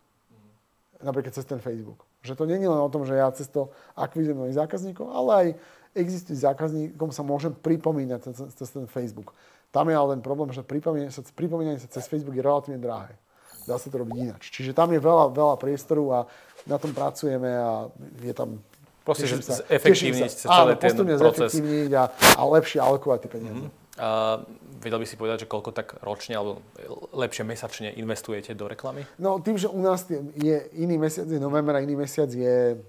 napríklad 1.03 1.35
cez 1.35 1.45
ten 1.45 1.59
Facebook. 1.59 2.07
Že 2.23 2.33
to 2.39 2.43
nie 2.47 2.57
je 2.57 2.71
len 2.71 2.81
o 2.81 2.89
tom, 2.89 3.03
že 3.03 3.13
ja 3.13 3.27
cez 3.35 3.51
to 3.51 3.69
akvizujem 3.93 4.39
nových 4.39 4.57
zákazníkov, 4.57 5.05
ale 5.11 5.29
aj 5.31 5.47
existuje 5.93 6.39
zákazníkom 6.39 7.13
sa 7.13 7.21
môžem 7.21 7.53
pripomínať 7.53 8.33
cez, 8.33 8.49
cez 8.55 8.69
ten 8.71 8.87
Facebook. 8.89 9.35
Tam 9.69 9.85
je 9.89 9.95
ale 9.97 10.17
ten 10.17 10.23
problém, 10.23 10.49
že 10.49 10.65
pripomínanie 10.65 11.13
sa, 11.13 11.21
pripomínanie 11.35 11.77
sa 11.77 11.89
cez 11.91 12.07
Facebook 12.07 12.33
je 12.33 12.41
relatívne 12.41 12.81
drahé. 12.81 13.13
Dá 13.63 13.79
sa 13.79 13.87
to 13.87 14.01
robiť 14.01 14.15
ináč. 14.17 14.43
Čiže 14.51 14.75
tam 14.75 14.91
je 14.91 14.99
veľa, 14.99 15.31
veľa 15.31 15.55
priestoru 15.55 16.03
a 16.11 16.19
na 16.67 16.75
tom 16.79 16.91
pracujeme 16.91 17.47
a 17.47 17.87
je 18.23 18.33
tam 18.33 18.59
Proste, 19.03 19.27
že 19.27 19.43
zefektívniť 19.43 20.31
celý 20.47 20.79
ten 20.79 20.95
proces. 21.19 21.59
a, 21.91 22.07
a 22.39 22.41
lepšie 22.47 22.79
alokovať 22.79 23.27
tie 23.27 23.31
peniaze. 23.35 23.67
Mm-hmm. 23.67 23.83
A 23.93 24.41
vedel 24.82 24.97
by 24.97 25.06
si 25.06 25.13
povedať, 25.13 25.45
že 25.45 25.51
koľko 25.53 25.69
tak 25.69 26.01
ročne 26.01 26.34
alebo 26.34 26.65
lepšie 27.13 27.45
mesačne 27.45 27.93
investujete 27.93 28.58
do 28.58 28.65
reklamy? 28.65 29.06
No 29.21 29.38
tým, 29.38 29.62
že 29.62 29.69
u 29.69 29.77
nás 29.86 30.10
je 30.34 30.58
iný 30.73 30.97
mesiac 30.97 31.29
je 31.29 31.38
november 31.38 31.77
a 31.77 31.86
iný 31.86 32.01
mesiac 32.01 32.25
je, 32.34 32.82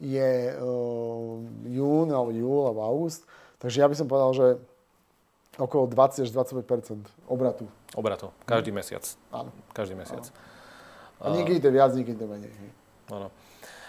je 0.00 0.30
uh, 0.56 1.36
jún 1.68 2.08
alebo 2.08 2.32
júl 2.32 2.64
alebo 2.64 2.80
august, 2.80 3.28
takže 3.60 3.84
ja 3.84 3.86
by 3.92 3.96
som 3.96 4.08
povedal, 4.08 4.32
že 4.32 4.46
okolo 5.60 5.84
20 5.86 6.26
až 6.26 6.30
25 6.32 7.28
obratu. 7.28 7.68
Obratu. 7.94 8.32
Každý 8.48 8.72
hmm. 8.72 8.80
mesiac. 8.80 9.04
Áno. 9.30 9.50
Každý 9.70 9.94
mesiac. 9.94 10.24
Áno. 11.20 11.30
A 11.30 11.36
niekedy 11.36 11.62
to 11.62 11.70
viac, 11.70 11.94
niekedy 11.94 12.18
to 12.18 12.26
menej. 12.26 12.50
Áno. 13.12 13.30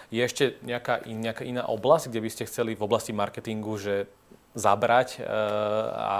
Je 0.06 0.22
ešte 0.22 0.54
nejaká, 0.62 1.02
in, 1.10 1.18
nejaká 1.18 1.42
iná 1.42 1.66
oblasť, 1.66 2.14
kde 2.14 2.20
by 2.22 2.30
ste 2.30 2.46
chceli 2.46 2.78
v 2.78 2.82
oblasti 2.86 3.10
marketingu, 3.10 3.74
že 3.74 4.06
zabrať. 4.56 5.20
Uh, 5.20 5.28
a 5.92 6.16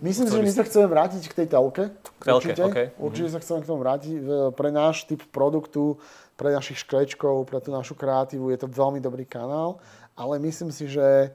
Myslím 0.00 0.32
že 0.32 0.40
my 0.40 0.52
sa 0.52 0.64
chceme 0.64 0.88
vrátiť 0.88 1.22
k 1.28 1.36
tej 1.44 1.46
telke. 1.52 1.92
K 1.92 2.24
telke, 2.24 2.56
určite. 2.56 2.62
Okay. 2.64 2.86
Určite 2.96 3.28
sa 3.36 3.38
chceme 3.44 3.60
k 3.60 3.68
tomu 3.68 3.84
vrátiť. 3.84 4.12
Pre 4.56 4.70
náš 4.72 5.04
typ 5.04 5.20
produktu, 5.28 6.00
pre 6.36 6.52
našich 6.52 6.84
škrečkov, 6.84 7.48
pre 7.48 7.60
tú 7.60 7.72
našu 7.72 7.96
kreatívu 7.96 8.52
je 8.52 8.58
to 8.60 8.68
veľmi 8.68 9.00
dobrý 9.00 9.24
kanál, 9.24 9.80
ale 10.16 10.36
myslím 10.40 10.68
si, 10.68 10.84
že, 10.88 11.32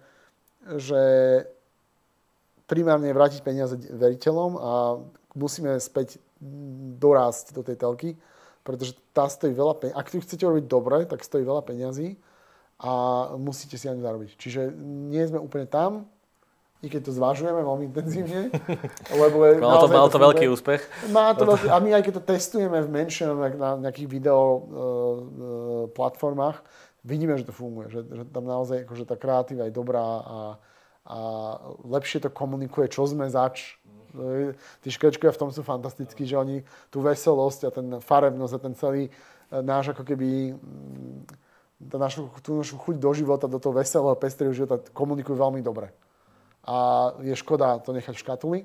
že 0.78 1.02
primárne 2.70 3.10
vrátiť 3.10 3.42
peniaze 3.42 3.74
veriteľom 3.78 4.52
a 4.62 4.72
musíme 5.34 5.78
späť 5.82 6.22
dorásť 7.02 7.54
do 7.58 7.62
tej 7.66 7.78
telky, 7.82 8.10
pretože 8.62 8.94
tá 9.14 9.26
stojí 9.26 9.54
veľa 9.58 9.78
peniazí. 9.82 9.98
Ak 9.98 10.10
tu 10.14 10.22
chcete 10.22 10.46
robiť 10.46 10.66
dobre, 10.70 11.06
tak 11.10 11.26
stojí 11.26 11.42
veľa 11.42 11.66
peňazí 11.66 12.18
a 12.82 12.92
musíte 13.42 13.78
si 13.78 13.90
ani 13.90 14.02
zarobiť. 14.06 14.38
Čiže 14.38 14.74
nie 15.10 15.22
sme 15.26 15.42
úplne 15.42 15.66
tam, 15.66 16.10
i 16.82 16.88
keď 16.90 17.02
to 17.06 17.12
zvažujeme 17.14 17.62
veľmi 17.62 17.94
intenzívne. 17.94 18.50
Lebo 19.22 19.38
je 19.46 19.62
malo 19.62 19.86
to, 19.86 19.94
malo 19.94 20.10
to, 20.10 20.18
veľký 20.18 20.46
úspech. 20.50 20.82
Má 21.14 21.38
to 21.38 21.46
veľký, 21.54 21.70
a 21.70 21.78
my 21.78 21.90
aj 21.94 22.04
keď 22.10 22.14
to 22.18 22.24
testujeme 22.26 22.82
v 22.82 22.90
menšom 22.90 23.38
na 23.38 23.78
nejakých 23.78 24.10
video 24.10 24.42
uh, 24.42 24.58
uh, 24.58 24.62
platformách, 25.94 26.66
vidíme, 27.06 27.38
že 27.38 27.46
to 27.46 27.54
funguje. 27.54 27.94
Že, 27.94 28.00
že 28.10 28.24
tam 28.34 28.50
naozaj 28.50 28.90
akože 28.90 29.06
tá 29.06 29.14
kreatíva 29.14 29.70
je 29.70 29.78
dobrá 29.78 30.02
a, 30.02 30.38
a 31.06 31.18
lepšie 31.86 32.26
to 32.26 32.34
komunikuje, 32.34 32.90
čo 32.90 33.06
sme 33.06 33.30
zač. 33.30 33.78
Tí 34.84 34.90
škrečkovia 34.92 35.32
v 35.32 35.40
tom 35.40 35.50
sú 35.54 35.64
fantastickí, 35.64 36.28
že 36.28 36.36
oni 36.36 36.66
tú 36.92 37.00
veselosť 37.00 37.62
a 37.64 37.72
ten 37.72 37.88
farebnosť 38.02 38.54
a 38.58 38.60
ten 38.60 38.74
celý 38.74 39.04
uh, 39.06 39.62
náš 39.62 39.94
ako 39.94 40.02
keby 40.02 40.58
mm, 40.58 41.94
našu, 41.94 42.26
tú 42.42 42.58
našu 42.58 42.82
chuť 42.82 42.98
do 42.98 43.12
života, 43.14 43.46
do 43.46 43.62
toho 43.62 43.78
veselého, 43.78 44.18
pestrého 44.18 44.50
života 44.50 44.82
komunikujú 44.98 45.38
veľmi 45.38 45.62
dobre 45.62 45.94
a 46.66 47.10
je 47.22 47.34
škoda 47.36 47.82
to 47.82 47.94
nechať 47.94 48.14
v 48.16 48.24
škatuli, 48.24 48.60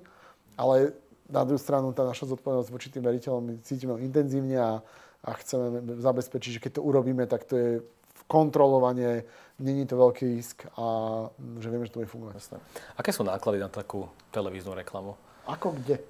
ale 0.56 0.92
na 1.26 1.42
druhú 1.42 1.59
stranu 1.59 1.90
tá 1.92 2.06
naša 2.06 2.30
zodpovednosť 2.37 2.70
voči 2.70 2.88
tým 2.92 3.02
veriteľom 3.02 3.42
my 3.42 3.54
cítime 3.66 3.98
intenzívne 3.98 4.59
a, 4.61 4.72
a 5.26 5.30
chceme 5.42 5.98
zabezpečiť, 5.98 6.50
že 6.56 6.62
keď 6.62 6.72
to 6.78 6.87
urobíme, 6.87 7.26
tak 7.26 7.44
to 7.48 7.54
je 7.56 7.70
kontrolovanie, 8.26 9.22
není 9.59 9.87
to 9.87 9.96
veľký 9.96 10.24
risk 10.35 10.66
a 10.74 10.87
že 11.62 11.70
vieme, 11.70 11.87
že 11.87 11.94
to 11.94 12.00
bude 12.02 12.11
fungovať. 12.11 12.35
Jasne. 12.35 12.59
Aké 12.98 13.14
sú 13.14 13.22
náklady 13.22 13.62
na 13.62 13.70
takú 13.70 14.11
televíznu 14.35 14.74
reklamu? 14.74 15.14
Ako 15.46 15.74
kde? 15.78 16.02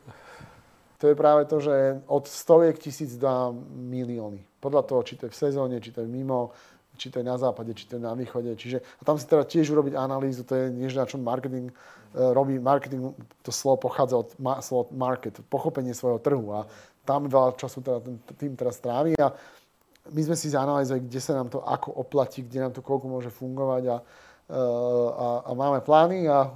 To 0.96 1.12
je 1.12 1.16
práve 1.16 1.44
to, 1.44 1.60
že 1.60 2.00
od 2.08 2.24
stoviek 2.24 2.80
tisíc 2.80 3.20
do 3.20 3.52
milióny. 3.68 4.40
Podľa 4.64 4.82
toho, 4.88 5.00
či 5.04 5.20
to 5.20 5.28
je 5.28 5.34
v 5.36 5.40
sezóne, 5.44 5.76
či 5.76 5.92
to 5.92 6.00
je 6.00 6.08
mimo, 6.08 6.56
či 6.96 7.12
to 7.12 7.20
je 7.20 7.26
na 7.28 7.36
západe, 7.36 7.70
či 7.76 7.84
to 7.86 7.96
je 7.96 8.02
na 8.02 8.16
východe. 8.16 8.50
Čiže, 8.56 8.80
a 8.80 9.02
tam 9.04 9.20
si 9.20 9.28
teda 9.28 9.44
tiež 9.44 9.70
urobiť 9.70 9.94
analýzu, 9.94 10.42
to 10.42 10.56
je 10.56 10.64
niečo, 10.72 10.98
na 10.98 11.06
čom 11.06 11.20
marketing 11.20 11.70
uh, 11.70 12.32
robí. 12.32 12.58
Marketing, 12.58 13.12
to 13.44 13.52
slovo 13.52 13.86
pochádza 13.86 14.24
od 14.24 14.28
ma, 14.40 14.58
slovo 14.64 14.88
market, 14.96 15.38
pochopenie 15.46 15.94
svojho 15.94 16.18
trhu 16.18 16.44
a 16.56 16.66
tam 17.06 17.30
veľa 17.30 17.54
času 17.54 17.84
teda 17.86 18.02
ten 18.02 18.16
tým 18.34 18.52
teraz 18.58 18.82
strávi 18.82 19.14
a 19.22 19.30
my 20.10 20.20
sme 20.22 20.36
si 20.38 20.50
zanalýzovali, 20.50 21.06
kde 21.06 21.20
sa 21.22 21.38
nám 21.38 21.50
to 21.50 21.62
ako 21.62 21.94
oplatí, 22.02 22.42
kde 22.42 22.58
nám 22.66 22.72
to 22.74 22.82
koľko 22.82 23.06
môže 23.06 23.30
fungovať 23.30 23.82
a, 23.90 23.96
uh, 24.02 25.08
a, 25.14 25.28
a 25.46 25.50
máme 25.54 25.80
plány 25.86 26.26
a 26.26 26.50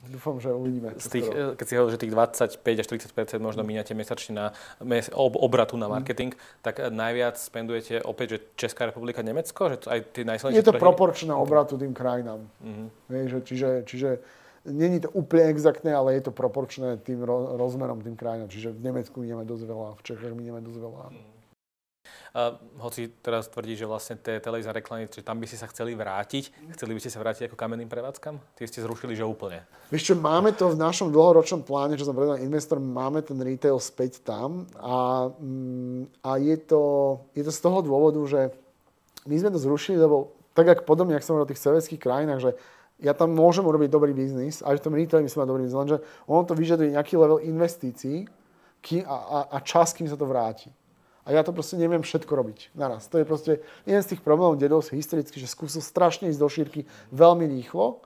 Dúfam, 0.00 0.40
že 0.40 0.48
uvidíme. 0.48 0.96
Z 0.96 1.08
tých, 1.12 1.28
eh, 1.28 1.52
keď 1.52 1.66
si 1.68 1.74
hovoril, 1.76 1.92
že 1.92 2.00
tých 2.00 2.14
25 2.16 2.80
až 2.80 2.86
30 2.88 3.36
možno 3.36 3.60
míňate 3.60 3.92
mesačne 3.92 4.32
na 4.32 4.46
ob, 5.12 5.36
obratu 5.36 5.76
na 5.76 5.92
mhm. 5.92 5.92
marketing, 5.92 6.32
mm. 6.32 6.40
tak 6.64 6.80
eh, 6.80 6.88
najviac 6.88 7.36
spendujete 7.36 8.00
opäť, 8.00 8.26
že 8.32 8.38
Česká 8.56 8.88
republika, 8.88 9.20
Nemecko? 9.20 9.68
Že 9.68 9.76
to 9.76 9.86
aj 9.92 10.00
tie 10.16 10.24
Je 10.56 10.64
to 10.64 10.72
proporčné 10.72 11.36
obratu 11.36 11.76
tým 11.76 11.92
krajinám. 11.92 12.48
Mm-hmm. 12.64 12.86
Vieš, 13.12 13.28
že, 13.28 13.40
čiže, 13.44 13.68
čiže 13.84 14.10
není 14.64 15.00
to 15.04 15.12
úplne 15.12 15.52
exaktné, 15.52 15.92
ale 15.92 16.16
je 16.16 16.28
to 16.28 16.32
proporčné 16.32 16.96
tým 17.04 17.20
ro, 17.20 17.60
rozmerom 17.60 18.00
tým 18.00 18.16
krajinám. 18.16 18.48
Čiže 18.48 18.72
v 18.72 18.80
Nemecku 18.80 19.20
my 19.20 19.44
dosť 19.44 19.64
veľa, 19.68 19.88
v 20.00 20.02
Čechách 20.04 20.32
my 20.32 20.64
dosť 20.64 20.80
veľa. 20.80 21.04
Mm. 21.12 21.39
Hoci 22.78 23.10
teraz 23.26 23.50
tvrdí, 23.50 23.74
že 23.74 23.90
vlastne 23.90 24.14
tie 24.14 24.38
televízne 24.38 24.70
reklamy, 24.70 25.10
že 25.10 25.18
tam 25.18 25.42
by 25.42 25.50
ste 25.50 25.58
sa 25.58 25.66
chceli 25.66 25.98
vrátiť, 25.98 26.54
chceli 26.78 26.94
by 26.94 27.00
ste 27.02 27.10
sa 27.10 27.18
vrátiť 27.18 27.50
ako 27.50 27.58
kamenným 27.58 27.90
prevádzkam? 27.90 28.38
Tie 28.54 28.70
ste 28.70 28.86
zrušili, 28.86 29.18
že 29.18 29.26
úplne. 29.26 29.66
Vieš 29.90 30.10
čo, 30.10 30.14
máme 30.14 30.54
to 30.54 30.70
v 30.70 30.78
našom 30.78 31.10
dlhoročnom 31.10 31.66
pláne, 31.66 31.98
čo 31.98 32.06
som 32.06 32.14
povedal 32.14 32.38
investorom, 32.38 32.86
máme 32.86 33.26
ten 33.26 33.34
retail 33.42 33.82
späť 33.82 34.22
tam 34.22 34.70
a, 34.78 35.26
mm, 35.26 36.22
a 36.22 36.30
je, 36.38 36.56
to, 36.70 36.82
je 37.34 37.42
to 37.42 37.50
z 37.50 37.60
toho 37.66 37.82
dôvodu, 37.82 38.22
že 38.30 38.54
my 39.26 39.34
sme 39.34 39.50
to 39.50 39.58
zrušili, 39.58 39.98
lebo 39.98 40.30
tak 40.54 40.70
ako 40.70 40.86
podobne, 40.86 41.18
ako 41.18 41.26
som 41.26 41.32
hovoril 41.34 41.50
o 41.50 41.52
tých 41.52 41.64
severských 41.66 41.98
krajinách, 41.98 42.40
že 42.46 42.52
ja 43.02 43.10
tam 43.10 43.34
môžem 43.34 43.66
urobiť 43.66 43.90
dobrý 43.90 44.14
biznis, 44.14 44.62
aj 44.62 44.78
v 44.78 44.84
tom 44.86 44.94
retail 44.94 45.26
myslím 45.26 45.50
dobrý 45.50 45.66
biznis, 45.66 45.82
lenže 45.82 45.98
ono 46.30 46.46
to 46.46 46.54
vyžaduje 46.54 46.94
nejaký 46.94 47.18
level 47.18 47.42
investícií 47.42 48.30
a, 49.02 49.16
a, 49.18 49.38
a 49.50 49.58
čas, 49.66 49.90
kým 49.90 50.06
sa 50.06 50.14
to 50.14 50.30
vráti. 50.30 50.70
A 51.30 51.38
ja 51.38 51.46
to 51.46 51.54
proste 51.54 51.78
neviem 51.78 52.02
všetko 52.02 52.26
robiť 52.34 52.74
naraz. 52.74 53.06
To 53.06 53.22
je 53.22 53.22
proste 53.22 53.62
jeden 53.86 54.02
z 54.02 54.10
tých 54.10 54.22
problémov 54.26 54.58
dedov 54.58 54.82
historicky, 54.90 55.38
že 55.38 55.46
skúsil 55.46 55.78
strašne 55.78 56.26
ísť 56.26 56.42
do 56.42 56.50
šírky 56.50 56.90
veľmi 57.14 57.46
rýchlo 57.46 58.02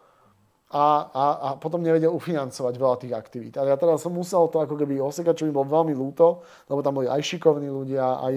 a, 0.69 1.09
a, 1.09 1.25
a 1.41 1.49
potom 1.57 1.81
nevedel 1.81 2.13
ufinancovať 2.13 2.75
veľa 2.77 2.97
tých 3.01 3.17
aktivít. 3.17 3.57
A 3.57 3.65
ja 3.65 3.81
teda 3.81 3.97
som 3.97 4.13
musel 4.13 4.45
to 4.53 4.61
ako 4.61 4.77
keby 4.77 5.01
osekať, 5.01 5.41
čo 5.41 5.49
mi 5.49 5.57
bolo 5.57 5.73
veľmi 5.73 5.97
ľúto, 5.97 6.45
lebo 6.69 6.85
tam 6.85 7.01
boli 7.01 7.09
aj 7.09 7.25
šikovní 7.25 7.73
ľudia, 7.73 8.21
aj, 8.21 8.35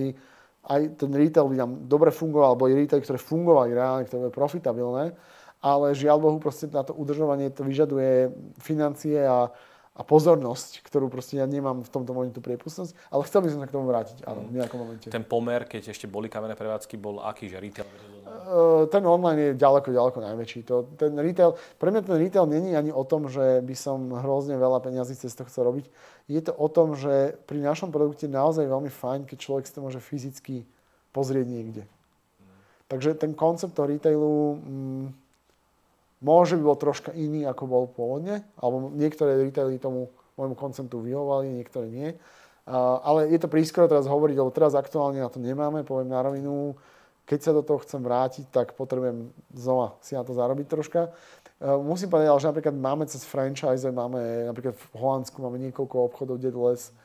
aj 0.71 0.81
ten 0.95 1.11
retail 1.11 1.51
by 1.51 1.55
tam 1.59 1.71
dobre 1.83 2.07
fungoval, 2.15 2.55
boli 2.55 2.79
retail, 2.79 3.03
ktoré 3.03 3.19
fungovali 3.19 3.75
reálne, 3.75 4.07
ktoré 4.07 4.31
boli 4.31 4.35
profitabilné, 4.39 5.05
ale 5.59 5.97
žiaľ 5.99 6.17
Bohu 6.23 6.39
proste 6.39 6.71
na 6.71 6.87
to 6.87 6.95
udržovanie 6.95 7.51
to 7.51 7.67
vyžaduje 7.67 8.31
financie 8.63 9.19
a, 9.19 9.51
a 9.97 10.05
pozornosť, 10.05 10.85
ktorú 10.85 11.09
proste 11.09 11.41
ja 11.41 11.49
nemám 11.49 11.81
v 11.81 11.89
tomto 11.89 12.13
momentu 12.13 12.37
priepustnosť, 12.37 12.93
ale 13.09 13.25
chcel 13.25 13.41
by 13.41 13.49
som 13.49 13.59
sa 13.59 13.67
k 13.67 13.73
tomu 13.73 13.89
vrátiť, 13.89 14.21
áno, 14.29 14.45
v 14.45 14.61
nejakom 14.61 14.77
momente. 14.77 15.09
Ten 15.09 15.25
pomer, 15.25 15.65
keď 15.65 15.89
ešte 15.89 16.05
boli 16.05 16.29
kamenné 16.29 16.53
prevádzky, 16.53 17.01
bol 17.01 17.17
aký, 17.25 17.49
že 17.49 17.57
retail? 17.57 17.89
Uh, 17.89 18.85
ten 18.93 19.01
online 19.01 19.41
je 19.41 19.51
ďaleko, 19.57 19.89
ďaleko 19.89 20.19
najväčší. 20.21 20.59
To, 20.69 20.85
ten 20.93 21.17
retail, 21.17 21.57
pre 21.81 21.89
mňa 21.89 22.05
ten 22.05 22.17
retail 22.21 22.45
není 22.45 22.77
ani 22.77 22.93
o 22.93 23.01
tom, 23.01 23.25
že 23.25 23.65
by 23.65 23.73
som 23.73 24.13
hrozne 24.13 24.61
veľa 24.61 24.85
peňazí 24.85 25.17
cez 25.17 25.33
to 25.33 25.41
chcel 25.49 25.65
robiť. 25.73 25.89
Je 26.29 26.45
to 26.45 26.53
o 26.53 26.69
tom, 26.69 26.93
že 26.93 27.33
pri 27.49 27.57
našom 27.57 27.89
produkte 27.89 28.29
je 28.29 28.37
naozaj 28.37 28.69
veľmi 28.69 28.93
fajn, 28.93 29.25
keď 29.25 29.37
človek 29.41 29.65
si 29.65 29.73
to 29.73 29.81
môže 29.81 29.97
fyzicky 29.97 30.69
pozrieť 31.09 31.49
niekde. 31.49 31.83
Takže 32.87 33.17
ten 33.17 33.33
koncept 33.33 33.73
toho 33.73 33.89
retailu, 33.89 34.61
mm, 34.61 35.05
Môže 36.17 36.57
by 36.57 36.63
bol 36.65 36.77
troška 36.77 37.13
iný, 37.13 37.45
ako 37.45 37.63
bol 37.69 37.83
pôvodne, 37.85 38.41
alebo 38.57 38.89
niektoré 38.89 39.37
retaily 39.37 39.77
tomu 39.77 40.09
môjmu 40.33 40.57
konceptu 40.57 40.97
vyhovali, 41.01 41.49
niektoré 41.53 41.87
nie. 41.89 42.09
Ale 42.67 43.29
je 43.31 43.39
to 43.39 43.47
prískoro 43.47 43.87
teraz 43.87 44.09
hovoriť, 44.09 44.35
lebo 44.35 44.51
teraz 44.51 44.73
aktuálne 44.75 45.21
na 45.21 45.29
to 45.29 45.37
nemáme, 45.37 45.85
poviem 45.85 46.09
na 46.11 46.19
rovinu. 46.25 46.75
Keď 47.27 47.39
sa 47.43 47.51
do 47.51 47.61
toho 47.61 47.79
chcem 47.83 47.99
vrátiť, 47.99 48.49
tak 48.49 48.73
potrebujem 48.73 49.29
znova 49.51 49.99
si 49.99 50.15
na 50.15 50.23
to 50.23 50.31
zarobiť 50.31 50.65
troška. 50.67 51.11
Uh, 51.59 51.75
musím 51.81 52.07
povedať, 52.07 52.31
že 52.39 52.49
napríklad 52.49 52.75
máme 52.75 53.03
cez 53.09 53.27
franchise, 53.27 53.83
máme 53.87 54.47
napríklad 54.47 54.75
v 54.79 54.85
Holandsku 54.95 55.37
máme 55.41 55.59
niekoľko 55.59 55.95
obchodov 56.07 56.39
Deadless, 56.39 56.95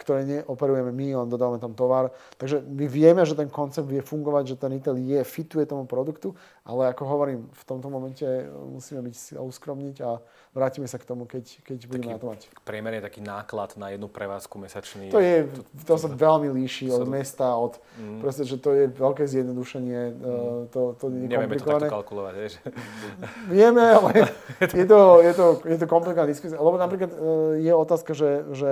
ktoré 0.00 0.24
neoperujeme 0.24 0.88
my, 0.88 1.06
len 1.20 1.28
dodávame 1.28 1.60
tam 1.60 1.76
tovar. 1.76 2.16
Takže 2.40 2.64
my 2.64 2.88
vieme, 2.88 3.20
že 3.28 3.36
ten 3.36 3.52
koncept 3.52 3.84
vie 3.84 4.00
fungovať, 4.00 4.56
že 4.56 4.56
ten 4.56 4.72
retail 4.72 4.96
je, 4.96 5.20
fituje 5.20 5.68
tomu 5.68 5.84
produktu, 5.84 6.32
ale 6.64 6.88
ako 6.88 7.04
hovorím, 7.04 7.40
v 7.52 7.64
tomto 7.68 7.92
momente 7.92 8.24
musíme 8.72 9.04
byť 9.04 9.36
uskromniť 9.36 9.96
a 10.00 10.16
vrátime 10.56 10.88
sa 10.88 10.96
k 10.96 11.04
tomu, 11.04 11.28
keď, 11.28 11.60
keď 11.60 11.78
budeme 11.86 12.16
na 12.16 12.20
to 12.20 12.28
mať. 12.32 12.48
Priemer 12.64 12.96
je 12.98 13.02
taký 13.04 13.20
náklad 13.20 13.76
na 13.76 13.92
jednu 13.92 14.08
prevádzku 14.08 14.56
mesačný. 14.56 15.12
To, 15.12 15.20
je, 15.20 15.44
to, 15.44 15.60
to 15.84 15.94
sa 16.00 16.08
veľmi 16.08 16.48
líši 16.48 16.88
od 16.88 17.04
mesta, 17.04 17.52
od, 17.52 17.76
mm. 18.00 18.20
proste, 18.24 18.48
že 18.48 18.56
to 18.56 18.72
je 18.72 18.84
veľké 18.88 19.28
zjednodušenie, 19.28 20.00
mm. 20.16 20.72
to, 20.72 20.96
to 20.96 21.04
nie 21.12 21.28
je 21.28 21.36
Nevieme 21.36 21.60
to 21.60 21.68
takto 21.68 21.92
kalkulovať, 21.92 22.34
vieš. 22.40 22.54
Vieme, 23.52 23.84
ale 23.84 24.32
je 24.80 24.86
to, 24.88 25.00
je 25.20 25.32
to, 25.36 25.46
je 25.68 25.76
to 25.76 25.86
komplikovaná 25.86 26.28
diskusia, 26.32 26.56
lebo 26.56 26.80
napríklad 26.80 27.12
e, 27.12 27.18
je 27.60 27.72
otázka, 27.76 28.16
že, 28.16 28.48
že 28.56 28.70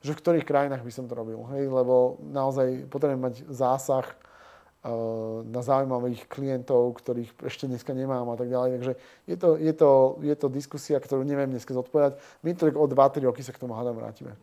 že 0.00 0.12
v 0.12 0.20
ktorých 0.20 0.48
krajinách 0.48 0.82
by 0.84 0.92
som 0.92 1.04
to 1.06 1.14
robil. 1.14 1.44
Hej? 1.56 1.68
Lebo 1.68 2.20
naozaj 2.20 2.88
potrebujem 2.88 3.22
mať 3.22 3.34
zásah 3.48 4.06
uh, 4.06 5.42
na 5.46 5.60
zaujímavých 5.60 6.28
klientov, 6.28 6.98
ktorých 7.00 7.32
ešte 7.46 7.70
dneska 7.70 7.92
nemám 7.96 8.28
a 8.32 8.36
tak 8.36 8.48
ďalej. 8.48 8.70
Takže 8.80 8.92
je 9.28 9.36
to, 9.36 9.48
je 9.56 9.72
to, 9.72 9.90
je 10.22 10.34
to 10.36 10.46
diskusia, 10.52 10.96
ktorú 11.00 11.22
neviem 11.24 11.50
dneska 11.50 11.72
zodpovedať. 11.72 12.20
My 12.44 12.52
to 12.56 12.68
o 12.72 12.86
2-3 12.86 13.24
roky 13.26 13.40
sa 13.44 13.52
k 13.52 13.60
tomu 13.60 13.76
hádam 13.76 13.96
vrátime. 13.96 14.36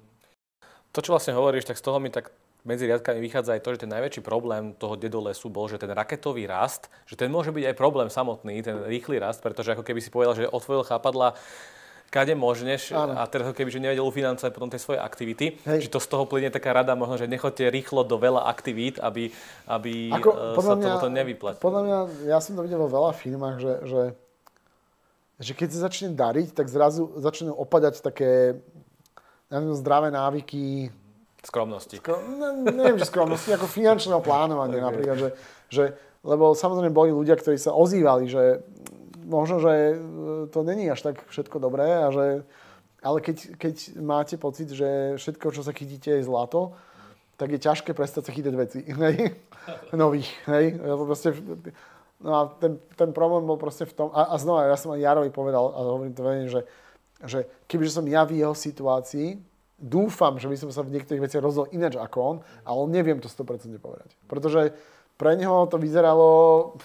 To, 0.94 1.02
čo 1.02 1.13
vlastne 1.13 1.34
hovoríš, 1.34 1.66
tak 1.66 1.82
z 1.82 1.86
toho 1.89 1.98
mi 1.98 2.13
tak 2.13 2.30
medzi 2.63 2.88
riadkami 2.88 3.20
vychádza 3.20 3.60
aj 3.60 3.62
to, 3.63 3.76
že 3.76 3.82
ten 3.84 3.92
najväčší 3.92 4.22
problém 4.24 4.72
toho 4.80 4.96
dedolesu 4.96 5.52
bol, 5.52 5.68
že 5.68 5.76
ten 5.76 5.92
raketový 5.92 6.48
rast, 6.48 6.88
že 7.04 7.20
ten 7.20 7.28
môže 7.28 7.52
byť 7.52 7.72
aj 7.72 7.76
problém 7.76 8.08
samotný, 8.08 8.63
ten 8.63 8.80
rýchly 8.88 9.20
rast, 9.20 9.44
pretože 9.44 9.76
ako 9.76 9.84
keby 9.84 10.00
si 10.00 10.08
povedal, 10.08 10.34
že 10.38 10.48
otvoril 10.48 10.88
chápadla 10.88 11.36
kade 12.13 12.38
možneš 12.38 12.93
Áno. 12.93 13.17
a 13.17 13.26
teraz 13.26 13.49
keby 13.58 13.73
že 13.73 13.82
nevedel 13.82 14.06
ufinancovať 14.06 14.54
potom 14.54 14.69
tie 14.69 14.78
svoje 14.78 15.02
aktivity. 15.02 15.58
Hej. 15.65 15.89
To 15.89 15.97
z 15.97 16.08
toho 16.13 16.30
plyne 16.30 16.54
taká 16.54 16.69
rada 16.69 16.93
možno, 16.93 17.17
že 17.17 17.26
nechoďte 17.26 17.73
rýchlo 17.73 18.06
do 18.06 18.21
veľa 18.21 18.45
aktivít, 18.45 19.02
aby, 19.02 19.34
aby 19.65 20.13
Ako, 20.13 20.54
uh, 20.54 20.62
sa 20.62 20.78
mňa, 20.78 21.02
to 21.02 21.10
nevyplatilo. 21.10 21.65
Podľa 21.65 21.82
mňa, 21.82 21.97
ja 22.30 22.38
som 22.38 22.54
to 22.54 22.62
videl 22.62 22.86
vo 22.86 22.93
veľa 22.93 23.17
firmách, 23.17 23.58
že, 23.58 23.73
že, 23.89 24.02
že 25.41 25.52
keď 25.58 25.67
sa 25.73 25.80
začne 25.89 26.13
dariť, 26.13 26.54
tak 26.54 26.69
zrazu 26.69 27.10
začnú 27.17 27.58
opadať 27.58 28.06
také 28.06 28.62
neviem, 29.54 29.73
zdravé 29.78 30.10
návyky. 30.10 30.89
Skromnosti. 31.43 32.02
Skro, 32.02 32.17
ne, 32.26 32.73
neviem, 32.73 32.97
že 32.97 33.06
skromnosti, 33.06 33.54
ako 33.54 33.69
finančného 33.69 34.21
plánovania 34.23 34.80
okay. 34.82 34.88
napríklad, 34.89 35.17
že, 35.19 35.30
že, 35.69 35.84
lebo 36.26 36.58
samozrejme 36.58 36.89
boli 36.89 37.12
ľudia, 37.13 37.38
ktorí 37.38 37.60
sa 37.60 37.76
ozývali, 37.76 38.26
že 38.32 38.63
možno, 39.26 39.60
že 39.60 39.74
e, 39.74 39.96
to 40.52 40.60
není 40.64 40.88
až 40.92 41.02
tak 41.02 41.24
všetko 41.28 41.60
dobré 41.60 42.04
a 42.04 42.12
že 42.12 42.26
ale 43.04 43.20
keď, 43.20 43.60
keď 43.60 43.76
máte 44.00 44.36
pocit, 44.40 44.72
že 44.72 45.20
všetko, 45.20 45.52
čo 45.52 45.62
sa 45.62 45.76
chytíte, 45.76 46.08
je 46.08 46.24
zlato, 46.24 46.72
tak 47.36 47.52
je 47.52 47.60
ťažké 47.60 47.92
prestať 47.92 48.32
sa 48.32 48.32
chytať 48.32 48.54
veci 48.56 48.80
hej? 49.04 49.36
nových. 49.92 50.32
Hej? 50.48 50.80
Proste, 50.80 51.36
no 52.24 52.32
a 52.32 52.42
ten, 52.58 52.80
ten 52.96 53.12
problém 53.12 53.44
bol 53.44 53.60
proste 53.60 53.84
v 53.84 53.94
tom, 53.94 54.08
a, 54.16 54.32
a 54.32 54.36
znova, 54.40 54.72
ja 54.72 54.80
som 54.80 54.96
aj 54.96 55.04
Jarovi 55.04 55.30
povedal, 55.36 55.76
a 55.76 55.80
hovorím 55.84 56.16
to 56.16 56.24
veľmi, 56.24 56.48
že, 56.48 56.62
že 57.28 57.40
kebyže 57.68 58.00
som 58.00 58.08
ja 58.08 58.24
v 58.24 58.40
jeho 58.40 58.56
situácii, 58.56 59.36
dúfam, 59.76 60.40
že 60.40 60.48
by 60.48 60.56
som 60.56 60.70
sa 60.72 60.80
v 60.80 60.96
niektorých 60.96 61.28
veciach 61.28 61.44
rozhodol 61.44 61.68
ináč 61.76 62.00
ako 62.00 62.18
on, 62.24 62.38
ale 62.64 62.82
neviem 62.88 63.20
to 63.20 63.28
100% 63.28 63.68
povedať. 63.84 64.16
Pretože 64.32 64.72
pre 65.17 65.38
neho 65.38 65.65
to 65.69 65.78
vyzeralo 65.78 66.30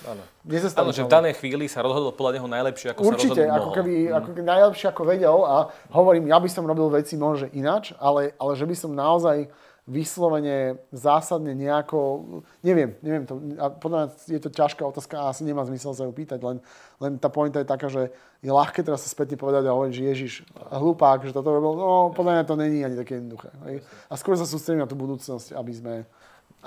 Áno. 0.04 0.22
Áno, 0.48 0.92
že 0.96 1.04
v 1.04 1.12
danej 1.12 1.34
chvíli 1.36 1.68
sa 1.68 1.84
rozhodol 1.84 2.12
podľa 2.16 2.40
neho 2.40 2.48
najlepšie, 2.48 2.96
ako 2.96 3.00
Určite, 3.04 3.36
sa 3.36 3.44
rozhodol 3.44 3.56
ako 3.60 3.70
keby, 3.76 3.92
mm. 4.08 4.16
ako 4.16 4.28
keby 4.32 4.42
najlepšie, 4.48 4.86
ako 4.88 5.02
vedel 5.04 5.38
a 5.44 5.56
hovorím, 5.92 6.24
ja 6.32 6.38
by 6.40 6.48
som 6.48 6.64
robil 6.64 6.88
veci 6.88 7.20
možno 7.20 7.52
ináč, 7.52 7.92
ale, 8.00 8.32
ale 8.40 8.52
že 8.56 8.64
by 8.64 8.74
som 8.76 8.90
naozaj 8.96 9.48
vyslovene 9.88 10.76
zásadne 10.92 11.56
nejako, 11.56 11.98
neviem, 12.60 12.92
neviem 13.00 13.24
to, 13.24 13.40
a 13.56 13.72
podľa 13.72 13.96
mňa 14.04 14.08
je 14.36 14.40
to 14.44 14.50
ťažká 14.52 14.84
otázka 14.84 15.16
a 15.16 15.32
asi 15.32 15.48
nemá 15.48 15.64
zmysel 15.64 15.96
sa 15.96 16.04
ju 16.04 16.12
pýtať, 16.12 16.44
len, 16.44 16.60
len 17.00 17.16
tá 17.16 17.32
pointa 17.32 17.64
je 17.64 17.72
taká, 17.72 17.88
že 17.88 18.12
je 18.44 18.52
ľahké 18.52 18.84
teraz 18.84 19.00
sa 19.00 19.08
spätne 19.08 19.40
povedať 19.40 19.64
a 19.64 19.72
hovoriť, 19.72 19.92
že 19.96 20.02
Ježiš, 20.04 20.32
hlupák, 20.68 21.24
že 21.24 21.32
toto 21.32 21.48
robil, 21.48 21.80
no 21.80 22.12
podľa 22.12 22.32
mňa 22.36 22.44
to 22.44 22.54
není 22.60 22.84
ani 22.84 23.00
také 23.00 23.16
jednoduché. 23.16 23.48
A 24.12 24.14
skôr 24.20 24.36
sa 24.36 24.44
sústredím 24.44 24.84
na 24.84 24.88
tú 24.88 24.94
budúcnosť, 24.94 25.56
aby 25.56 25.72
sme, 25.72 25.94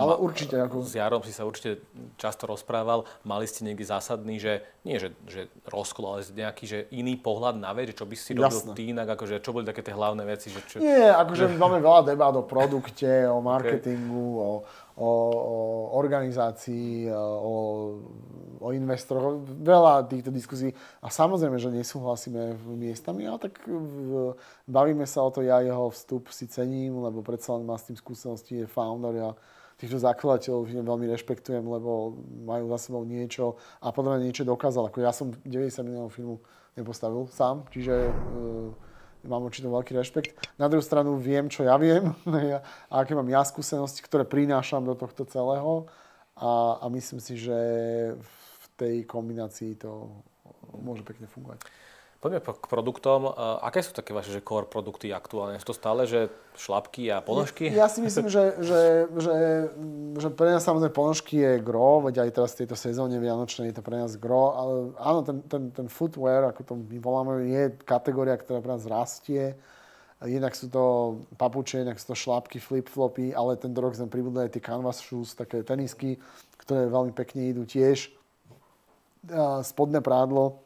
ale 0.02 0.14
určite. 0.18 0.58
Ako... 0.58 0.82
S 0.82 0.98
Jarom 0.98 1.22
si 1.22 1.30
sa 1.30 1.46
určite 1.46 1.86
často 2.18 2.50
rozprával. 2.50 3.06
Mali 3.22 3.46
ste 3.46 3.64
niekde 3.64 3.86
zásadný, 3.86 4.42
že 4.42 4.66
nie 4.82 4.98
že, 4.98 5.14
že 5.30 5.46
rozkol, 5.70 6.18
ale 6.18 6.26
nejaký 6.26 6.64
že 6.66 6.80
iný 6.90 7.16
pohľad 7.22 7.62
na 7.62 7.70
vec, 7.78 7.94
čo 7.94 8.10
by 8.10 8.16
si 8.18 8.34
robil 8.34 8.50
Jasne. 8.50 8.74
ty 8.74 8.90
inak, 8.90 9.14
akože, 9.14 9.40
čo 9.46 9.54
boli 9.54 9.64
také 9.64 9.86
tie 9.86 9.94
hlavné 9.94 10.26
veci? 10.26 10.50
Že 10.50 10.60
čo... 10.66 10.76
Nie, 10.82 11.14
akože 11.14 11.54
máme 11.56 11.78
veľa 11.78 12.02
debát 12.10 12.34
o 12.34 12.42
produkte, 12.42 13.30
o 13.30 13.40
marketingu, 13.46 14.28
okay. 14.42 14.42
o, 14.42 14.52
o 14.98 15.02
o, 15.02 15.90
organizácii, 15.98 17.10
o, 17.16 17.56
o 18.60 18.68
investoroch, 18.70 19.42
veľa 19.42 20.06
týchto 20.06 20.30
diskusí. 20.30 20.70
A 21.02 21.10
samozrejme, 21.10 21.58
že 21.58 21.74
nesúhlasíme 21.74 22.54
miestami, 22.78 23.26
ale 23.26 23.50
tak 23.50 23.66
v, 23.66 24.36
bavíme 24.70 25.08
sa 25.10 25.26
o 25.26 25.34
to, 25.34 25.42
ja 25.42 25.64
jeho 25.64 25.90
vstup 25.90 26.30
si 26.30 26.46
cením, 26.46 27.02
lebo 27.02 27.26
predsa 27.26 27.58
len 27.58 27.66
má 27.66 27.80
s 27.82 27.90
tým 27.90 27.98
skúsenosti, 27.98 28.62
je 28.62 28.68
founder, 28.70 29.14
ja 29.16 29.32
týchto 29.82 29.98
zakladateľov 29.98 30.70
veľmi 30.70 31.10
rešpektujem, 31.10 31.66
lebo 31.66 32.14
majú 32.46 32.70
za 32.70 32.78
sebou 32.78 33.02
niečo 33.02 33.58
a 33.82 33.90
podľa 33.90 34.18
mňa 34.18 34.26
niečo 34.30 34.46
dokázal. 34.46 34.94
Ako 34.94 35.02
ja 35.02 35.10
som 35.10 35.34
90 35.42 35.82
miliónov 35.82 36.14
filmu 36.14 36.38
nepostavil 36.78 37.26
sám, 37.34 37.66
čiže 37.74 38.08
e, 38.08 38.14
mám 39.26 39.42
určite 39.42 39.66
veľký 39.66 39.98
rešpekt. 39.98 40.38
Na 40.62 40.70
druhú 40.70 40.86
stranu 40.86 41.18
viem, 41.18 41.50
čo 41.50 41.66
ja 41.66 41.76
viem 41.82 42.14
a 42.94 42.94
aké 43.02 43.18
mám 43.18 43.28
ja 43.28 43.42
skúsenosti, 43.42 44.06
ktoré 44.06 44.24
prinášam 44.24 44.86
do 44.86 44.94
tohto 44.94 45.26
celého 45.26 45.90
a, 46.38 46.78
a 46.78 46.86
myslím 46.94 47.18
si, 47.18 47.42
že 47.42 47.58
v 48.16 48.66
tej 48.78 48.96
kombinácii 49.10 49.82
to 49.82 50.14
môže 50.78 51.02
pekne 51.02 51.26
fungovať. 51.26 51.66
Poďme 52.22 52.38
k 52.38 52.66
produktom. 52.70 53.34
Aké 53.66 53.82
sú 53.82 53.98
také 53.98 54.14
vaše 54.14 54.30
že 54.30 54.46
core 54.46 54.70
produkty 54.70 55.10
aktuálne? 55.10 55.58
Sú 55.58 55.74
to 55.74 55.82
stále, 55.82 56.06
že 56.06 56.30
šlapky 56.54 57.10
a 57.10 57.18
ponožky? 57.18 57.74
Ja, 57.74 57.84
ja 57.84 57.88
si 57.90 57.98
myslím, 58.06 58.30
že, 58.30 58.62
že, 58.62 59.10
že, 59.18 59.36
že 60.22 60.28
pre 60.30 60.54
nás 60.54 60.62
samozrejme 60.62 60.94
ponožky 60.94 61.42
je 61.42 61.58
gro, 61.66 62.06
veď 62.06 62.22
aj 62.22 62.30
teraz 62.38 62.54
v 62.54 62.60
tejto 62.62 62.78
sezóne 62.78 63.18
Vianočnej 63.18 63.74
je 63.74 63.82
to 63.82 63.82
pre 63.82 63.98
nás 63.98 64.14
gro, 64.22 64.54
ale 64.54 64.74
áno, 65.02 65.26
ten, 65.26 65.42
ten, 65.50 65.74
ten 65.74 65.90
footwear, 65.90 66.46
ako 66.54 66.62
to 66.62 66.74
my 66.78 67.02
voláme, 67.02 67.42
je 67.42 67.74
kategória, 67.82 68.38
ktorá 68.38 68.62
pre 68.62 68.78
nás 68.78 68.86
rastie. 68.86 69.58
Jednak 70.22 70.54
sú 70.54 70.70
to 70.70 70.84
papuče, 71.42 71.82
jednak 71.82 71.98
sú 71.98 72.14
to 72.14 72.22
šlapky, 72.22 72.62
flip-flopy, 72.62 73.34
ale 73.34 73.58
tento 73.58 73.82
rok 73.82 73.98
sme 73.98 74.06
pribudli 74.06 74.46
aj 74.46 74.54
tie 74.54 74.62
canvas 74.62 75.02
shoes, 75.02 75.34
také 75.34 75.66
tenisky, 75.66 76.22
ktoré 76.62 76.86
veľmi 76.86 77.18
pekne 77.18 77.50
idú 77.50 77.66
tiež. 77.66 78.14
Spodné 79.66 80.06
prádlo, 80.06 80.62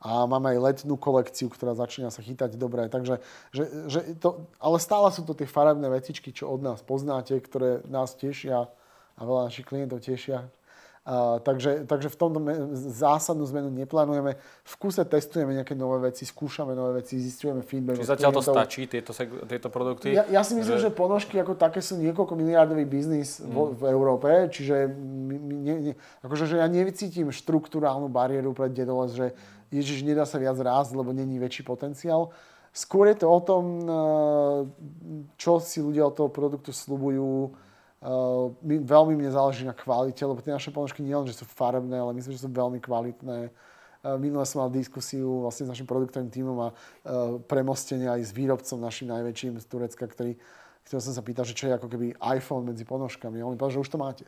a 0.00 0.24
máme 0.24 0.56
aj 0.56 0.58
letnú 0.64 0.96
kolekciu, 0.96 1.52
ktorá 1.52 1.76
začína 1.76 2.08
sa 2.08 2.24
chytať 2.24 2.56
dobre. 2.56 2.88
Takže, 2.88 3.20
že, 3.52 3.64
že 3.84 4.00
to, 4.16 4.48
ale 4.56 4.80
stále 4.80 5.12
sú 5.12 5.28
to 5.28 5.36
tie 5.36 5.44
farebné 5.44 5.92
vecičky, 5.92 6.32
čo 6.32 6.48
od 6.48 6.64
nás 6.64 6.80
poznáte, 6.80 7.36
ktoré 7.36 7.84
nás 7.84 8.16
tešia 8.16 8.72
a 9.16 9.20
veľa 9.20 9.52
našich 9.52 9.68
klientov 9.68 10.00
tešia. 10.00 10.48
Uh, 11.00 11.40
takže, 11.40 11.88
takže 11.88 12.12
v 12.12 12.16
tomto 12.16 12.38
zásadnú 12.76 13.48
zmenu 13.48 13.72
neplánujeme. 13.72 14.36
V 14.68 14.74
kuse 14.76 15.00
testujeme 15.00 15.56
nejaké 15.56 15.72
nové 15.72 16.12
veci, 16.12 16.28
skúšame 16.28 16.76
nové 16.76 17.00
veci, 17.00 17.16
zistujeme 17.16 17.64
feedback. 17.64 17.96
Čiže 17.96 18.20
zatiaľ 18.20 18.32
to 18.36 18.44
stačí, 18.44 18.84
tieto, 18.84 19.16
tieto 19.48 19.72
produkty? 19.72 20.12
Ja, 20.12 20.28
ja 20.28 20.44
si 20.44 20.52
myslím, 20.60 20.76
že... 20.76 20.88
že 20.88 20.90
ponožky 20.92 21.40
ako 21.40 21.56
také 21.56 21.80
sú 21.80 21.96
niekoľko 21.96 22.36
miliardový 22.36 22.84
biznis 22.84 23.40
mm. 23.40 23.48
v, 23.48 23.56
v 23.80 23.82
Európe, 23.88 24.28
čiže 24.52 24.92
my, 24.92 25.36
my, 25.40 25.54
ne, 25.64 25.74
ne, 25.88 25.92
akože, 26.20 26.44
že 26.44 26.56
ja 26.60 26.68
nevycítim 26.68 27.32
štruktúrálnu 27.32 28.12
bariéru 28.12 28.52
pre 28.52 28.68
Dedoles, 28.68 29.16
že 29.16 29.32
Ježiš, 29.70 30.02
nedá 30.02 30.26
sa 30.26 30.42
viac 30.42 30.58
rásť, 30.58 30.98
lebo 30.98 31.14
není 31.14 31.38
väčší 31.38 31.62
potenciál. 31.62 32.34
Skôr 32.70 33.10
je 33.10 33.22
to 33.22 33.26
o 33.26 33.40
tom, 33.42 33.64
eh, 33.82 34.58
čo 35.34 35.58
si 35.58 35.82
ľudia 35.82 36.06
od 36.06 36.14
toho 36.14 36.30
produktu 36.30 36.70
slubujú. 36.70 37.50
Eh, 38.00 38.78
veľmi 38.82 39.14
mne 39.18 39.30
záleží 39.30 39.66
na 39.66 39.74
kvalite, 39.74 40.22
lebo 40.22 40.38
tie 40.42 40.54
naše 40.54 40.70
ponožky 40.70 41.02
nie 41.02 41.14
len, 41.14 41.26
že 41.26 41.42
sú 41.42 41.44
farebné, 41.46 41.98
ale 41.98 42.14
myslím, 42.14 42.34
že 42.34 42.46
sú 42.46 42.50
veľmi 42.50 42.78
kvalitné. 42.78 43.50
Eh, 43.50 44.16
minule 44.18 44.46
som 44.46 44.62
mal 44.62 44.70
diskusiu 44.70 45.46
vlastne 45.46 45.66
s 45.66 45.72
našim 45.74 45.86
produktovým 45.86 46.30
tímom 46.30 46.56
a 46.62 46.68
premostenie 47.46 48.06
aj 48.06 48.22
s 48.26 48.32
výrobcom 48.34 48.78
našim 48.80 49.10
najväčším 49.10 49.58
z 49.58 49.66
Turecka, 49.66 50.06
ktorý, 50.06 50.38
ktorý 50.86 50.98
som 51.02 51.14
sa 51.14 51.22
pýtal, 51.26 51.44
že 51.46 51.58
čo 51.58 51.70
je 51.70 51.76
ako 51.76 51.90
keby 51.90 52.14
iPhone 52.22 52.70
medzi 52.70 52.86
ponožkami. 52.86 53.42
A 53.42 53.46
on 53.46 53.54
mi 53.54 53.58
povedal, 53.58 53.82
že 53.82 53.84
už 53.86 53.92
to 53.92 53.98
máte 53.98 54.24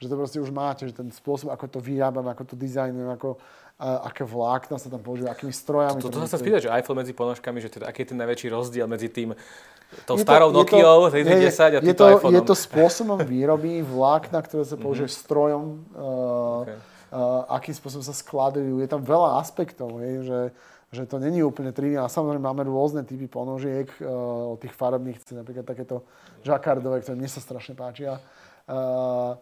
že 0.00 0.08
to 0.08 0.16
proste 0.16 0.38
už 0.40 0.48
máte, 0.48 0.88
že 0.88 0.96
ten 0.96 1.12
spôsob, 1.12 1.52
ako 1.52 1.68
to 1.68 1.78
vyrábame, 1.78 2.32
ako 2.32 2.44
to 2.48 2.54
dizajnujem, 2.56 3.12
ako, 3.12 3.36
a, 3.76 4.08
aké 4.08 4.24
vlákna 4.24 4.80
sa 4.80 4.88
tam 4.88 5.04
používajú, 5.04 5.28
akými 5.28 5.52
strojami. 5.52 6.00
To, 6.00 6.08
to, 6.08 6.24
to 6.24 6.28
sa 6.32 6.40
spýtať, 6.40 6.66
že 6.66 6.72
Eiffel 6.72 6.96
medzi 6.96 7.12
ponožkami, 7.12 7.60
že 7.60 7.68
teda, 7.68 7.84
aký 7.92 8.08
je 8.08 8.16
ten 8.16 8.18
najväčší 8.18 8.48
rozdiel 8.48 8.88
medzi 8.88 9.12
tým 9.12 9.36
tou 10.06 10.16
je 10.16 10.22
starou 10.22 10.54
Nokiou 10.54 11.10
3010 11.10 11.78
a 11.78 11.80
týmto 11.82 12.06
iPhoneom? 12.06 12.38
Je 12.38 12.42
to 12.46 12.54
spôsobom 12.54 13.18
výroby 13.26 13.82
vlákna, 13.82 14.38
ktoré 14.46 14.62
sa 14.62 14.78
použije 14.78 15.10
mm-hmm. 15.10 15.22
strojom, 15.26 15.62
uh, 15.98 16.62
okay. 16.62 16.78
uh, 17.10 17.58
akým 17.58 17.74
spôsobom 17.74 18.04
sa 18.06 18.14
skladujú. 18.14 18.78
Je 18.78 18.88
tam 18.88 19.02
veľa 19.02 19.42
aspektov, 19.42 19.98
hej, 19.98 20.22
že, 20.22 20.40
že 20.94 21.02
to 21.10 21.18
není 21.18 21.42
úplne 21.42 21.74
triviálne. 21.74 22.06
Samozrejme 22.06 22.42
máme 22.42 22.62
rôzne 22.70 23.02
typy 23.02 23.26
ponožiek, 23.26 23.90
uh, 23.98 24.54
od 24.54 24.62
tých 24.62 24.74
farebných, 24.74 25.18
napríklad 25.34 25.66
takéto 25.66 26.06
žakardové, 26.46 27.02
ktoré 27.02 27.18
mne 27.18 27.30
sa 27.30 27.42
strašne 27.42 27.74
páčia. 27.74 28.22
Uh, 28.70 29.34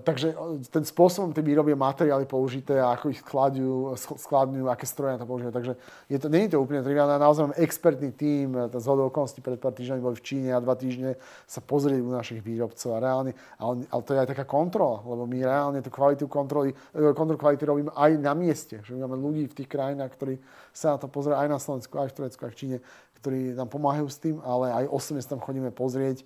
takže 0.00 0.32
ten 0.72 0.80
spôsobom 0.80 1.36
tej 1.36 1.44
výroby 1.44 1.76
materiály 1.76 2.24
použité 2.24 2.80
a 2.80 2.96
ako 2.96 3.12
ich 3.12 3.20
skladňujú, 3.20 4.64
aké 4.64 4.88
stroje 4.88 5.12
na 5.12 5.20
to 5.20 5.28
používajú. 5.28 5.52
Takže 5.52 5.72
je 6.08 6.18
to, 6.18 6.26
nie 6.32 6.48
je 6.48 6.56
to 6.56 6.64
úplne 6.64 6.80
triviálne. 6.80 7.20
Naozaj 7.20 7.42
máme 7.44 7.60
expertný 7.60 8.08
tím, 8.16 8.56
tá 8.72 8.80
zhodou 8.80 9.12
okolností 9.12 9.44
pred 9.44 9.60
pár 9.60 9.76
týždňami 9.76 10.00
boli 10.00 10.16
v 10.16 10.24
Číne 10.24 10.56
a 10.56 10.64
dva 10.64 10.72
týždne 10.72 11.20
sa 11.44 11.60
pozrieť 11.60 12.00
u 12.00 12.08
našich 12.08 12.40
výrobcov 12.40 12.96
a 12.96 12.98
reálne, 12.98 13.32
ale, 13.60 13.84
ale 13.92 14.02
to 14.08 14.16
je 14.16 14.20
aj 14.24 14.28
taká 14.32 14.44
kontrola, 14.48 15.04
lebo 15.04 15.28
my 15.28 15.38
reálne 15.44 15.80
tú 15.84 15.92
kvalitu 15.92 16.24
kontroly, 16.32 16.72
e, 16.96 17.12
kontrolu 17.12 17.36
kvality 17.36 17.62
robíme 17.68 17.92
aj 17.92 18.10
na 18.16 18.32
mieste. 18.32 18.80
Že 18.80 18.96
my 18.96 19.00
máme 19.04 19.20
ľudí 19.20 19.44
v 19.52 19.56
tých 19.62 19.68
krajinách, 19.68 20.16
ktorí 20.16 20.40
sa 20.72 20.96
na 20.96 20.98
to 20.98 21.12
pozerajú 21.12 21.44
aj 21.44 21.50
na 21.52 21.60
Slovensku, 21.60 21.92
aj 22.00 22.08
v 22.08 22.16
Turecku, 22.16 22.40
aj 22.48 22.52
v 22.56 22.58
Číne, 22.58 22.76
ktorí 23.20 23.52
nám 23.52 23.68
pomáhajú 23.68 24.08
s 24.08 24.16
tým, 24.16 24.40
ale 24.40 24.72
aj 24.72 24.84
osobne 24.88 25.20
sa 25.20 25.36
tam 25.36 25.42
chodíme 25.42 25.74
pozrieť 25.74 26.22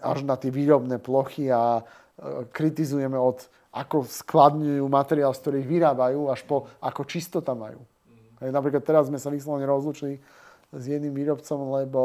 až 0.00 0.18
na 0.24 0.36
tie 0.38 0.52
výrobné 0.52 0.98
plochy 1.02 1.50
a 1.50 1.82
kritizujeme 2.54 3.18
od 3.18 3.42
ako 3.74 4.06
skladňujú 4.06 4.86
materiál, 4.86 5.34
z 5.34 5.42
ktorých 5.42 5.66
vyrábajú, 5.66 6.30
až 6.30 6.46
po 6.46 6.70
ako 6.78 7.02
čisto 7.10 7.42
tam 7.42 7.66
majú. 7.66 7.82
Mm. 8.38 8.54
Napríklad 8.54 8.86
teraz 8.86 9.10
sme 9.10 9.18
sa 9.18 9.34
vyslovene 9.34 9.66
rozlučili 9.66 10.22
s 10.70 10.84
jedným 10.86 11.10
výrobcom, 11.10 11.82
lebo 11.82 12.02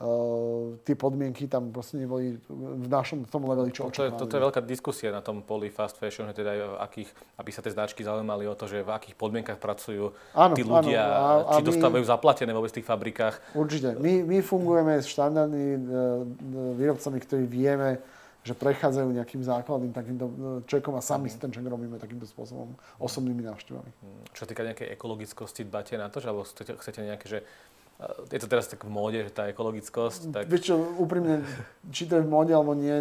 uh, 0.00 0.74
tie 0.82 0.98
podmienky 0.98 1.46
tam 1.46 1.70
proste 1.70 2.02
neboli 2.02 2.38
v 2.50 2.86
našom 2.90 3.22
v 3.26 3.30
tom 3.30 3.46
leveli, 3.46 3.70
čo 3.70 3.86
toto 3.86 4.02
je, 4.02 4.10
toto 4.10 4.32
je 4.34 4.42
veľká 4.42 4.60
diskusia 4.66 5.14
na 5.14 5.22
tom 5.22 5.46
poli 5.46 5.70
fast 5.70 6.00
fashion, 6.00 6.26
že 6.30 6.42
teda 6.42 6.80
akých, 6.82 7.10
aby 7.38 7.50
sa 7.54 7.62
tie 7.62 7.70
značky 7.70 8.02
zaujímali 8.02 8.48
o 8.50 8.54
to, 8.58 8.66
že 8.66 8.82
v 8.82 8.90
akých 8.90 9.14
podmienkach 9.14 9.62
pracujú 9.62 10.10
áno, 10.34 10.54
tí 10.58 10.66
ľudia, 10.66 11.02
áno, 11.04 11.46
a, 11.46 11.52
či 11.58 11.62
a 11.62 11.66
dostávajú 11.70 12.02
my, 12.02 12.10
zaplatené 12.10 12.50
vôbec 12.50 12.70
v 12.74 12.82
tých 12.82 12.88
fabrikách. 12.88 13.34
Určite. 13.54 13.94
My, 14.02 14.26
my 14.26 14.38
fungujeme 14.42 14.98
s 14.98 15.06
štandardnými 15.14 15.74
uh, 15.78 16.74
výrobcami, 16.74 17.18
ktorí 17.22 17.44
vieme, 17.46 18.02
že 18.44 18.52
prechádzajú 18.52 19.08
nejakým 19.08 19.40
základným 19.40 19.92
takýmto 19.96 20.24
čekom 20.68 20.92
a 20.98 21.00
sami 21.00 21.32
si 21.32 21.40
ten 21.40 21.48
ček 21.48 21.64
robíme 21.64 21.96
takýmto 21.96 22.28
spôsobom, 22.28 22.76
osobnými 23.00 23.40
návštevami. 23.40 23.88
Mm. 23.88 24.20
Čo 24.36 24.44
týka 24.44 24.60
nejakej 24.68 24.92
ekologickosti, 24.92 25.64
dbáte 25.64 25.96
na 25.96 26.12
to, 26.12 26.20
že 26.20 26.28
alebo 26.28 26.44
chcete, 26.44 26.76
chcete 26.76 27.00
nejaké, 27.08 27.24
že 27.24 27.38
je 28.28 28.40
to 28.42 28.50
teraz 28.50 28.66
tak 28.66 28.82
v 28.82 28.90
móde, 28.90 29.22
že 29.22 29.30
tá 29.30 29.46
ekologickosť. 29.46 30.34
Tak... 30.34 30.44
Vieš 30.50 30.62
čo, 30.66 30.74
úprimne, 30.98 31.46
či 31.94 32.10
to 32.10 32.18
je 32.18 32.26
v 32.26 32.30
móde 32.30 32.50
alebo 32.50 32.74
nie, 32.74 33.00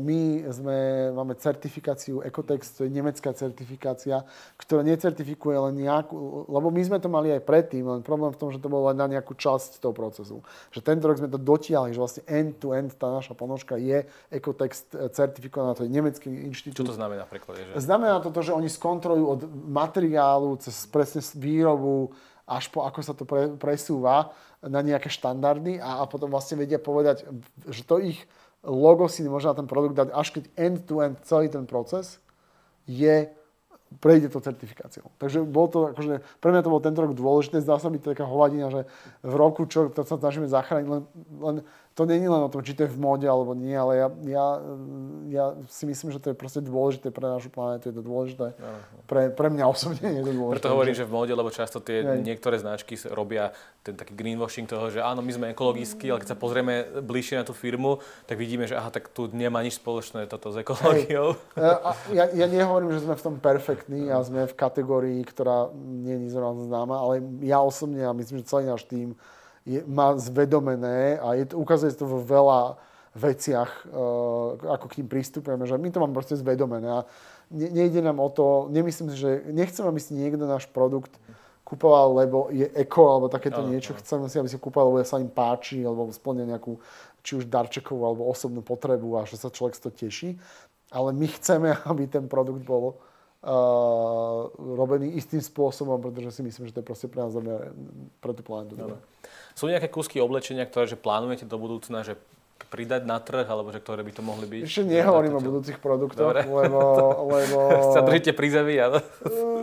my 0.00 0.20
sme, 0.50 0.76
máme 1.12 1.36
certifikáciu 1.36 2.24
Ecotex, 2.24 2.80
to 2.80 2.88
je 2.88 2.90
nemecká 2.90 3.30
certifikácia, 3.36 4.24
ktorá 4.56 4.80
necertifikuje 4.80 5.54
len 5.68 5.84
nejakú, 5.84 6.48
lebo 6.48 6.72
my 6.72 6.82
sme 6.82 6.98
to 6.98 7.12
mali 7.12 7.28
aj 7.30 7.44
predtým, 7.44 7.84
len 7.84 8.00
problém 8.00 8.32
v 8.32 8.40
tom, 8.40 8.48
že 8.48 8.58
to 8.58 8.72
bolo 8.72 8.88
len 8.88 8.96
na 8.96 9.06
nejakú 9.06 9.36
časť 9.36 9.84
toho 9.84 9.92
procesu. 9.92 10.40
Že 10.72 10.80
tento 10.80 11.04
rok 11.04 11.20
sme 11.20 11.28
to 11.28 11.36
dotiahli, 11.36 11.92
že 11.92 12.00
vlastne 12.00 12.22
end-to-end 12.24 12.96
tá 12.96 13.12
naša 13.12 13.36
ponožka 13.36 13.76
je 13.76 14.08
Ecotex 14.32 14.88
certifikovaná, 15.12 15.76
to 15.76 15.84
je 15.84 15.92
nemecký 15.92 16.48
inštitút. 16.48 16.88
Čo 16.88 16.90
to 16.90 16.96
znamená 16.96 17.28
napríklad? 17.28 17.76
Že... 17.76 17.84
Znamená 17.84 18.24
to 18.24 18.32
to, 18.32 18.40
že 18.40 18.56
oni 18.56 18.72
skontrolujú 18.72 19.26
od 19.28 19.40
materiálu 19.68 20.56
cez 20.56 20.88
presne 20.88 21.20
výrobu, 21.36 22.16
až 22.50 22.66
po 22.74 22.82
ako 22.82 23.00
sa 23.06 23.14
to 23.14 23.22
pre, 23.22 23.54
presúva 23.54 24.34
na 24.58 24.82
nejaké 24.82 25.06
štandardy 25.06 25.78
a, 25.78 26.02
a 26.02 26.04
potom 26.10 26.26
vlastne 26.26 26.58
vedia 26.58 26.82
povedať, 26.82 27.22
že 27.70 27.86
to 27.86 28.02
ich 28.02 28.18
logo 28.66 29.06
si 29.06 29.22
môže 29.24 29.46
na 29.46 29.54
ten 29.54 29.70
produkt 29.70 29.94
dať, 29.96 30.08
až 30.10 30.28
keď 30.34 30.44
end-to-end 30.58 31.16
celý 31.24 31.46
ten 31.48 31.64
proces 31.64 32.18
je 32.84 33.30
prejde 33.98 34.30
to 34.30 34.38
certifikáciou. 34.38 35.10
Takže 35.18 35.42
bol 35.42 35.66
to, 35.66 35.90
akože, 35.90 36.22
pre 36.38 36.50
mňa 36.54 36.62
to 36.62 36.70
bol 36.70 36.78
tento 36.78 37.02
rok 37.02 37.10
dôležité, 37.10 37.58
zdá 37.58 37.74
sa 37.82 37.90
byť 37.90 38.14
taká 38.14 38.22
hovadina, 38.22 38.70
že 38.70 38.86
v 39.26 39.34
roku, 39.34 39.66
čo 39.66 39.90
to 39.90 40.06
sa 40.06 40.14
snažíme 40.14 40.46
zachrániť, 40.46 40.86
len, 40.86 41.02
len 41.42 41.56
to 42.00 42.08
není 42.08 42.24
len 42.24 42.40
o 42.40 42.48
tom, 42.48 42.64
či 42.64 42.72
to 42.72 42.88
je 42.88 42.90
v 42.90 42.96
móde 42.96 43.28
alebo 43.28 43.52
nie, 43.52 43.76
ale 43.76 44.00
ja, 44.00 44.08
ja, 44.24 44.46
ja 45.28 45.44
si 45.68 45.84
myslím, 45.84 46.08
že 46.08 46.16
to 46.16 46.32
je 46.32 46.36
proste 46.36 46.64
dôležité 46.64 47.12
pre 47.12 47.28
našu 47.28 47.52
planetu, 47.52 47.92
je 47.92 48.00
to 48.00 48.00
dôležité. 48.00 48.56
Pre, 49.04 49.28
pre 49.36 49.48
mňa 49.52 49.64
osobne 49.68 50.08
je 50.08 50.24
to 50.24 50.32
dôležité. 50.32 50.56
Preto 50.56 50.72
hovorím, 50.72 50.96
že 50.96 51.04
v 51.04 51.12
móde, 51.12 51.36
lebo 51.36 51.52
často 51.52 51.76
tie 51.84 52.00
Hej. 52.00 52.24
niektoré 52.24 52.56
značky 52.56 52.96
robia 53.12 53.52
ten 53.84 54.00
taký 54.00 54.16
greenwashing 54.16 54.64
toho, 54.64 54.88
že 54.88 55.04
áno, 55.04 55.20
my 55.20 55.28
sme 55.28 55.46
ekologickí, 55.52 56.08
ale 56.08 56.24
keď 56.24 56.32
sa 56.32 56.40
pozrieme 56.40 56.88
bližšie 57.04 57.36
na 57.36 57.44
tú 57.44 57.52
firmu, 57.52 58.00
tak 58.24 58.40
vidíme, 58.40 58.64
že 58.64 58.80
aha, 58.80 58.88
tak 58.88 59.12
tu 59.12 59.28
nemá 59.28 59.60
nič 59.60 59.76
spoločné 59.76 60.24
toto 60.24 60.48
s 60.48 60.56
ekológiou. 60.56 61.36
Ja, 62.16 62.32
ja 62.32 62.46
nehovorím, 62.48 62.96
že 62.96 63.04
sme 63.04 63.12
v 63.12 63.24
tom 63.28 63.36
perfektní 63.36 64.08
a 64.08 64.24
sme 64.24 64.48
v 64.48 64.54
kategórii, 64.56 65.20
ktorá 65.20 65.68
nie 65.76 66.16
je 66.16 66.32
známa, 66.32 66.96
ale 66.96 67.20
ja 67.44 67.60
osobne 67.60 68.08
a 68.08 68.16
myslím, 68.16 68.40
že 68.40 68.48
celý 68.48 68.64
náš 68.72 68.88
tým 68.88 69.12
je, 69.66 69.84
má 69.86 70.16
zvedomené 70.16 71.20
a 71.20 71.34
je, 71.34 71.44
ukazuje 71.52 71.92
to 71.92 72.06
vo 72.08 72.20
veľa 72.24 72.80
veciach, 73.10 73.90
ako 74.62 74.86
k 74.86 75.02
ním 75.02 75.08
pristupujeme, 75.10 75.66
že 75.66 75.74
my 75.74 75.90
to 75.90 75.98
máme 75.98 76.14
proste 76.14 76.38
zvedomené 76.38 76.86
a 76.86 77.00
nejde 77.50 77.98
nám 78.02 78.22
o 78.22 78.30
to, 78.30 78.70
nemyslím 78.70 79.10
si, 79.10 79.16
že 79.18 79.42
nechcem, 79.50 79.82
aby 79.82 79.98
si 79.98 80.14
niekto 80.14 80.46
náš 80.46 80.70
produkt 80.70 81.10
kupoval, 81.66 82.18
lebo 82.18 82.50
je 82.50 82.66
eko 82.74 83.02
alebo 83.14 83.26
takéto 83.30 83.62
no, 83.62 83.70
niečo. 83.70 83.94
No. 83.94 83.98
Chcem 84.02 84.18
si, 84.26 84.36
aby 84.42 84.50
si 84.50 84.58
kúpal, 84.58 84.90
lebo 84.90 85.02
sa 85.06 85.22
im 85.22 85.30
páči, 85.30 85.82
alebo 85.86 86.10
splňa 86.10 86.50
nejakú 86.50 86.78
či 87.22 87.38
už 87.38 87.46
darčekovú 87.46 88.02
alebo 88.02 88.26
osobnú 88.26 88.58
potrebu 88.64 89.18
a 89.18 89.28
že 89.28 89.38
sa 89.38 89.54
človek 89.54 89.78
z 89.78 89.82
toho 89.82 89.94
teší. 89.94 90.30
Ale 90.90 91.14
my 91.14 91.26
chceme, 91.30 91.70
aby 91.90 92.10
ten 92.10 92.26
produkt 92.26 92.66
bol 92.66 92.94
uh, 92.94 94.50
robený 94.58 95.14
istým 95.14 95.38
spôsobom, 95.38 96.02
pretože 96.02 96.34
si 96.34 96.42
myslím, 96.42 96.66
že 96.66 96.74
to 96.74 96.80
je 96.82 96.88
proste 96.90 97.06
pre 97.06 97.22
nás 97.22 97.34
dobré, 97.34 97.70
pre 98.18 98.34
tú 98.34 98.42
planetu. 98.42 98.74
Sú 99.60 99.68
nejaké 99.68 99.92
kúsky 99.92 100.24
oblečenia, 100.24 100.64
ktoré 100.64 100.88
že 100.88 100.96
plánujete 100.96 101.44
do 101.44 101.60
budúcna, 101.60 102.00
že 102.00 102.16
pridať 102.72 103.04
na 103.04 103.20
trh, 103.20 103.44
alebo 103.44 103.68
že 103.68 103.82
ktoré 103.82 104.00
by 104.00 104.12
to 104.16 104.22
mohli 104.24 104.48
byť? 104.48 104.62
Ešte 104.64 104.88
nehovorím 104.88 105.36
o 105.36 105.42
budúcich 105.44 105.76
produktoch, 105.76 106.32
Dobre. 106.32 106.48
lebo... 106.48 106.80
lebo... 107.36 107.58
Sa 107.92 108.00
držíte 108.00 108.32
pri 108.32 108.48
zemi, 108.48 108.80
ale... 108.80 109.04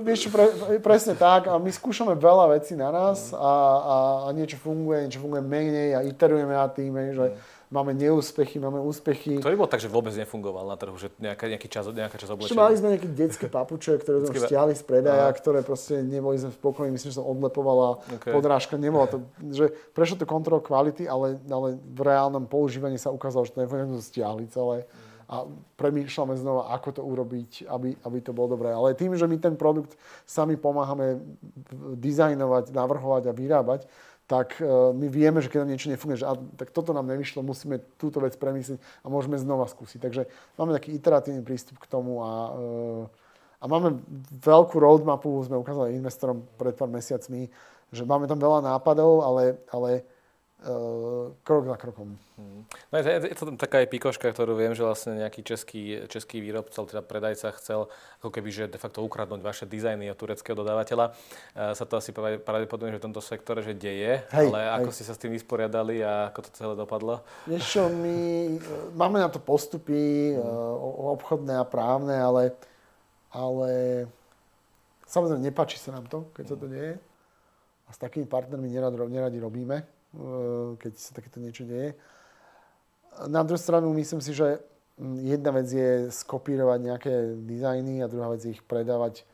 Vieš, 0.06 0.30
pre, 0.30 0.46
presne 0.86 1.18
tak. 1.18 1.50
A 1.50 1.58
my 1.58 1.74
skúšame 1.74 2.14
veľa 2.14 2.54
vecí 2.54 2.78
na 2.78 2.94
nás 2.94 3.34
a, 3.34 3.42
a, 3.42 3.96
a 4.28 4.38
niečo 4.38 4.62
funguje, 4.62 5.10
niečo 5.10 5.18
funguje 5.18 5.42
menej 5.42 5.98
a 5.98 6.06
iterujeme 6.06 6.54
na 6.54 6.70
tým, 6.70 6.94
že 7.18 7.26
mm 7.34 7.57
máme 7.68 7.92
neúspechy, 7.92 8.64
máme 8.64 8.80
úspechy. 8.80 9.44
To 9.44 9.52
by 9.52 9.60
bolo 9.60 9.68
tak, 9.68 9.84
že 9.84 9.92
vôbec 9.92 10.16
nefungoval 10.16 10.64
na 10.64 10.80
trhu, 10.80 10.96
že 10.96 11.12
nejaká, 11.20 11.52
nejaký 11.52 11.68
čas, 11.68 11.84
nejaká 11.92 12.16
čas 12.16 12.32
oblečenia. 12.32 12.56
Ešte 12.56 12.64
mali 12.64 12.76
sme 12.80 12.88
nejaké 12.96 13.10
detské 13.12 13.46
papuče, 13.52 14.00
ktoré 14.00 14.24
sme 14.24 14.40
stiahli 14.40 14.74
z 14.76 14.84
predaja, 14.88 15.28
ktoré 15.36 15.60
proste 15.68 16.00
neboli 16.00 16.40
sme 16.40 16.56
spokojní, 16.56 16.96
myslím, 16.96 17.12
že 17.12 17.20
som 17.20 17.28
odlepovala 17.28 18.00
okay. 18.08 18.32
podrážka, 18.32 18.80
nebola 18.80 19.12
to, 19.12 19.18
že 19.52 19.76
prešlo 19.92 20.24
to 20.24 20.26
kontrol 20.26 20.64
kvality, 20.64 21.12
ale, 21.12 21.36
ale 21.52 21.76
v 21.76 22.02
reálnom 22.02 22.48
používaní 22.48 22.96
sa 22.96 23.12
ukázalo, 23.12 23.44
že 23.44 23.52
to 23.52 23.60
nefunguje, 23.64 24.00
to 24.00 24.04
stiahli 24.04 24.48
celé. 24.48 24.88
A 25.28 25.44
premýšľame 25.76 26.40
znova, 26.40 26.72
ako 26.72 26.90
to 26.96 27.02
urobiť, 27.04 27.68
aby, 27.68 28.00
aby 28.00 28.18
to 28.24 28.32
bolo 28.32 28.56
dobré. 28.56 28.72
Ale 28.72 28.96
tým, 28.96 29.12
že 29.12 29.28
my 29.28 29.36
ten 29.36 29.60
produkt 29.60 30.00
sami 30.24 30.56
pomáhame 30.56 31.20
dizajnovať, 32.00 32.72
navrhovať 32.72 33.28
a 33.28 33.36
vyrábať, 33.36 33.92
tak 34.28 34.60
e, 34.60 34.68
my 34.92 35.08
vieme, 35.08 35.40
že 35.40 35.48
keď 35.48 35.64
nám 35.64 35.72
niečo 35.72 35.88
nefunguje, 35.88 36.20
že 36.20 36.28
a, 36.28 36.36
tak 36.60 36.76
toto 36.76 36.92
nám 36.92 37.08
nevyšlo, 37.08 37.48
musíme 37.48 37.80
túto 37.96 38.20
vec 38.20 38.36
premyslieť 38.36 38.76
a 39.02 39.08
môžeme 39.08 39.40
znova 39.40 39.72
skúsiť. 39.72 40.04
Takže 40.04 40.28
máme 40.60 40.76
taký 40.76 40.92
iteratívny 41.00 41.40
prístup 41.48 41.80
k 41.80 41.88
tomu 41.88 42.20
a, 42.20 42.32
e, 42.52 42.64
a 43.64 43.66
máme 43.72 44.04
veľkú 44.44 44.76
roadmapu, 44.78 45.32
sme 45.48 45.56
ukázali 45.56 45.96
investorom 45.96 46.44
pred 46.60 46.76
pár 46.76 46.92
mesiacmi, 46.92 47.48
že 47.96 48.04
máme 48.04 48.28
tam 48.28 48.36
veľa 48.36 48.68
nápadov, 48.68 49.24
ale, 49.24 49.64
ale 49.72 50.04
krok 51.46 51.70
za 51.70 51.78
krokom. 51.78 52.18
Hmm. 52.34 52.66
No 52.90 52.96
je, 52.98 53.30
je 53.30 53.38
to 53.38 53.54
taká 53.62 53.86
aj 53.86 53.94
pikoška, 53.94 54.34
ktorú 54.34 54.58
viem, 54.58 54.74
že 54.74 54.82
vlastne 54.82 55.14
nejaký 55.14 55.46
český, 55.46 56.10
český 56.10 56.42
výrobca, 56.42 56.82
teda 56.82 57.06
predajca 57.06 57.54
chcel 57.62 57.94
ako 58.18 58.30
keby, 58.34 58.50
že 58.50 58.64
de 58.66 58.82
facto 58.82 59.06
ukradnúť 59.06 59.46
vaše 59.46 59.66
dizajny 59.70 60.10
od 60.10 60.18
tureckého 60.18 60.58
dodávateľa. 60.58 61.14
Uh, 61.54 61.78
sa 61.78 61.86
to 61.86 62.02
asi 62.02 62.10
pravdepodobne, 62.42 62.90
že 62.90 62.98
v 62.98 63.06
tomto 63.06 63.22
sektore 63.22 63.62
že 63.62 63.78
deje, 63.78 64.26
hej, 64.34 64.48
ale 64.50 64.60
hej. 64.66 64.70
ako 64.82 64.90
ste 64.90 65.06
sa 65.06 65.14
s 65.14 65.22
tým 65.22 65.38
vysporiadali 65.38 66.02
a 66.02 66.34
ako 66.34 66.40
to 66.42 66.50
celé 66.58 66.74
dopadlo? 66.74 67.22
Vieš 67.46 67.66
čo, 67.78 67.84
my 67.94 68.18
e, 68.50 68.62
máme 68.98 69.22
na 69.22 69.30
to 69.30 69.38
postupy 69.38 70.34
hmm. 70.34 70.42
uh, 70.42 71.14
obchodné 71.14 71.54
a 71.54 71.70
právne, 71.70 72.18
ale, 72.18 72.58
ale 73.30 73.70
samozrejme 75.06 75.46
nepáči 75.46 75.78
sa 75.78 75.94
nám 75.94 76.10
to, 76.10 76.34
keď 76.34 76.46
sa 76.50 76.58
to 76.58 76.66
deje. 76.66 76.98
A 77.88 77.90
s 77.94 78.02
takými 78.02 78.26
partnermi 78.28 78.68
neradi, 78.68 79.40
robíme 79.40 79.80
Eh, 79.80 79.97
keď 80.78 80.94
sa 80.98 81.12
takéto 81.14 81.38
niečo 81.38 81.64
deje. 81.64 81.94
Na 83.26 83.42
druhú 83.42 83.58
stranu 83.58 83.90
myslím 83.98 84.22
si, 84.22 84.34
že 84.34 84.62
hm, 84.98 85.18
jedna 85.26 85.52
vec 85.54 85.68
je 85.70 86.10
skopírovať 86.14 86.80
nejaké 86.82 87.14
dizajny 87.46 88.02
a 88.02 88.12
druhá 88.12 88.34
vec 88.34 88.46
je 88.46 88.54
ich 88.54 88.64
predávať 88.66 89.26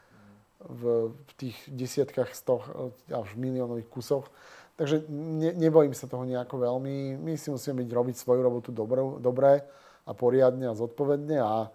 v, 0.63 1.11
v 1.11 1.31
tých 1.36 1.57
desiatkách, 1.67 2.31
stoch 2.31 2.63
až 3.11 3.29
miliónových 3.36 3.91
kusoch. 3.91 4.31
Takže 4.79 5.05
ne, 5.11 5.53
nebojím 5.53 5.93
sa 5.93 6.09
toho 6.09 6.25
nejako 6.25 6.57
veľmi. 6.57 7.19
My 7.19 7.36
si 7.38 7.51
musíme 7.51 7.84
byť, 7.84 7.89
robiť 7.93 8.15
svoju 8.17 8.41
robotu 8.41 8.69
dobrou, 8.71 9.19
dobré 9.19 9.61
a 10.07 10.11
poriadne 10.15 10.71
a 10.71 10.77
zodpovedne 10.77 11.38
a 11.39 11.69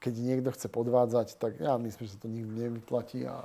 keď 0.00 0.14
niekto 0.16 0.48
chce 0.56 0.72
podvádzať, 0.72 1.36
tak 1.36 1.60
ja 1.60 1.76
myslím, 1.76 2.02
že 2.08 2.12
sa 2.16 2.20
to 2.24 2.28
nikdy 2.32 2.52
nevyplatí 2.56 3.28
a 3.28 3.44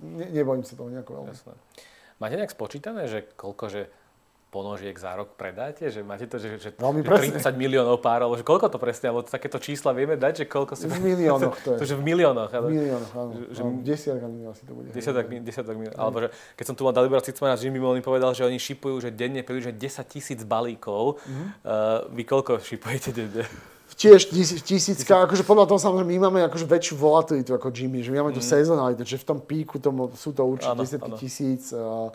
ne, 0.00 0.26
nebojím 0.32 0.64
sa 0.64 0.72
toho 0.72 0.88
nejako 0.88 1.20
veľmi. 1.20 1.36
Jasné. 1.36 1.52
Máte 2.16 2.36
nejak 2.40 2.56
spočítané, 2.56 3.02
že 3.08 3.28
koľko, 3.36 3.64
že 3.68 3.82
ponožiek 4.50 4.92
za 4.98 5.14
rok 5.14 5.38
predáte? 5.38 5.86
Že 5.88 6.02
máte 6.02 6.26
to, 6.26 6.36
že, 6.42 6.58
že, 6.58 6.68
že 6.68 6.70
30 6.74 7.38
miliónov 7.54 8.02
pár, 8.02 8.26
alebo 8.26 8.34
že 8.34 8.42
koľko 8.42 8.66
to 8.66 8.82
presne, 8.82 9.14
alebo 9.14 9.22
takéto 9.22 9.62
čísla 9.62 9.94
vieme 9.94 10.18
dať, 10.18 10.44
že 10.44 10.46
koľko 10.50 10.74
si... 10.74 10.90
V 10.90 10.98
miliónoch 11.14 11.56
to 11.62 11.74
je. 11.74 11.78
To, 11.78 11.84
že 11.86 11.94
v 11.94 12.02
miliónoch. 12.02 12.50
Ale... 12.50 12.66
V 12.66 12.74
miliónoch, 12.74 13.12
áno. 13.14 13.30
Že, 13.54 13.60
no, 13.62 13.70
desiatok 13.86 14.28
miliónov 14.28 14.54
asi 14.58 14.64
to 14.66 14.72
bude. 14.74 14.86
Desiatok, 14.90 15.24
desiatok 15.30 15.74
miliónov. 15.78 16.02
Alebo 16.02 16.16
že 16.26 16.28
keď 16.58 16.64
som 16.66 16.74
tu 16.74 16.82
mal 16.82 16.92
Dalibora 16.92 17.22
Cicmana 17.22 17.54
z 17.54 17.70
Jimmy 17.70 17.78
Molny 17.78 18.02
povedal, 18.02 18.34
že 18.34 18.42
oni 18.42 18.58
šipujú, 18.58 18.98
že 18.98 19.14
denne 19.14 19.46
že 19.46 19.72
10 19.72 19.80
tisíc 20.10 20.40
balíkov. 20.42 21.22
Mm-hmm. 21.22 21.46
Uh, 21.62 22.10
vy 22.10 22.22
koľko 22.26 22.58
šipujete 22.58 23.14
denne? 23.14 23.46
tiež 24.00 24.32
tis, 24.32 24.48
tisícka, 24.64 25.28
akože 25.28 25.44
podľa 25.44 25.68
toho 25.68 25.76
samozrejme 25.76 26.08
my 26.16 26.20
máme 26.30 26.40
akože 26.48 26.64
väčšiu 26.64 26.94
volatilitu 26.96 27.52
ako 27.52 27.68
Jimmy, 27.68 28.00
že 28.00 28.08
my 28.08 28.24
máme 28.24 28.32
mm. 28.32 28.38
tú 28.40 28.42
sezonalitu, 28.42 29.04
že 29.04 29.20
v 29.20 29.26
tom 29.28 29.38
píku 29.44 29.76
tomu, 29.76 30.08
sú 30.16 30.32
to 30.32 30.40
určite 30.40 30.72
10 30.72 31.20
tisíc. 31.20 31.68
Uh, 31.76 32.08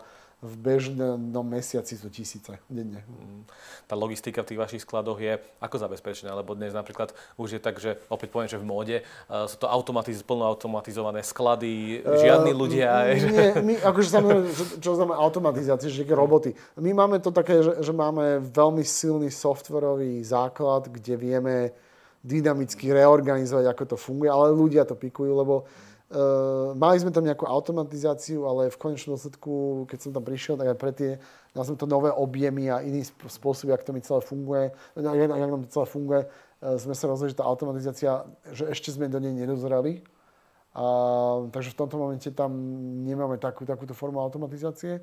v 0.44 0.54
bežnom 0.60 1.46
mesiaci 1.48 1.96
sú 1.96 2.12
tisíce 2.12 2.60
denne. 2.68 3.00
Mm. 3.08 3.48
Tá 3.88 3.96
logistika 3.96 4.44
v 4.44 4.52
tých 4.52 4.60
vašich 4.60 4.82
skladoch 4.84 5.16
je 5.16 5.40
ako 5.64 5.76
zabezpečená? 5.80 6.36
Lebo 6.36 6.52
dnes 6.52 6.76
napríklad 6.76 7.16
už 7.40 7.56
je 7.56 7.60
tak, 7.60 7.80
že 7.80 7.96
opäť 8.12 8.28
poviem, 8.36 8.50
že 8.52 8.60
v 8.60 8.68
móde 8.68 8.96
uh, 9.00 9.48
sú 9.48 9.56
to 9.56 9.64
automatiz- 9.64 10.20
plno 10.20 10.44
automatizované 10.44 11.24
sklady, 11.24 12.04
žiadni 12.04 12.52
uh, 12.52 12.58
ľudia. 12.60 13.16
Nie, 13.16 13.48
my, 13.64 13.74
akože 13.80 14.08
samozrejme, 14.12 14.44
čo, 14.52 14.64
čo 14.76 14.90
znamená 14.92 15.16
automatizácia, 15.24 15.88
že 15.88 16.04
roboty. 16.04 16.52
My 16.76 16.92
máme 16.92 17.16
to 17.24 17.32
také, 17.32 17.64
že, 17.64 17.80
že 17.80 17.92
máme 17.96 18.44
veľmi 18.44 18.84
silný 18.84 19.32
softwarový 19.32 20.20
základ, 20.20 20.92
kde 20.92 21.16
vieme 21.16 21.54
dynamicky 22.20 22.92
reorganizovať, 22.92 23.72
ako 23.72 23.82
to 23.88 23.96
funguje, 23.96 24.28
ale 24.28 24.52
ľudia 24.52 24.84
to 24.84 25.00
pikujú, 25.00 25.32
lebo 25.32 25.64
Uh, 25.64 25.85
mali 26.78 27.02
sme 27.02 27.10
tam 27.10 27.26
nejakú 27.26 27.50
automatizáciu, 27.50 28.46
ale 28.46 28.70
v 28.70 28.78
konečnom 28.78 29.18
dôsledku, 29.18 29.84
keď 29.90 29.98
som 29.98 30.10
tam 30.14 30.22
prišiel, 30.22 30.54
tak 30.54 30.70
aj 30.70 30.78
pre 30.78 30.92
tie, 30.94 31.10
dal 31.50 31.66
sme 31.66 31.74
to 31.74 31.90
nové 31.90 32.14
objemy 32.14 32.70
a 32.70 32.78
iný 32.78 33.02
spôsob, 33.10 33.74
jak 33.74 33.82
to 33.82 33.90
mi 33.90 33.98
celé 33.98 34.22
funguje, 34.22 34.70
jak, 34.94 35.28
nám 35.30 35.66
to 35.66 35.74
celé 35.74 35.86
funguje, 35.90 36.20
uh, 36.30 36.78
sme 36.78 36.94
sa 36.94 37.10
rozhodli, 37.10 37.34
že 37.34 37.42
tá 37.42 37.46
automatizácia, 37.50 38.22
že 38.54 38.70
ešte 38.70 38.94
sme 38.94 39.10
do 39.10 39.18
nej 39.18 39.34
nedozreli. 39.34 40.06
Uh, 40.76 41.48
takže 41.50 41.72
v 41.72 41.78
tomto 41.80 41.96
momente 41.96 42.28
tam 42.36 42.52
nemáme 43.02 43.40
takú, 43.40 43.64
takúto 43.64 43.96
formu 43.96 44.20
automatizácie. 44.20 45.00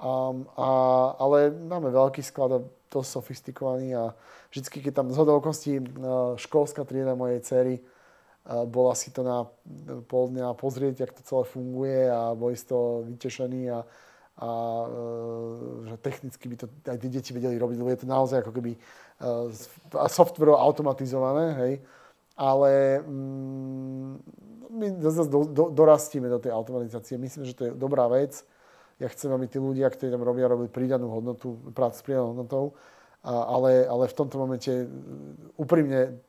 Um, 0.00 0.50
a, 0.58 1.14
ale 1.20 1.54
máme 1.54 1.94
veľký 1.94 2.24
sklad 2.24 2.50
a 2.50 2.64
dosť 2.90 3.22
sofistikovaný 3.22 3.94
a 3.94 4.04
vždy, 4.50 4.82
keď 4.82 4.92
tam 5.04 5.14
z 5.14 5.18
okostí 5.22 5.78
uh, 5.78 6.34
školská 6.34 6.82
trieda 6.82 7.14
mojej 7.14 7.38
cery 7.46 7.74
bola 8.44 8.92
si 8.92 9.08
to 9.08 9.24
na 9.24 9.48
pol 10.04 10.28
dňa 10.28 10.52
pozrieť, 10.60 11.08
ako 11.08 11.14
to 11.16 11.22
celé 11.24 11.44
funguje 11.48 12.00
a 12.12 12.36
boli 12.36 12.52
z 12.60 12.64
toho 12.68 13.00
vytešení 13.08 13.72
a, 13.72 13.80
a 14.36 14.50
e, 14.84 15.88
že 15.88 15.96
technicky 16.04 16.44
by 16.52 16.56
to 16.60 16.66
aj 16.84 16.98
tie 17.00 17.10
deti 17.10 17.30
vedeli 17.32 17.56
robiť, 17.56 17.76
lebo 17.80 17.88
je 17.88 18.00
to 18.04 18.08
naozaj 18.08 18.44
ako 18.44 18.52
keby 18.52 18.76
uh, 19.24 19.48
software 20.12 20.60
automatizované, 20.60 21.46
hej. 21.56 21.74
Ale 22.36 23.00
mm, 23.00 24.12
my 24.74 24.86
zase 25.00 25.30
do, 25.30 25.46
do, 25.48 25.70
dorastíme 25.70 26.26
do 26.28 26.42
tej 26.42 26.50
automatizácie. 26.50 27.14
Myslím, 27.14 27.46
že 27.46 27.54
to 27.54 27.62
je 27.64 27.72
dobrá 27.72 28.10
vec. 28.10 28.42
Ja 28.98 29.06
chcem, 29.06 29.30
aby 29.30 29.46
tí 29.46 29.62
ľudia, 29.62 29.86
ktorí 29.86 30.10
tam 30.10 30.26
robia, 30.26 30.50
robili 30.50 30.66
pridanú 30.66 31.14
hodnotu, 31.14 31.54
prácu 31.70 31.96
s 31.96 32.02
pridanou 32.02 32.34
hodnotou 32.34 32.74
ale, 33.24 33.88
ale 33.88 34.04
v 34.04 34.14
tomto 34.14 34.36
momente 34.36 34.68
úprimne 35.56 36.20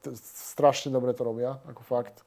strašne 0.56 0.96
dobre 0.96 1.12
to 1.12 1.28
robia, 1.28 1.60
ako 1.68 1.84
fakt. 1.84 2.24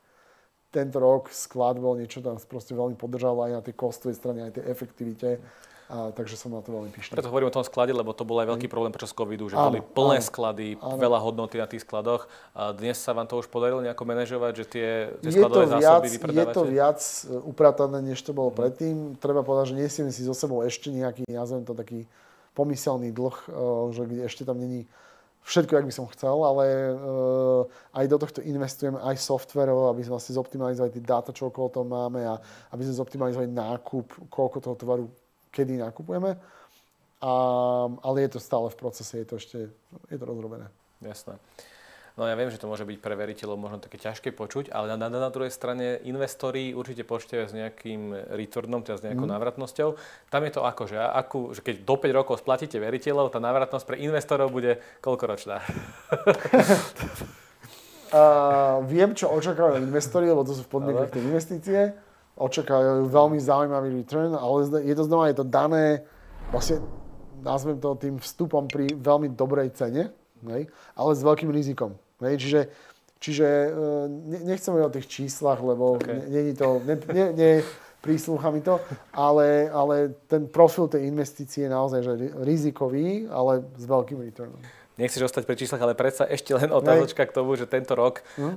Tento 0.68 1.00
rok 1.00 1.32
sklad 1.32 1.80
bol 1.80 1.96
niečo 1.96 2.20
tam 2.20 2.36
proste 2.36 2.76
veľmi 2.76 2.92
podržalo 3.00 3.48
aj 3.48 3.52
na 3.56 3.62
tej 3.64 3.72
kostovej 3.72 4.20
strane, 4.20 4.44
aj 4.44 4.60
tej 4.60 4.64
efektivite. 4.68 5.40
A, 5.88 6.12
takže 6.12 6.36
som 6.36 6.52
na 6.52 6.60
to 6.60 6.68
veľmi 6.68 6.92
píšný. 6.92 7.16
Preto 7.16 7.32
hovorím 7.32 7.48
o 7.48 7.54
tom 7.56 7.64
sklade, 7.64 7.96
lebo 7.96 8.12
to 8.12 8.20
bol 8.20 8.36
aj 8.44 8.52
veľký 8.52 8.68
problém 8.68 8.92
počas 8.92 9.08
covidu, 9.08 9.48
že 9.48 9.56
áno, 9.56 9.72
boli 9.72 9.80
plné 9.80 10.20
áno, 10.20 10.28
sklady, 10.28 10.68
áno. 10.76 11.00
veľa 11.00 11.16
hodnoty 11.24 11.56
na 11.56 11.64
tých 11.64 11.88
skladoch. 11.88 12.28
A 12.52 12.76
dnes 12.76 13.00
sa 13.00 13.16
vám 13.16 13.24
to 13.24 13.40
už 13.40 13.48
podarilo 13.48 13.80
nejako 13.80 14.04
manažovať, 14.04 14.52
že 14.52 14.64
tie, 14.68 14.88
tie 15.24 15.32
skladové 15.32 15.64
viac, 15.64 15.80
zásoby 15.80 16.08
vypredávate? 16.12 16.52
Je 16.52 16.56
to 16.60 16.64
viac 16.68 17.00
e, 17.00 17.20
upratané, 17.40 17.98
než 18.04 18.20
to 18.20 18.36
bolo 18.36 18.52
hmm. 18.52 18.60
predtým. 18.60 18.94
Treba 19.16 19.40
povedať, 19.40 19.72
že 19.72 19.76
nesieme 19.80 20.12
si 20.12 20.28
so 20.28 20.36
sebou 20.36 20.60
ešte 20.60 20.92
nejaký, 20.92 21.24
nazvem 21.32 21.64
to 21.64 21.72
taký 21.72 22.04
pomyselný 22.58 23.14
dlh, 23.14 23.36
eh, 23.46 23.52
že 23.94 24.02
ešte 24.26 24.42
tam 24.42 24.58
není 24.58 24.90
všetko, 25.48 25.72
jak 25.76 25.88
by 25.88 25.94
som 25.96 26.06
chcel, 26.12 26.36
ale 26.44 26.92
uh, 26.92 27.64
aj 27.96 28.04
do 28.04 28.20
tohto 28.20 28.44
investujeme 28.44 29.00
aj 29.00 29.16
software, 29.16 29.72
aby 29.72 30.04
sme 30.04 30.20
vlastne 30.20 30.36
zoptimalizovali 30.36 30.92
tie 30.92 31.00
dáta, 31.00 31.32
čo 31.32 31.48
okolo 31.48 31.72
toho 31.72 31.86
máme 31.88 32.20
a 32.20 32.36
aby 32.76 32.84
sme 32.84 33.00
zoptimalizovali 33.00 33.48
nákup, 33.56 34.28
koľko 34.28 34.60
toho 34.60 34.76
tovaru 34.76 35.08
kedy 35.48 35.80
nakupujeme. 35.80 36.36
A, 37.18 37.32
ale 37.88 38.16
je 38.28 38.36
to 38.36 38.44
stále 38.44 38.68
v 38.68 38.76
procese, 38.76 39.24
je 39.24 39.26
to 39.26 39.34
ešte 39.40 39.58
je 40.12 40.18
to 40.20 40.24
rozrobené. 40.28 40.68
Jasné. 41.00 41.40
No 42.18 42.26
ja 42.26 42.34
viem, 42.34 42.50
že 42.50 42.58
to 42.58 42.66
môže 42.66 42.82
byť 42.82 42.98
pre 42.98 43.14
veriteľov 43.14 43.54
možno 43.54 43.78
také 43.78 43.94
ťažké 43.94 44.34
počuť, 44.34 44.74
ale 44.74 44.90
na, 44.98 45.06
na, 45.06 45.06
na 45.06 45.30
druhej 45.30 45.54
strane 45.54 46.02
investori 46.02 46.74
určite 46.74 47.06
počítajú 47.06 47.46
s 47.46 47.54
nejakým 47.54 48.34
returnom, 48.34 48.82
teda 48.82 48.98
s 48.98 49.06
nejakou 49.06 49.22
mm. 49.22 49.38
návratnosťou. 49.38 49.94
Tam 50.26 50.42
je 50.42 50.50
to 50.50 50.66
ako, 50.66 50.90
že, 50.90 50.98
akú, 50.98 51.54
že 51.54 51.62
keď 51.62 51.86
do 51.86 51.94
5 51.94 52.18
rokov 52.18 52.42
splatíte 52.42 52.82
veriteľov, 52.82 53.30
tá 53.30 53.38
návratnosť 53.38 53.86
pre 53.86 54.02
investorov 54.02 54.50
bude 54.50 54.82
koľkoročná? 54.98 55.62
uh, 58.10 58.82
viem, 58.82 59.14
čo 59.14 59.30
očakávajú 59.30 59.78
investori, 59.86 60.26
lebo 60.26 60.42
to 60.42 60.58
sú 60.58 60.66
v 60.66 60.74
podmienkach 60.74 61.14
tej 61.14 61.22
investície. 61.22 61.94
Očakávajú 62.34 63.14
veľmi 63.14 63.38
zaujímavý 63.38 63.94
return, 63.94 64.34
ale 64.34 64.66
je 64.82 64.94
to 64.98 65.06
znova 65.06 65.30
je 65.30 65.38
to 65.38 65.46
dané, 65.46 66.02
vlastne 66.50 66.82
nazvem 67.46 67.78
to 67.78 67.94
tým 67.94 68.18
vstupom 68.18 68.66
pri 68.66 68.90
veľmi 68.98 69.38
dobrej 69.38 69.70
cene, 69.78 70.10
hej, 70.50 70.66
ale 70.98 71.10
s 71.14 71.22
veľkým 71.22 71.54
rizikom. 71.54 71.94
Hej, 72.18 72.36
čiže 72.42 72.60
čiže 73.18 73.46
e, 73.46 73.70
nechcem 74.46 74.72
hovoriť 74.74 74.88
o 74.88 74.94
tých 74.94 75.08
číslach, 75.10 75.58
lebo 75.58 75.98
okay. 75.98 76.22
nie, 76.30 76.54
to, 76.54 76.78
nie, 76.86 76.96
nie, 77.10 77.26
nie 77.34 77.52
príslucha 77.98 78.54
mi 78.54 78.62
to, 78.62 78.78
ale, 79.10 79.66
ale 79.74 80.14
ten 80.30 80.46
profil 80.46 80.86
tej 80.86 81.10
investície 81.10 81.66
je 81.66 81.70
naozaj 81.70 82.00
že 82.06 82.14
rizikový, 82.46 83.26
ale 83.26 83.66
s 83.74 83.84
veľkým 83.84 84.22
returnom. 84.22 84.62
Nechceš 84.98 85.30
ostať 85.30 85.46
pri 85.46 85.54
číslach, 85.54 85.78
ale 85.78 85.94
predsa 85.94 86.26
ešte 86.26 86.50
len 86.58 86.74
otázočka 86.74 87.22
k 87.22 87.30
tomu, 87.30 87.54
že 87.54 87.70
tento 87.70 87.94
rok, 87.94 88.18
hm? 88.34 88.42
um, 88.42 88.50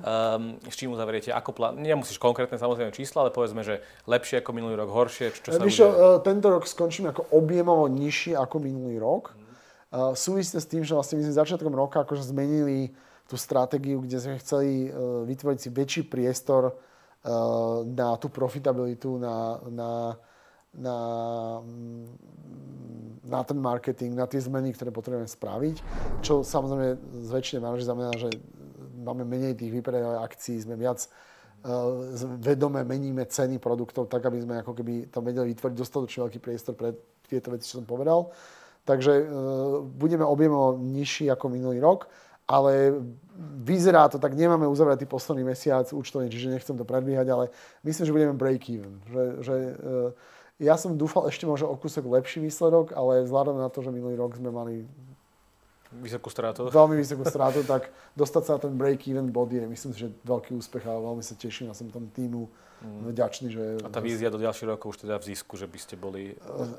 s 0.66 0.74
čím 0.74 0.90
uzavriete, 0.90 1.30
ako 1.30 1.54
plán, 1.54 1.78
nemusíš 1.78 2.18
konkrétne 2.18 2.58
samozrejme 2.58 2.90
čísla, 2.90 3.26
ale 3.26 3.32
povedzme, 3.34 3.62
že 3.62 3.86
lepšie 4.10 4.42
ako 4.42 4.50
minulý 4.50 4.74
rok, 4.74 4.90
horšie, 4.90 5.38
čo, 5.38 5.54
sa 5.54 5.62
Víš, 5.62 5.86
uh, 5.86 6.18
tento 6.26 6.50
rok 6.50 6.66
skončíme 6.66 7.14
ako 7.14 7.30
objemovo 7.30 7.86
nižší 7.86 8.34
ako 8.34 8.58
minulý 8.58 8.98
rok. 8.98 9.38
Hm. 9.38 9.42
Uh, 9.94 10.14
súvisí 10.18 10.58
s 10.58 10.66
tým, 10.66 10.82
že 10.82 10.98
vlastne 10.98 11.22
my 11.22 11.30
sme 11.30 11.34
začiatkom 11.46 11.74
roka 11.78 12.02
akože 12.02 12.26
zmenili 12.26 12.90
tú 13.32 13.40
stratégiu, 13.40 14.04
kde 14.04 14.20
sme 14.20 14.36
chceli 14.44 14.92
uh, 14.92 15.24
vytvoriť 15.24 15.60
si 15.64 15.70
väčší 15.72 16.02
priestor 16.12 16.76
uh, 16.76 17.88
na 17.88 18.20
tú 18.20 18.28
profitabilitu, 18.28 19.16
na, 19.16 19.56
na, 19.72 19.92
na, 20.76 20.98
na 23.24 23.40
ten 23.48 23.56
marketing, 23.56 24.20
na 24.20 24.28
tie 24.28 24.44
zmeny, 24.44 24.76
ktoré 24.76 24.92
potrebujeme 24.92 25.32
spraviť. 25.32 25.76
Čo 26.20 26.44
samozrejme 26.44 27.00
z 27.24 27.30
väčšine 27.32 27.64
marže 27.64 27.88
znamená, 27.88 28.12
že 28.20 28.28
máme 29.00 29.24
menej 29.24 29.56
tých 29.56 29.72
vypredajových 29.80 30.28
akcií, 30.28 30.68
sme 30.68 30.76
viac 30.76 31.08
uh, 31.08 32.04
vedome 32.36 32.84
meníme 32.84 33.24
ceny 33.32 33.64
produktov 33.64 34.12
tak, 34.12 34.28
aby 34.28 34.44
sme 34.44 34.60
ako 34.60 34.76
keby 34.76 35.08
tam 35.08 35.24
vedeli 35.24 35.56
vytvoriť 35.56 35.76
dostatočne 35.80 36.28
veľký 36.28 36.40
priestor 36.44 36.76
pre 36.76 37.00
tieto 37.32 37.48
veci, 37.56 37.72
čo 37.72 37.80
som 37.80 37.88
povedal. 37.88 38.28
Takže 38.84 39.14
uh, 39.24 39.26
budeme 39.88 40.28
objemovo 40.28 40.76
nižší 40.76 41.32
ako 41.32 41.48
minulý 41.48 41.80
rok 41.80 42.12
ale 42.52 43.00
vyzerá 43.64 44.12
to 44.12 44.20
tak, 44.20 44.36
nemáme 44.36 44.68
uzavretý 44.68 45.08
posledný 45.08 45.48
mesiac 45.48 45.88
účtovne, 45.96 46.28
čiže 46.28 46.52
nechcem 46.52 46.76
to 46.76 46.84
predbiehať, 46.84 47.28
ale 47.32 47.46
myslím, 47.88 48.04
že 48.04 48.16
budeme 48.16 48.36
break 48.36 48.68
even. 48.68 49.00
Že, 49.08 49.24
že, 49.40 49.56
uh, 49.56 50.12
ja 50.60 50.76
som 50.76 51.00
dúfal 51.00 51.32
ešte 51.32 51.48
možno 51.48 51.72
o 51.72 51.80
kúsok 51.80 52.04
lepší 52.12 52.44
výsledok, 52.44 52.92
ale 52.92 53.24
vzhľadom 53.24 53.56
na 53.56 53.72
to, 53.72 53.80
že 53.80 53.96
minulý 53.96 54.20
rok 54.20 54.36
sme 54.36 54.52
mali 54.52 54.84
Vysokú 55.92 56.32
strátu. 56.32 56.72
Veľmi 56.72 56.96
vysokú 56.96 57.28
strátu, 57.28 57.68
tak 57.68 57.92
dostať 58.16 58.44
sa 58.48 58.52
na 58.56 58.60
ten 58.64 58.72
break-even 58.80 59.28
bod 59.28 59.52
je, 59.52 59.60
myslím 59.68 59.92
si, 59.92 60.08
že 60.08 60.10
veľký 60.24 60.56
úspech 60.56 60.88
a 60.88 60.96
veľmi 60.96 61.20
sa 61.20 61.36
teším 61.36 61.68
a 61.68 61.76
som 61.76 61.92
tomu 61.92 62.08
týmu 62.16 62.48
mm. 62.48 63.12
vďačný. 63.12 63.48
Že 63.52 63.64
a 63.84 63.92
tá 63.92 64.00
vízia 64.00 64.32
do 64.32 64.40
ďalších 64.40 64.72
rokov 64.72 64.96
už 64.96 65.04
teda 65.04 65.20
v 65.20 65.36
zisku, 65.36 65.60
že 65.60 65.68
by 65.68 65.80
ste 65.84 66.00
boli... 66.00 66.32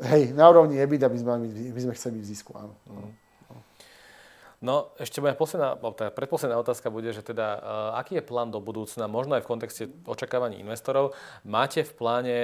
Hej, 0.09 0.33
na 0.33 0.49
úrovni 0.49 0.81
EBITDA 0.81 1.13
by 1.13 1.19
sme, 1.21 1.45
by 1.77 1.81
sme 1.85 1.93
chceli 1.93 2.13
byť 2.17 2.25
v 2.25 2.31
zisku, 2.33 2.51
áno. 2.57 2.73
Mm. 2.89 3.13
No, 4.63 4.95
ešte 4.95 5.19
moja 5.19 5.35
posledná, 5.35 5.75
tá 5.99 6.15
predposledná 6.15 6.55
otázka 6.55 6.87
bude, 6.87 7.11
že 7.11 7.27
teda, 7.27 7.59
uh, 7.59 7.99
aký 7.99 8.23
je 8.23 8.25
plán 8.25 8.55
do 8.55 8.63
budúcna, 8.63 9.11
možno 9.11 9.35
aj 9.35 9.43
v 9.43 9.51
kontexte 9.51 9.83
očakávaní 10.07 10.63
investorov. 10.63 11.19
Máte 11.43 11.83
v 11.83 11.93
pláne 11.99 12.37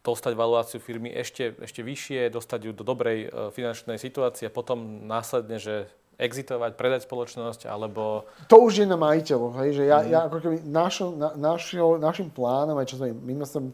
dostať 0.00 0.32
valuáciu 0.32 0.80
firmy 0.80 1.12
ešte, 1.12 1.52
ešte 1.60 1.84
vyššie, 1.84 2.32
dostať 2.32 2.60
ju 2.64 2.72
do 2.72 2.80
dobrej 2.80 3.28
uh, 3.28 3.52
finančnej 3.52 4.00
situácie 4.00 4.48
a 4.48 4.56
potom 4.56 5.04
následne, 5.04 5.60
že 5.60 5.92
exitovať, 6.18 6.74
predať 6.74 7.06
spoločnosť, 7.06 7.70
alebo... 7.70 8.26
To 8.50 8.66
už 8.66 8.82
je 8.82 8.86
na 8.88 8.98
majiteľov, 8.98 9.54
hej, 9.62 9.70
že 9.78 9.84
ja, 9.86 10.02
mm. 10.02 10.08
ja 10.10 10.20
ako 10.26 10.36
keby 10.42 10.56
našo, 10.66 11.14
na, 11.14 11.30
našo, 11.38 12.00
našim 12.00 12.32
plánom, 12.32 12.74
aj 12.74 12.90
čo 12.90 12.98
sme, 12.98 13.14
my 13.14 13.32
sme 13.46 13.70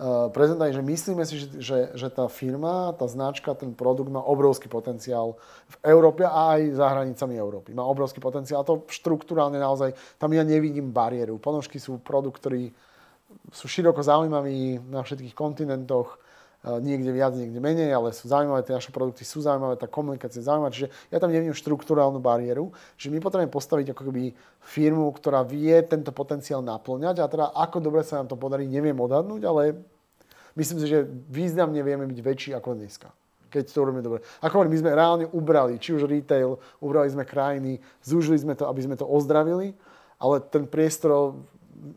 Eh, 0.00 0.32
prezentovali, 0.32 0.72
že 0.72 0.80
myslíme 0.80 1.22
si, 1.28 1.34
že, 1.36 1.46
že, 1.60 1.78
že 1.92 2.08
tá 2.08 2.24
firma, 2.24 2.96
tá 2.96 3.04
značka, 3.04 3.52
ten 3.52 3.76
produkt 3.76 4.08
má 4.08 4.24
obrovský 4.24 4.64
potenciál 4.64 5.36
v 5.68 5.76
Európe 5.92 6.24
a 6.24 6.56
aj 6.56 6.72
za 6.72 6.86
hranicami 6.88 7.36
Európy. 7.36 7.76
Má 7.76 7.84
obrovský 7.84 8.16
potenciál. 8.16 8.64
To 8.64 8.88
štruktúrálne 8.88 9.60
naozaj, 9.60 9.92
tam 10.16 10.32
ja 10.32 10.40
nevidím 10.40 10.88
bariéru. 10.88 11.36
Ponožky 11.36 11.76
sú 11.76 12.00
produkt, 12.00 12.40
ktorý 12.40 12.72
sú 13.52 13.68
široko 13.68 14.00
zaujímavý 14.00 14.80
na 14.88 15.04
všetkých 15.04 15.36
kontinentoch 15.36 16.16
niekde 16.60 17.08
viac, 17.08 17.32
niekde 17.32 17.56
menej, 17.56 17.88
ale 17.88 18.12
sú 18.12 18.28
zaujímavé, 18.28 18.60
tie 18.60 18.76
naše 18.76 18.92
produkty 18.92 19.24
sú 19.24 19.40
zaujímavé, 19.40 19.80
tá 19.80 19.88
komunikácia 19.88 20.44
je 20.44 20.48
zaujímavá, 20.48 20.68
čiže 20.68 20.92
ja 21.08 21.16
tam 21.16 21.32
nevidím 21.32 21.56
štruktúrálnu 21.56 22.20
bariéru, 22.20 22.68
že 23.00 23.08
my 23.08 23.16
potrebujeme 23.16 23.48
postaviť 23.48 23.96
ako 23.96 24.02
keby 24.12 24.36
firmu, 24.60 25.08
ktorá 25.16 25.40
vie 25.40 25.72
tento 25.88 26.12
potenciál 26.12 26.60
naplňať 26.60 27.16
a 27.24 27.26
teda 27.32 27.46
ako 27.56 27.80
dobre 27.80 28.04
sa 28.04 28.20
nám 28.20 28.28
to 28.28 28.36
podarí, 28.36 28.68
neviem 28.68 28.96
odhadnúť, 29.00 29.42
ale 29.48 29.80
myslím 30.52 30.78
si, 30.84 30.86
že 30.92 31.08
významne 31.32 31.80
vieme 31.80 32.04
byť 32.04 32.18
väčší 32.20 32.50
ako 32.52 32.76
dneska 32.76 33.08
keď 33.50 33.66
to 33.66 33.82
robíme 33.82 33.98
dobre. 33.98 34.22
Ako 34.46 34.62
hovorím, 34.62 34.78
my 34.78 34.80
sme 34.86 34.94
reálne 34.94 35.26
ubrali, 35.34 35.74
či 35.82 35.90
už 35.90 36.06
retail, 36.06 36.62
ubrali 36.78 37.10
sme 37.10 37.26
krajiny, 37.26 37.82
zúžili 37.98 38.38
sme 38.38 38.54
to, 38.54 38.70
aby 38.70 38.78
sme 38.78 38.94
to 38.94 39.02
ozdravili, 39.02 39.74
ale 40.22 40.38
ten 40.38 40.70
priestor 40.70 41.34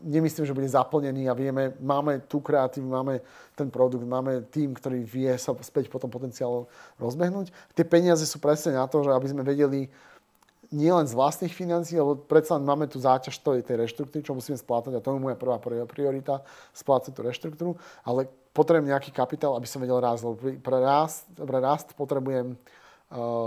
nemyslím, 0.02 0.46
že 0.48 0.56
bude 0.56 0.68
zaplnený 0.68 1.28
a 1.28 1.36
vieme, 1.36 1.76
máme 1.80 2.24
tú 2.24 2.40
kreatívu, 2.40 2.88
máme 2.88 3.20
ten 3.52 3.68
produkt, 3.68 4.04
máme 4.04 4.44
tým, 4.48 4.72
ktorý 4.72 5.04
vie 5.04 5.32
sa 5.36 5.52
späť 5.60 5.92
potom 5.92 6.08
potenciál 6.08 6.66
rozbehnúť. 6.96 7.52
Tie 7.76 7.84
peniaze 7.84 8.24
sú 8.24 8.40
presne 8.40 8.74
na 8.76 8.88
to, 8.88 9.04
že 9.04 9.12
aby 9.12 9.28
sme 9.28 9.42
vedeli 9.44 9.92
nielen 10.74 11.06
z 11.06 11.14
vlastných 11.14 11.54
financií, 11.54 11.94
lebo 11.94 12.18
predsa 12.18 12.58
máme 12.58 12.90
tu 12.90 12.98
záťaž 12.98 13.38
tej, 13.38 13.62
tej 13.62 13.86
reštruktúry, 13.86 14.24
čo 14.24 14.34
musíme 14.34 14.58
splátať 14.58 14.98
a 14.98 15.04
to 15.04 15.14
je 15.14 15.22
moja 15.22 15.38
prvá 15.38 15.60
priorita, 15.86 16.42
splácať 16.74 17.14
tú 17.14 17.20
reštruktúru, 17.22 17.72
ale 18.02 18.26
potrebujem 18.56 18.90
nejaký 18.90 19.14
kapitál, 19.14 19.54
aby 19.54 19.68
som 19.70 19.78
vedel 19.78 20.02
rásť, 20.02 20.22
lebo 20.26 20.34
pre 20.58 20.78
rast, 20.82 21.30
pre 21.36 21.58
rast 21.62 21.94
potrebujem 21.94 22.58
uh, 22.58 22.83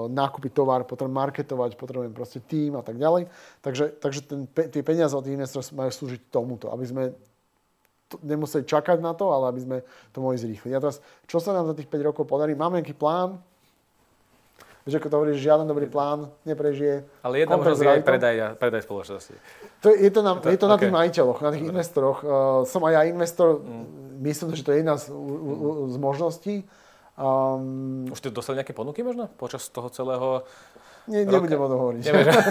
nákupy 0.07 0.49
tovar, 0.53 0.87
potrebujem 0.87 1.17
marketovať, 1.17 1.75
potrebujem 1.75 2.13
proste 2.15 2.39
tým 2.39 2.77
a 2.79 2.83
tak 2.85 2.95
ďalej. 2.95 3.27
Takže, 3.59 3.99
takže 3.99 4.21
ten, 4.23 4.39
tie 4.47 4.81
peniaze 4.85 5.11
od 5.11 5.25
tých 5.25 5.35
investorov 5.35 5.75
majú 5.75 5.91
slúžiť 5.91 6.21
tomuto, 6.31 6.71
aby 6.71 6.85
sme 6.87 7.03
to, 8.07 8.15
nemuseli 8.23 8.63
čakať 8.63 9.03
na 9.03 9.11
to, 9.11 9.27
ale 9.27 9.51
aby 9.51 9.61
sme 9.61 9.77
to 10.15 10.23
mohli 10.23 10.39
zrýchliť. 10.39 10.71
A 10.71 10.79
teraz, 10.79 11.03
čo 11.27 11.43
sa 11.43 11.51
nám 11.51 11.67
za 11.67 11.75
tých 11.75 11.91
5 11.91 12.07
rokov 12.07 12.23
podarí? 12.23 12.55
Máme 12.55 12.79
nejaký 12.79 12.95
plán, 12.95 13.43
Vieš, 14.87 15.03
ako 15.03 15.11
to 15.11 15.17
hovoríš, 15.19 15.43
žiaden 15.43 15.67
dobrý 15.67 15.91
plán 15.91 16.31
neprežije. 16.47 17.03
Ale 17.19 17.43
jedna 17.43 17.59
možnosť 17.59 17.83
je 17.83 17.91
aj 17.91 18.03
predaj, 18.07 18.35
predaj 18.55 18.81
spoločnosti. 18.87 19.35
To 19.83 19.91
je, 19.91 20.07
je 20.07 20.11
to 20.15 20.23
na, 20.23 20.39
to, 20.39 20.47
je 20.47 20.55
to 20.55 20.67
na 20.71 20.79
okay. 20.79 20.87
tých 20.87 20.95
majiteľoch, 20.95 21.39
na 21.43 21.51
tých 21.51 21.67
investoroch. 21.67 22.23
Uh, 22.23 22.63
som 22.63 22.79
aj 22.87 22.95
ja 22.95 23.01
investor, 23.11 23.59
mm. 23.59 23.83
myslím, 24.23 24.55
že 24.55 24.63
to 24.63 24.71
je 24.71 24.79
jedna 24.79 24.95
z, 24.95 25.11
mm. 25.11 25.91
z 25.91 25.95
možností. 25.99 26.55
Um, 27.17 28.05
Už 28.13 28.21
ste 28.21 28.29
dostali 28.29 28.61
nejaké 28.61 28.77
ponuky 28.77 29.01
možno 29.01 29.25
počas 29.41 29.65
toho 29.73 29.89
celého 29.89 30.45
ne, 31.09 31.25
nebudem 31.25 31.57
o 31.57 31.65
tom 31.65 31.79
hovoriť. 31.81 32.03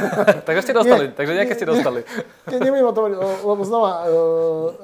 takže 0.48 0.62
ste 0.66 0.74
dostali, 0.74 1.04
nie, 1.06 1.14
takže 1.14 1.32
nejaké 1.38 1.54
ste 1.54 1.70
dostali. 1.70 2.02
Nie, 2.50 2.58
nebudem 2.58 2.90
o 2.90 2.90
tom 2.90 3.02
hovoriť, 3.06 3.18
lebo 3.46 3.62
znova, 3.62 3.90
uh, 3.94 4.10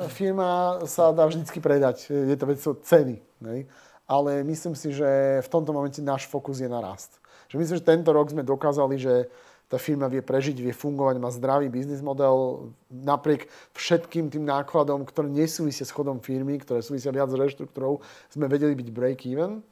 firma 0.06 0.78
sa 0.86 1.10
dá 1.10 1.26
vždycky 1.26 1.58
predať. 1.58 2.14
Je 2.14 2.36
to 2.38 2.46
vec 2.46 2.62
ceny. 2.62 3.18
Ne? 3.42 3.66
Ale 4.06 4.46
myslím 4.46 4.78
si, 4.78 4.94
že 4.94 5.42
v 5.42 5.48
tomto 5.50 5.74
momente 5.74 5.98
náš 5.98 6.30
fokus 6.30 6.62
je 6.62 6.70
na 6.70 6.78
rast. 6.78 7.18
Že 7.50 7.58
myslím, 7.58 7.76
že 7.82 7.84
tento 7.84 8.14
rok 8.14 8.30
sme 8.30 8.46
dokázali, 8.46 9.02
že 9.02 9.26
tá 9.66 9.82
firma 9.82 10.06
vie 10.06 10.22
prežiť, 10.22 10.62
vie 10.62 10.70
fungovať, 10.76 11.16
má 11.16 11.32
zdravý 11.32 11.72
biznis 11.72 12.04
model 12.04 12.70
napriek 12.86 13.48
všetkým 13.74 14.28
tým 14.28 14.44
nákladom, 14.44 15.02
ktoré 15.08 15.32
nesúvisia 15.32 15.88
s 15.88 15.90
chodom 15.90 16.20
firmy, 16.20 16.60
ktoré 16.60 16.84
súvisia 16.84 17.08
viac 17.08 17.32
s 17.32 17.40
reštruktúrou, 17.40 18.04
sme 18.28 18.46
vedeli 18.46 18.76
byť 18.76 18.88
break-even 18.92 19.71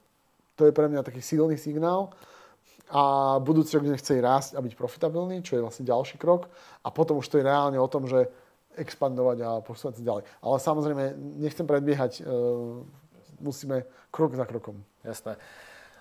to 0.61 0.69
je 0.69 0.77
pre 0.77 0.85
mňa 0.85 1.01
taký 1.01 1.25
silný 1.25 1.57
signál. 1.57 2.13
A 2.93 3.35
budúci 3.41 3.73
rok 3.73 3.89
chceli 3.97 4.21
rásť 4.21 4.53
a 4.53 4.61
byť 4.61 4.77
profitabilný, 4.77 5.41
čo 5.41 5.57
je 5.57 5.65
vlastne 5.65 5.89
ďalší 5.89 6.21
krok. 6.21 6.53
A 6.85 6.93
potom 6.93 7.17
už 7.17 7.25
to 7.33 7.41
je 7.41 7.47
reálne 7.49 7.81
o 7.81 7.89
tom, 7.89 8.05
že 8.05 8.29
expandovať 8.77 9.37
a 9.41 9.49
posúvať 9.65 9.97
sa 9.97 10.03
ďalej. 10.05 10.23
Ale 10.43 10.57
samozrejme, 10.61 11.03
nechcem 11.41 11.65
predbiehať, 11.65 12.21
e, 12.21 12.23
musíme 13.41 13.89
krok 14.13 14.37
za 14.37 14.45
krokom. 14.45 14.77
Jasné. 15.01 15.33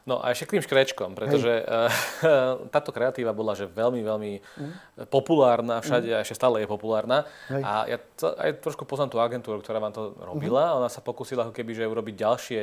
No 0.09 0.21
a 0.21 0.33
ešte 0.33 0.49
k 0.49 0.53
tým 0.57 0.65
škrečkom, 0.65 1.13
pretože 1.13 1.65
uh, 1.65 1.91
táto 2.75 2.91
kreatíva 2.95 3.37
bola 3.37 3.53
že 3.53 3.69
veľmi, 3.69 4.01
veľmi 4.01 4.33
mm. 4.41 4.73
populárna 5.13 5.85
všade 5.85 6.09
mm. 6.09 6.17
a 6.17 6.23
ešte 6.25 6.37
stále 6.37 6.65
je 6.65 6.69
populárna. 6.69 7.29
Hej. 7.53 7.63
A 7.63 7.73
ja 7.89 7.99
to, 8.17 8.33
aj 8.37 8.65
trošku 8.65 8.89
poznám 8.89 9.13
tú 9.13 9.19
agentúru, 9.21 9.61
ktorá 9.61 9.79
vám 9.83 9.93
to 9.93 10.17
robila. 10.21 10.73
Mm. 10.73 10.77
Ona 10.85 10.89
sa 10.89 11.05
pokúsila 11.05 11.49
ako 11.49 11.55
keby, 11.55 11.73
že 11.77 11.91
urobiť 11.91 12.15
ďalšie 12.17 12.61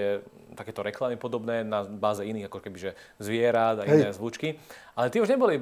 takéto 0.58 0.82
reklamy 0.82 1.20
podobné 1.20 1.62
na 1.62 1.86
báze 1.86 2.26
iných, 2.26 2.50
ako 2.50 2.60
keby, 2.64 2.78
že 2.78 2.92
zvierat 3.22 3.82
a 3.82 3.88
iné 3.88 4.10
Hej. 4.10 4.18
zvučky. 4.18 4.58
Ale 4.98 5.14
tie 5.14 5.22
už 5.22 5.30
neboli 5.30 5.62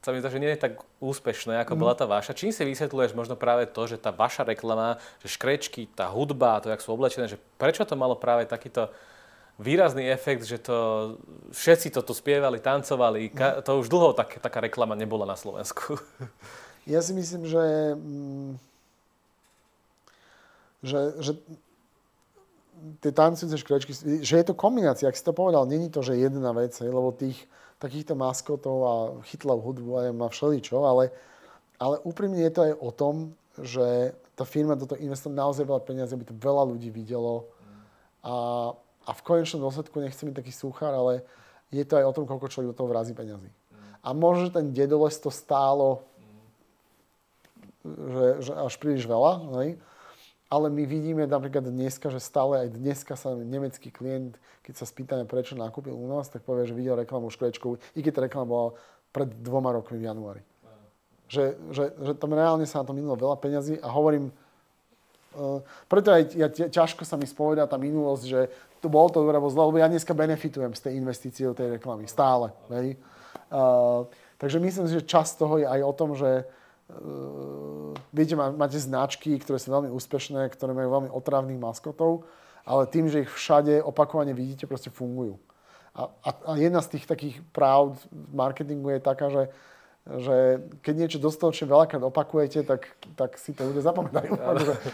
sa 0.00 0.16
mi 0.16 0.24
zdá, 0.24 0.32
že 0.32 0.40
nie 0.40 0.48
je 0.56 0.64
tak 0.64 0.80
úspešné, 0.96 1.60
ako 1.60 1.76
mm. 1.76 1.80
bola 1.80 1.92
tá 1.92 2.08
vaša. 2.08 2.32
Čím 2.32 2.56
si 2.56 2.64
vysvetľuješ 2.64 3.12
možno 3.12 3.36
práve 3.36 3.68
to, 3.68 3.84
že 3.84 4.00
tá 4.00 4.08
vaša 4.08 4.48
reklama, 4.48 4.96
že 5.20 5.28
škrečky, 5.36 5.92
tá 5.92 6.08
hudba, 6.08 6.64
to, 6.64 6.72
jak 6.72 6.80
sú 6.80 6.96
oblečené, 6.96 7.28
že 7.28 7.36
prečo 7.60 7.84
to 7.84 8.00
malo 8.00 8.16
práve 8.16 8.48
takýto 8.48 8.88
výrazný 9.60 10.08
efekt, 10.08 10.48
že 10.48 10.56
to 10.56 10.76
všetci 11.52 11.92
toto 11.92 12.16
spievali, 12.16 12.58
tancovali. 12.58 13.28
Ka, 13.28 13.60
to 13.60 13.84
už 13.84 13.92
dlho 13.92 14.16
tak, 14.16 14.40
taká 14.40 14.64
reklama 14.64 14.96
nebola 14.96 15.28
na 15.28 15.36
Slovensku. 15.36 16.00
Ja 16.88 17.04
si 17.04 17.12
myslím, 17.12 17.44
že, 17.44 17.92
mm, 17.92 18.50
že, 20.80 21.00
že 21.20 21.32
tie 23.04 23.12
tancujúce 23.12 23.60
škrečky, 23.60 23.92
že 24.24 24.34
je 24.40 24.46
to 24.48 24.56
kombinácia, 24.56 25.04
ak 25.04 25.14
si 25.14 25.22
to 25.22 25.36
povedal, 25.36 25.68
není 25.68 25.92
to, 25.92 26.00
že 26.00 26.16
jedna 26.16 26.56
vec, 26.56 26.72
lebo 26.80 27.12
tých 27.12 27.36
takýchto 27.80 28.16
maskotov 28.16 28.76
a 28.84 28.94
chytlov 29.28 29.60
hudbu 29.60 29.90
a 29.96 30.00
má 30.12 30.28
všeličo, 30.28 30.84
ale, 30.84 31.12
ale 31.80 32.00
úprimne 32.04 32.40
je 32.40 32.52
to 32.52 32.60
aj 32.64 32.72
o 32.76 32.90
tom, 32.92 33.14
že 33.60 34.16
tá 34.36 34.44
firma 34.48 34.76
do 34.76 34.88
toho 34.88 35.00
investuje 35.00 35.36
naozaj 35.36 35.64
veľa 35.68 35.82
peniazí, 35.84 36.12
aby 36.16 36.28
to 36.28 36.36
veľa 36.36 36.64
ľudí 36.64 36.88
videlo 36.92 37.48
a 38.24 38.34
a 39.04 39.10
v 39.16 39.24
konečnom 39.24 39.64
dôsledku 39.64 39.96
nechcem 40.00 40.28
byť 40.28 40.36
taký 40.36 40.52
súchar, 40.52 40.92
ale 40.92 41.24
je 41.72 41.84
to 41.86 41.96
aj 41.96 42.04
o 42.04 42.14
tom, 42.16 42.24
koľko 42.26 42.50
človek 42.50 42.70
do 42.74 42.76
toho 42.76 42.90
vrazí 42.90 43.14
peniazy. 43.16 43.48
A 44.00 44.16
možno, 44.16 44.48
že 44.48 44.56
ten 44.56 44.72
dedoles 44.72 45.16
to 45.20 45.28
stálo 45.28 46.04
že, 47.84 48.26
že 48.44 48.52
až 48.52 48.74
príliš 48.76 49.08
veľa, 49.08 49.32
hej? 49.62 49.80
ale 50.50 50.66
my 50.68 50.82
vidíme 50.84 51.24
napríklad 51.24 51.64
dneska, 51.70 52.10
že 52.12 52.20
stále 52.20 52.66
aj 52.66 52.76
dneska 52.76 53.14
sa 53.16 53.32
nemecký 53.32 53.88
klient, 53.88 54.36
keď 54.66 54.74
sa 54.76 54.84
spýtame, 54.84 55.24
prečo 55.24 55.56
nakúpil 55.56 55.94
u 55.94 56.06
nás, 56.10 56.28
tak 56.28 56.44
povie, 56.44 56.68
že 56.68 56.76
videl 56.76 56.98
reklamu 56.98 57.32
škrečkovú, 57.32 57.80
i 57.96 58.00
keď 58.04 58.12
tá 58.12 58.20
reklama 58.26 58.46
bola 58.46 58.68
pred 59.14 59.30
dvoma 59.40 59.72
rokmi 59.72 59.96
v 59.96 60.06
januári. 60.10 60.42
Že, 61.30 61.44
že, 61.70 61.84
že 61.94 62.12
tam 62.18 62.34
reálne 62.34 62.66
sa 62.66 62.82
na 62.82 62.90
to 62.90 62.92
minulo 62.92 63.14
veľa 63.14 63.38
peňazí 63.38 63.78
a 63.78 63.88
hovorím, 63.94 64.34
uh, 65.38 65.62
preto 65.86 66.10
aj 66.10 66.22
ja, 66.34 66.48
ťažko 66.50 67.06
sa 67.06 67.14
mi 67.14 67.30
spovedá 67.30 67.70
tá 67.70 67.78
minulosť, 67.78 68.24
že 68.26 68.40
to 68.80 68.88
bolo 68.88 69.12
to 69.12 69.20
dobré 69.20 69.36
zle, 69.52 69.62
lebo 69.68 69.78
ja 69.78 69.88
dneska 69.88 70.16
benefitujem 70.16 70.72
z 70.72 70.80
tej 70.88 70.92
investície 70.96 71.44
do 71.44 71.54
tej 71.54 71.76
reklamy. 71.76 72.08
Stále. 72.08 72.50
Hej. 72.72 72.96
Uh, 73.52 74.08
takže 74.40 74.56
myslím 74.58 74.86
si, 74.88 74.96
že 74.98 75.08
čas 75.08 75.36
toho 75.36 75.60
je 75.60 75.66
aj 75.68 75.80
o 75.84 75.92
tom, 75.92 76.16
že 76.16 76.48
uh, 76.48 77.92
viete, 78.10 78.34
má, 78.34 78.50
máte 78.50 78.80
značky, 78.80 79.36
ktoré 79.38 79.60
sú 79.60 79.70
veľmi 79.70 79.92
úspešné, 79.92 80.48
ktoré 80.50 80.72
majú 80.72 80.88
veľmi 80.96 81.10
otravných 81.12 81.60
maskotov, 81.60 82.24
ale 82.64 82.88
tým, 82.88 83.12
že 83.12 83.28
ich 83.28 83.30
všade 83.30 83.84
opakovane 83.84 84.32
vidíte, 84.32 84.64
proste 84.64 84.88
fungujú. 84.88 85.36
A, 85.90 86.06
a, 86.24 86.30
a 86.30 86.50
jedna 86.56 86.80
z 86.80 86.96
tých 86.96 87.04
takých 87.04 87.36
práv 87.50 87.98
marketingu 88.30 88.94
je 88.94 89.00
taká, 89.02 89.26
že 89.28 89.42
že 90.08 90.64
keď 90.80 90.94
niečo 90.96 91.18
dostatočne 91.20 91.68
veľakrát 91.68 92.00
opakujete, 92.00 92.64
tak, 92.64 92.88
tak 93.20 93.36
si 93.36 93.52
to 93.52 93.68
ľudia 93.68 93.84
zapamätajú. 93.84 94.32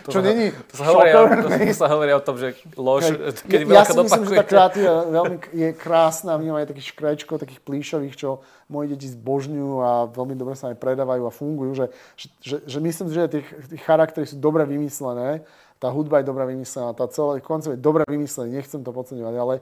to 0.02 0.11
čo 0.11 0.20
není 0.20 0.50
to 0.66 0.74
sa, 0.76 0.84
hovorí, 0.90 1.11
to, 1.14 1.22
to 1.46 1.76
sa 1.78 1.86
hovorí 1.88 2.12
o 2.12 2.22
tom, 2.22 2.36
že 2.36 2.59
lož, 2.74 3.14
keď 3.46 3.61
ja, 3.70 3.80
ja 3.80 3.82
si 3.86 3.96
myslím, 3.96 4.24
že 4.26 4.32
tá 4.34 4.44
kreatíva 4.44 5.07
veľmi 5.07 5.36
je 5.54 5.68
krásna, 5.78 6.34
máme 6.36 6.59
aj 6.59 6.74
takých 6.74 6.90
škrečkov, 6.92 7.38
takých 7.38 7.62
plíšových, 7.62 8.14
čo 8.18 8.42
moji 8.66 8.98
deti 8.98 9.07
zbožňujú 9.07 9.72
a 9.78 9.90
veľmi 10.11 10.34
dobre 10.34 10.59
sa 10.59 10.74
aj 10.74 10.76
predávajú 10.82 11.22
a 11.22 11.32
fungujú, 11.32 11.72
že, 11.72 11.86
že, 12.18 12.26
že, 12.42 12.57
že 12.66 12.78
myslím, 12.82 13.07
že 13.14 13.30
tie 13.30 13.40
charaktery 13.86 14.26
sú 14.26 14.36
dobre 14.42 14.66
vymyslené, 14.66 15.46
tá 15.78 15.86
hudba 15.86 16.20
je 16.20 16.28
dobre 16.28 16.50
vymyslená, 16.50 16.92
tá 16.98 17.07
celá 17.07 17.38
koncept 17.38 17.78
je 17.78 17.80
dobre 17.80 18.02
vymyslený, 18.11 18.59
nechcem 18.59 18.82
to 18.82 18.90
podceňovať, 18.90 19.34
ale 19.38 19.54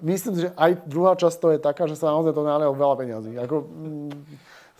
myslím, 0.00 0.34
že 0.40 0.48
aj 0.56 0.88
druhá 0.88 1.12
časť 1.14 1.36
to 1.36 1.48
je 1.52 1.58
taká, 1.60 1.84
že 1.84 2.00
sa 2.00 2.10
naozaj 2.10 2.32
to 2.32 2.42
nálieho 2.42 2.72
veľa 2.72 2.96
peňazí. 2.96 3.32
Ako, 3.36 3.68
mm, 3.68 4.10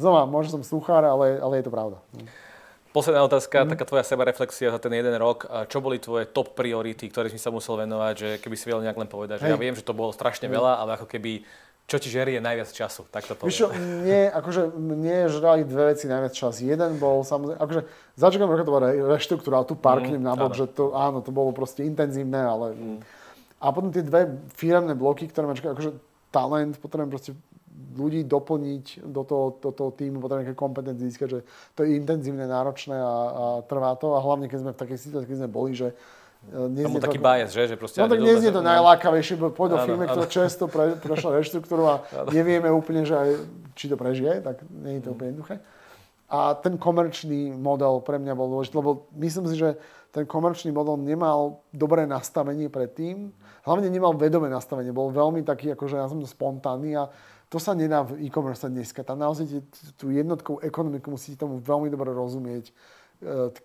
Znova, 0.01 0.25
možno 0.25 0.57
som 0.57 0.63
suchár, 0.65 1.05
ale, 1.05 1.37
ale 1.37 1.61
je 1.61 1.65
to 1.69 1.73
pravda. 1.73 2.01
Posledná 2.91 3.23
otázka, 3.23 3.63
mm. 3.63 3.71
taká 3.77 3.85
tvoja 3.87 4.03
sebareflexia 4.03 4.75
za 4.75 4.81
ten 4.83 4.91
jeden 4.91 5.15
rok. 5.21 5.47
Čo 5.71 5.79
boli 5.79 6.03
tvoje 6.03 6.27
top 6.27 6.59
priority, 6.59 7.07
ktoré 7.07 7.31
si 7.31 7.39
sa 7.39 7.55
musel 7.55 7.79
venovať, 7.79 8.15
že 8.17 8.29
keby 8.43 8.57
si 8.59 8.67
vedel 8.67 8.83
nejak 8.83 8.99
len 8.99 9.07
povedať, 9.07 9.45
že 9.45 9.47
Hej. 9.47 9.55
ja 9.55 9.59
viem, 9.61 9.77
že 9.77 9.87
to 9.87 9.95
bolo 9.95 10.11
strašne 10.11 10.51
mm. 10.51 10.55
veľa, 10.57 10.73
ale 10.81 10.91
ako 10.99 11.07
keby 11.07 11.45
čo 11.91 11.99
ti 11.99 12.07
žerie 12.07 12.39
najviac 12.39 12.71
času, 12.71 13.03
tak 13.11 13.27
to 13.27 13.35
poviem. 13.35 13.51
Víš 13.51 13.67
mne, 13.67 14.31
akože, 14.31 14.63
mne 14.79 15.27
žrali 15.27 15.67
dve 15.67 15.91
veci 15.91 16.07
najviac 16.07 16.31
čas. 16.31 16.63
Jeden 16.63 17.03
bol 17.03 17.27
samozrejme, 17.27 17.59
akože 17.59 17.81
začínam 18.15 18.47
roka 18.47 18.63
to 18.63 18.71
bola 18.71 18.95
reštruktúra, 18.95 19.67
tu 19.67 19.75
parknem 19.75 20.23
mm, 20.23 20.29
na 20.31 20.39
bok, 20.39 20.55
že 20.55 20.71
to, 20.71 20.95
áno, 20.95 21.19
to 21.19 21.35
bolo 21.35 21.51
proste 21.51 21.83
intenzívne, 21.83 22.39
ale... 22.39 22.79
Mm. 22.79 22.99
A 23.59 23.75
potom 23.75 23.91
tie 23.91 24.07
dve 24.07 24.39
firemné 24.55 24.95
bloky, 24.95 25.27
ktoré 25.27 25.51
ma 25.51 25.59
čakajú, 25.59 25.75
akože 25.75 25.91
talent, 26.31 26.79
potrebujem 26.79 27.11
proste 27.11 27.31
ľudí 27.97 28.27
doplniť 28.27 29.07
do 29.07 29.23
toho, 29.23 29.59
do 29.63 29.71
toho 29.71 29.91
týmu, 29.95 30.23
potom 30.23 30.43
nejaké 30.43 30.55
kompetencie 30.59 31.07
získať, 31.11 31.29
že 31.29 31.41
to 31.75 31.87
je 31.87 31.99
intenzívne, 31.99 32.47
náročné 32.47 32.99
a, 32.99 33.15
a 33.31 33.45
trvá 33.67 33.95
to. 33.99 34.15
A 34.15 34.23
hlavne, 34.23 34.47
keď 34.51 34.59
sme 34.63 34.73
v 34.75 34.81
takej 34.81 34.99
situácii, 34.99 35.29
keď 35.31 35.39
sme 35.45 35.51
boli, 35.51 35.73
že 35.75 35.95
Tomu 36.49 37.05
taký 37.05 37.21
to, 37.21 37.25
bias, 37.29 37.53
že? 37.53 37.69
že 37.69 37.77
proste 37.77 38.01
no 38.01 38.09
tak 38.09 38.17
je 38.25 38.49
to 38.49 38.65
najlákavejšie, 38.65 39.37
bo 39.37 39.53
poď 39.53 39.77
do 39.77 39.79
firmy, 39.85 40.09
ktorá 40.09 40.25
často 40.25 40.73
pre, 40.73 40.97
prešla 40.97 41.37
reštruktúru 41.37 41.85
a 41.85 41.95
nevieme 42.33 42.73
úplne, 42.73 43.05
že 43.05 43.13
aj, 43.13 43.31
či 43.77 43.93
to 43.93 44.01
prežije, 44.01 44.41
tak 44.41 44.65
nie 44.73 44.99
je 44.99 45.03
to 45.05 45.13
úplne 45.13 45.37
jednoduché. 45.37 45.61
A 46.33 46.57
ten 46.57 46.81
komerčný 46.81 47.53
model 47.53 48.01
pre 48.01 48.17
mňa 48.17 48.33
bol 48.33 48.49
dôležitý, 48.57 48.75
lebo 48.81 49.05
myslím 49.21 49.53
si, 49.53 49.61
že 49.61 49.77
ten 50.17 50.25
komerčný 50.25 50.73
model 50.73 50.97
nemal 50.97 51.61
dobré 51.77 52.09
nastavenie 52.09 52.73
predtým, 52.73 53.37
hlavne 53.69 53.93
nemal 53.93 54.17
vedomé 54.17 54.49
nastavenie, 54.49 54.97
bol 54.97 55.13
veľmi 55.13 55.45
taký, 55.45 55.77
akože 55.77 56.01
ja 56.01 56.09
som 56.09 56.25
spontánny 56.25 56.97
a 56.97 57.13
to 57.51 57.59
sa 57.59 57.75
nedá 57.75 58.07
v 58.07 58.31
e-commerce 58.31 58.63
dneska. 58.63 59.03
Tam 59.03 59.19
naozaj 59.19 59.67
tú 59.99 60.15
jednotkovú 60.15 60.63
ekonomiku 60.63 61.11
musíte 61.11 61.43
tomu 61.43 61.59
veľmi 61.59 61.91
dobre 61.91 62.15
rozumieť. 62.15 62.71
E, 62.71 62.73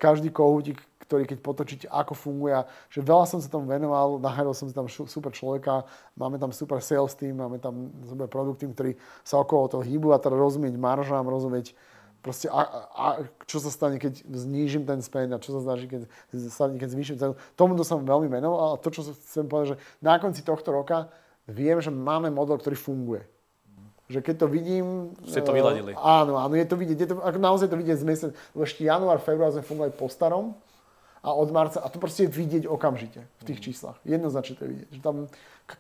každý 0.02 0.34
kohútik, 0.34 0.82
ktorý 1.06 1.30
keď 1.30 1.38
potočíte, 1.46 1.86
ako 1.94 2.18
funguje. 2.18 2.66
Že 2.90 3.00
veľa 3.06 3.26
som 3.30 3.38
sa 3.38 3.46
tomu 3.46 3.70
venoval, 3.70 4.18
nachádzal 4.18 4.54
som 4.58 4.66
si 4.66 4.74
tam 4.74 4.90
super 4.90 5.30
človeka, 5.30 5.86
máme 6.18 6.42
tam 6.42 6.50
super 6.50 6.82
sales 6.82 7.14
team, 7.14 7.38
máme 7.38 7.62
tam 7.62 7.94
super 8.10 8.26
produkt 8.26 8.66
team, 8.66 8.74
ktorý 8.74 8.98
sa 9.22 9.38
okolo 9.38 9.70
toho 9.70 9.86
hýbu 9.86 10.18
a 10.18 10.20
teda 10.20 10.34
rozumieť 10.34 10.74
maržám, 10.82 11.30
rozumieť 11.30 11.78
proste 12.26 12.50
a, 12.50 12.90
a, 12.90 13.06
čo 13.46 13.62
sa 13.62 13.70
stane, 13.70 14.02
keď 14.02 14.26
znížim 14.26 14.82
ten 14.82 14.98
spend 15.06 15.30
a 15.30 15.38
čo 15.38 15.54
sa 15.54 15.62
stane, 15.62 15.86
keď, 15.86 16.02
stane, 16.50 16.82
keď 16.82 16.90
zvýšim 16.90 17.16
cenu. 17.22 17.38
Tomu 17.54 17.78
to 17.78 17.86
som 17.86 18.02
veľmi 18.02 18.34
venoval 18.34 18.74
a 18.74 18.82
to, 18.82 18.90
čo 18.90 19.06
chcem 19.06 19.46
povedať, 19.46 19.78
že 19.78 19.82
na 20.02 20.18
konci 20.18 20.42
tohto 20.42 20.74
roka 20.74 21.14
viem, 21.46 21.78
že 21.78 21.94
máme 21.94 22.34
model, 22.34 22.58
ktorý 22.58 22.74
funguje 22.74 23.35
že 24.06 24.20
keď 24.22 24.46
to 24.46 24.48
vidím... 24.48 25.18
Ste 25.26 25.42
to 25.42 25.54
vyladili. 25.54 25.98
Uh, 25.98 26.26
áno, 26.26 26.38
áno, 26.38 26.54
je 26.54 26.68
to 26.68 26.78
vidieť, 26.78 26.98
je 27.02 27.08
to, 27.10 27.16
ako 27.22 27.40
naozaj 27.42 27.68
to 27.70 27.78
vidieť 27.78 27.98
z 27.98 28.06
mesiac, 28.06 28.32
lebo 28.54 28.64
ešte 28.64 28.82
január, 28.86 29.18
február 29.22 29.54
sme 29.54 29.66
fungovali 29.66 29.94
po 29.98 30.06
starom 30.06 30.54
a 31.26 31.34
od 31.34 31.50
marca, 31.50 31.82
a 31.82 31.90
to 31.90 31.98
proste 31.98 32.30
je 32.30 32.38
vidieť 32.38 32.64
okamžite 32.70 33.26
v 33.26 33.44
tých 33.50 33.60
číslach. 33.66 33.98
Jednoznačne 34.06 34.54
to 34.62 34.62
je 34.66 34.72
vidieť. 34.78 34.90
Že 34.94 35.02
tam 35.02 35.16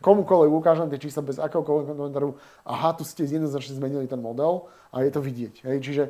komukoľvek 0.02 0.52
ukážem 0.58 0.90
tie 0.90 0.98
čísla 1.06 1.22
bez 1.22 1.38
akéhokoľvek 1.38 1.86
komentáru, 1.94 2.34
aha, 2.66 2.98
tu 2.98 3.06
ste 3.06 3.30
jednoznačne 3.30 3.78
zmenili 3.78 4.10
ten 4.10 4.18
model 4.18 4.66
a 4.90 5.06
je 5.06 5.14
to 5.14 5.22
vidieť. 5.22 5.62
Hej? 5.70 5.78
Čiže 5.86 6.04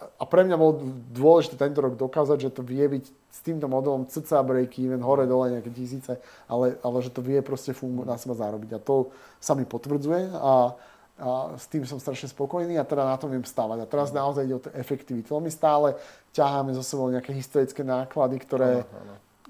a 0.00 0.24
pre 0.24 0.48
mňa 0.48 0.56
bolo 0.56 0.80
dôležité 1.12 1.60
tento 1.60 1.84
rok 1.84 1.94
dokázať, 2.00 2.48
že 2.48 2.54
to 2.56 2.64
vie 2.64 2.80
byť 2.80 3.04
s 3.04 3.40
týmto 3.44 3.68
modelom 3.68 4.08
cca 4.08 4.40
break 4.40 4.80
even, 4.80 5.04
hore 5.04 5.28
dole 5.28 5.52
nejaké 5.52 5.68
tisíce, 5.70 6.16
ale, 6.48 6.80
ale 6.80 6.98
že 7.04 7.12
to 7.12 7.20
vie 7.20 7.36
proste 7.44 7.76
fungovať 7.76 8.08
na 8.08 8.16
seba 8.16 8.34
zarobiť. 8.34 8.70
A 8.74 8.80
to 8.80 9.12
sa 9.38 9.52
mi 9.52 9.68
potvrdzuje 9.68 10.32
a, 10.32 10.72
a 11.20 11.52
s 11.60 11.68
tým 11.68 11.84
som 11.84 12.00
strašne 12.00 12.32
spokojný 12.32 12.80
a 12.80 12.88
teda 12.88 13.04
na 13.04 13.20
tom 13.20 13.28
viem 13.28 13.44
stávať. 13.44 13.84
A 13.84 13.86
teraz 13.86 14.08
naozaj 14.08 14.48
ide 14.48 14.56
o 14.56 14.64
efektivitu. 14.72 15.36
My 15.36 15.52
stále 15.52 16.00
ťaháme 16.32 16.72
zo 16.72 16.80
sebou 16.80 17.12
nejaké 17.12 17.36
historické 17.36 17.84
náklady, 17.84 18.40
ktoré 18.40 18.88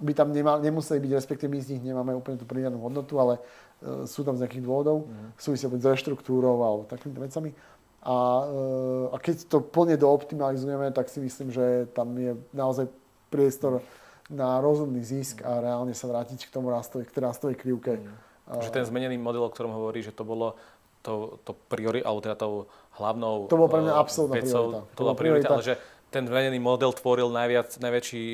by 0.00 0.12
tam 0.16 0.32
nemal, 0.32 0.58
nemuseli 0.58 0.98
byť, 0.98 1.12
respektíve 1.12 1.52
my 1.52 1.60
z 1.60 1.76
nich 1.76 1.82
nemáme 1.84 2.16
úplne 2.16 2.40
tú 2.40 2.48
pridanú 2.48 2.80
hodnotu, 2.80 3.20
ale 3.20 3.38
uh, 3.38 4.08
sú 4.08 4.24
tam 4.24 4.34
z 4.34 4.48
nejakých 4.48 4.64
dôvodov, 4.64 5.06
mm. 5.06 5.36
súvisia 5.36 5.68
s 5.68 5.86
reštruktúrou 5.86 6.56
alebo 6.64 6.82
takýmito 6.88 7.20
vecami. 7.20 7.52
A, 8.00 8.16
uh, 8.48 9.06
a 9.12 9.16
keď 9.20 9.44
to 9.44 9.60
plne 9.60 10.00
dooptimalizujeme, 10.00 10.88
tak 10.96 11.12
si 11.12 11.20
myslím, 11.20 11.52
že 11.52 11.86
tam 11.92 12.16
je 12.16 12.32
naozaj 12.56 12.88
priestor 13.28 13.84
na 14.32 14.56
rozumný 14.64 15.04
zisk 15.04 15.44
a 15.44 15.60
reálne 15.60 15.92
sa 15.92 16.08
vrátiť 16.08 16.48
k 16.48 16.50
tomu 16.50 16.72
rastovej, 16.72 17.12
k 17.12 17.20
rastovej 17.20 17.60
krivke. 17.60 18.00
Mm. 18.00 18.30
Že 18.50 18.74
ten 18.74 18.88
zmenený 18.88 19.14
model, 19.20 19.46
o 19.46 19.52
ktorom 19.52 19.70
hovorí, 19.70 20.02
že 20.02 20.10
to 20.10 20.26
bolo 20.26 20.58
to, 21.00 21.40
to 21.44 21.52
priori, 21.68 22.04
alebo 22.04 22.20
teda 22.20 22.36
tou 22.36 22.68
hlavnou 23.00 23.48
To 23.48 23.56
bolo 23.56 23.68
pre 23.72 23.80
mňa 23.80 23.94
eh, 23.96 24.02
absolútna 24.04 24.34
priorita. 24.36 24.78
To 24.84 25.00
bola 25.00 25.14
priorita, 25.16 25.52
ale 25.56 25.64
že 25.64 25.74
ten 26.10 26.26
zmenený 26.26 26.58
model 26.58 26.90
tvoril 26.90 27.30
najviac, 27.30 27.70
najväčší, 27.78 28.24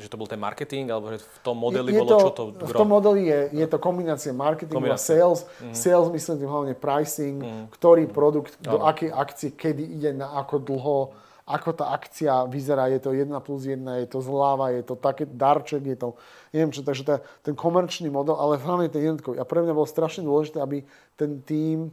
že 0.00 0.08
to 0.08 0.16
bol 0.16 0.24
ten 0.24 0.40
marketing, 0.40 0.88
alebo 0.88 1.12
že 1.12 1.20
v 1.20 1.38
tom 1.44 1.60
modeli 1.60 1.92
je, 1.92 1.96
je 1.96 2.00
bolo 2.00 2.10
to, 2.10 2.18
čo 2.18 2.30
to 2.32 2.44
gro? 2.56 2.66
V 2.72 2.72
tom 2.72 2.88
modeli 2.88 3.22
je, 3.28 3.40
je 3.52 3.66
to 3.68 3.76
kombinácia 3.76 4.32
marketingu 4.32 4.80
kombinácia. 4.80 5.12
a 5.12 5.20
sales. 5.20 5.40
Mm. 5.60 5.74
Sales 5.76 6.08
myslím 6.08 6.34
tým 6.40 6.50
hlavne 6.50 6.74
pricing, 6.74 7.36
mm. 7.44 7.64
ktorý 7.76 8.08
produkt, 8.08 8.56
mm. 8.56 8.64
do 8.64 8.78
akej 8.80 9.10
akcie, 9.12 9.52
kedy 9.52 9.84
ide 9.84 10.10
na 10.16 10.32
ako 10.40 10.56
dlho, 10.64 10.98
ako 11.42 11.74
tá 11.74 11.90
akcia 11.90 12.46
vyzerá, 12.46 12.86
je 12.86 13.02
to 13.02 13.10
1 13.10 13.28
plus 13.42 13.66
1, 13.66 13.82
je 13.82 14.08
to 14.08 14.22
zľava, 14.22 14.70
je 14.70 14.82
to 14.86 14.94
také 14.94 15.26
darček, 15.26 15.82
je 15.82 15.98
to, 15.98 16.08
neviem 16.54 16.70
čo, 16.70 16.86
takže 16.86 17.02
tá, 17.02 17.14
ten 17.42 17.58
komerčný 17.58 18.06
model, 18.08 18.38
ale 18.38 18.62
hlavne 18.62 18.86
ten 18.86 19.02
jednotkový. 19.02 19.42
A 19.42 19.48
pre 19.48 19.62
mňa 19.66 19.74
bolo 19.74 19.88
strašne 19.88 20.22
dôležité, 20.22 20.62
aby 20.62 20.86
ten 21.18 21.42
tým 21.42 21.90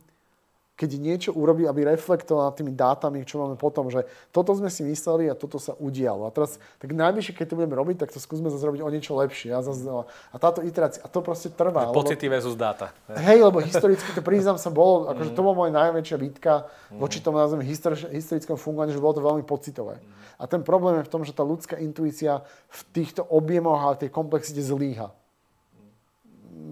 keď 0.79 0.95
niečo 0.95 1.31
urobí, 1.35 1.67
aby 1.67 1.83
reflektoval 1.83 2.47
nad 2.47 2.55
tými 2.55 2.71
dátami, 2.71 3.27
čo 3.27 3.43
máme 3.43 3.59
potom, 3.59 3.91
že 3.91 4.07
toto 4.31 4.55
sme 4.55 4.71
si 4.71 4.87
mysleli 4.87 5.27
a 5.27 5.35
toto 5.35 5.59
sa 5.59 5.75
udialo. 5.75 6.23
A 6.23 6.31
teraz, 6.31 6.55
tak 6.79 6.95
najvyššie, 6.95 7.35
keď 7.35 7.45
to 7.51 7.57
budeme 7.59 7.75
robiť, 7.75 8.07
tak 8.07 8.15
to 8.15 8.23
skúsme 8.23 8.47
zase 8.47 8.63
robiť 8.63 8.79
o 8.79 8.87
niečo 8.87 9.11
lepšie. 9.19 9.51
A, 9.51 9.59
zase, 9.59 9.83
a 10.07 10.35
táto 10.39 10.63
iterácia, 10.63 11.03
a 11.03 11.11
to 11.11 11.19
proste 11.19 11.51
trvá. 11.51 11.91
Pocity 11.91 12.31
versus 12.31 12.55
dáta. 12.55 12.95
Hej, 13.11 13.43
lebo 13.43 13.59
historicky 13.59 14.07
to 14.15 14.23
priznám 14.23 14.55
sa 14.55 14.71
bolo, 14.71 15.11
akože 15.11 15.35
to 15.35 15.41
bola 15.43 15.67
moja 15.67 15.71
najväčšia 15.75 16.15
bitka 16.15 16.71
voči 16.95 17.19
tomu 17.19 17.43
nazvem 17.43 17.67
historickom 18.15 18.55
fungovaní, 18.55 18.95
že 18.95 19.03
bolo 19.03 19.19
to 19.19 19.23
veľmi 19.27 19.43
pocitové. 19.43 19.99
A 20.39 20.47
ten 20.47 20.63
problém 20.63 21.03
je 21.03 21.07
v 21.07 21.11
tom, 21.11 21.27
že 21.27 21.35
tá 21.35 21.43
ľudská 21.43 21.75
intuícia 21.83 22.39
v 22.71 22.81
týchto 22.95 23.27
objemoch 23.27 23.83
a 23.83 23.99
tej 23.99 24.07
komplexite 24.07 24.63
zlíha 24.63 25.11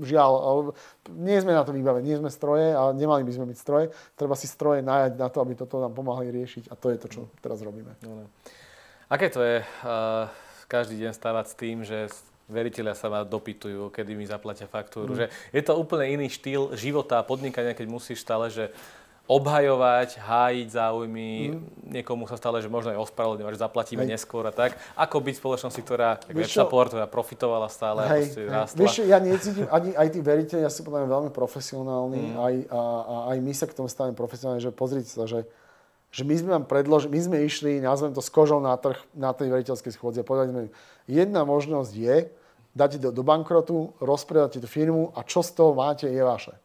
žiaľ, 0.03 0.71
nie 1.13 1.37
sme 1.39 1.55
na 1.55 1.63
to 1.63 1.71
vybavení, 1.71 2.13
nie 2.13 2.21
sme 2.21 2.31
stroje 2.31 2.75
a 2.75 2.91
nemali 2.91 3.23
by 3.23 3.31
sme 3.33 3.45
byť 3.51 3.57
stroje. 3.57 3.85
Treba 4.13 4.35
si 4.35 4.47
stroje 4.47 4.83
najať 4.83 5.19
na 5.19 5.27
to, 5.31 5.41
aby 5.41 5.53
toto 5.55 5.79
nám 5.79 5.95
pomáhali 5.95 6.31
riešiť 6.31 6.69
a 6.69 6.75
to 6.75 6.91
je 6.93 6.97
to, 6.97 7.07
čo 7.07 7.21
teraz 7.39 7.63
robíme. 7.63 7.95
No, 8.03 8.23
no. 8.23 8.25
Aké 9.07 9.31
to 9.31 9.39
je 9.39 9.63
uh, 9.63 10.27
každý 10.67 10.99
deň 10.99 11.11
stávať 11.15 11.45
s 11.47 11.55
tým, 11.55 11.77
že 11.87 12.11
veriteľia 12.47 12.95
sa 12.95 13.11
ma 13.11 13.27
dopytujú, 13.27 13.91
kedy 13.91 14.15
mi 14.15 14.23
zaplatia 14.23 14.67
faktúru. 14.67 15.15
Mm. 15.15 15.19
Že 15.19 15.25
je 15.51 15.63
to 15.63 15.73
úplne 15.75 16.05
iný 16.19 16.27
štýl 16.31 16.75
života 16.75 17.19
a 17.19 17.27
podnikania, 17.27 17.75
keď 17.75 17.87
musíš 17.91 18.23
stále, 18.23 18.47
že 18.47 18.71
obhajovať, 19.27 20.23
hájiť 20.23 20.67
záujmy, 20.71 21.51
mm. 21.51 21.91
niekomu 21.99 22.31
sa 22.31 22.39
stále, 22.39 22.63
že 22.63 22.71
možno 22.71 22.95
aj 22.95 23.11
ospravedlňovať, 23.11 23.53
že 23.53 23.61
zaplatíme 23.61 24.03
hej. 24.07 24.15
neskôr 24.15 24.47
a 24.47 24.55
tak. 24.55 24.79
Ako 24.95 25.19
byť 25.19 25.35
spoločnosti, 25.35 25.81
ktorá, 25.83 26.15
jak 26.31 26.47
support, 26.47 26.95
ktorá 26.95 27.11
profitovala 27.11 27.67
stále 27.67 28.07
hej, 28.07 28.47
a 28.47 28.63
rástla. 28.63 28.79
Vieš, 28.79 29.03
ja 29.03 29.19
necítim, 29.19 29.67
ani 29.67 29.91
aj 29.99 30.07
tí 30.15 30.19
veriteľi, 30.23 30.63
ja 30.63 30.71
si 30.71 30.79
podľa 30.79 31.11
veľmi 31.11 31.31
profesionálni, 31.35 32.23
mm. 32.23 32.35
aj, 32.39 32.55
a, 32.71 32.79
a, 32.79 33.15
aj 33.35 33.37
my 33.43 33.51
sa 33.51 33.65
k 33.67 33.75
tomu 33.75 33.91
stavíme 33.91 34.15
profesionálne, 34.15 34.63
že 34.63 34.71
pozrite 34.71 35.11
sa, 35.11 35.27
že, 35.27 35.43
že 36.07 36.23
my 36.23 36.35
sme 36.39 36.49
vám 36.55 36.65
predložili, 36.71 37.11
my 37.11 37.21
sme 37.27 37.37
išli, 37.43 37.83
nazvem 37.83 38.15
to 38.15 38.23
s 38.23 38.31
kožou 38.31 38.63
na 38.63 38.79
trh 38.79 38.95
na 39.11 39.35
tej 39.35 39.51
veriteľskej 39.51 39.91
schôdzi 39.91 40.23
a 40.23 40.27
povedali 40.27 40.55
sme, 40.55 40.61
jedna 41.03 41.43
možnosť 41.43 41.91
je, 41.91 42.31
dáte 42.71 42.95
do, 42.95 43.11
do 43.11 43.27
bankrotu, 43.27 43.91
rozpredáte 43.99 44.63
tú 44.63 44.71
firmu 44.71 45.11
a 45.19 45.27
čo 45.27 45.43
z 45.43 45.51
toho 45.51 45.75
máte, 45.75 46.07
je 46.07 46.23
vaše. 46.23 46.55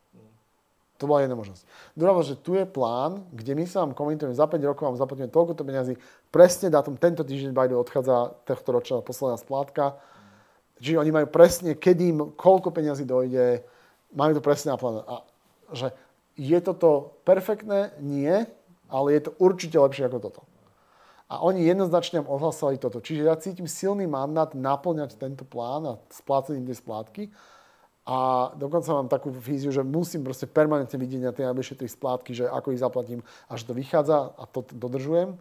To 1.02 1.10
bola 1.10 1.26
jedna 1.26 1.34
možnosť. 1.34 1.66
Druhá 1.98 2.14
možnosť, 2.14 2.32
že 2.38 2.44
tu 2.46 2.54
je 2.54 2.62
plán, 2.62 3.26
kde 3.34 3.58
my 3.58 3.66
sa 3.66 3.82
vám 3.82 3.90
komentujeme, 3.90 4.38
za 4.38 4.46
5 4.46 4.70
rokov 4.70 4.86
vám 4.86 5.02
zaplatíme 5.02 5.26
toľko 5.34 5.58
to 5.58 5.66
peniazy, 5.66 5.98
presne 6.30 6.70
dátum, 6.70 6.94
tento 6.94 7.26
týždeň 7.26 7.50
Bajdu 7.50 7.74
odchádza 7.74 8.38
tohto 8.46 8.68
ročná 8.70 9.02
posledná 9.02 9.34
splátka. 9.34 9.98
Čiže 10.78 11.02
oni 11.02 11.10
majú 11.10 11.26
presne, 11.26 11.74
kedy 11.74 12.02
im, 12.14 12.18
koľko 12.38 12.70
peniazy 12.70 13.02
dojde, 13.02 13.66
majú 14.14 14.38
to 14.38 14.42
presne 14.46 14.78
naplánované. 14.78 15.10
A 15.10 15.16
že 15.74 15.90
je 16.38 16.58
toto 16.62 17.18
perfektné? 17.26 17.98
Nie, 17.98 18.46
ale 18.86 19.18
je 19.18 19.26
to 19.26 19.30
určite 19.42 19.74
lepšie 19.74 20.06
ako 20.06 20.18
toto. 20.22 20.42
A 21.26 21.42
oni 21.42 21.66
jednoznačne 21.66 22.22
ohlasovali 22.22 22.78
toto. 22.78 23.02
Čiže 23.02 23.26
ja 23.26 23.34
cítim 23.40 23.66
silný 23.66 24.06
mandát 24.06 24.54
naplňať 24.54 25.18
tento 25.18 25.42
plán 25.48 25.82
a 25.82 25.94
splácať 26.12 26.60
im 26.60 26.68
tie 26.68 26.76
splátky. 26.76 27.22
A 28.02 28.50
dokonca 28.58 28.90
mám 28.90 29.06
takú 29.06 29.30
víziu, 29.30 29.70
že 29.70 29.86
musím 29.86 30.26
proste 30.26 30.50
permanentne 30.50 30.98
vidieť 30.98 31.22
na 31.22 31.30
tie 31.30 31.46
najbližšie 31.46 31.78
tri 31.78 31.86
splátky, 31.86 32.34
že 32.34 32.50
ako 32.50 32.74
ich 32.74 32.82
zaplatím 32.82 33.22
a 33.46 33.54
že 33.54 33.70
to 33.70 33.78
vychádza 33.78 34.34
a 34.34 34.42
to 34.50 34.66
dodržujem. 34.74 35.38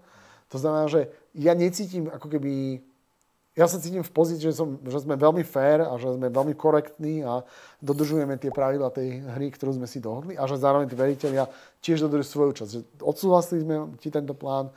To 0.53 0.57
znamená, 0.61 0.85
že 0.85 1.09
ja 1.33 1.57
necítim 1.57 2.11
ako 2.11 2.27
keby... 2.37 2.85
Ja 3.51 3.67
sa 3.67 3.83
cítim 3.83 3.99
v 3.99 4.15
pozícii, 4.15 4.47
že, 4.47 4.55
som, 4.55 4.79
že 4.79 5.03
sme 5.03 5.19
veľmi 5.19 5.43
fair 5.43 5.83
a 5.83 5.91
že 5.99 6.15
sme 6.15 6.31
veľmi 6.31 6.55
korektní 6.55 7.19
a 7.19 7.43
dodržujeme 7.83 8.39
tie 8.39 8.47
pravidla 8.47 8.95
tej 8.95 9.27
hry, 9.27 9.51
ktorú 9.51 9.75
sme 9.75 9.91
si 9.91 9.99
dohodli 9.99 10.39
a 10.39 10.47
že 10.47 10.55
zároveň 10.55 10.87
tí 10.87 10.95
veriteľia 10.95 11.51
tiež 11.83 12.07
dodržujú 12.07 12.29
svoju 12.31 12.51
časť. 12.55 12.71
Že 12.71 12.79
odsúhlasili 13.03 13.59
sme 13.67 13.75
ti 13.99 14.07
tento 14.07 14.31
plán, 14.31 14.71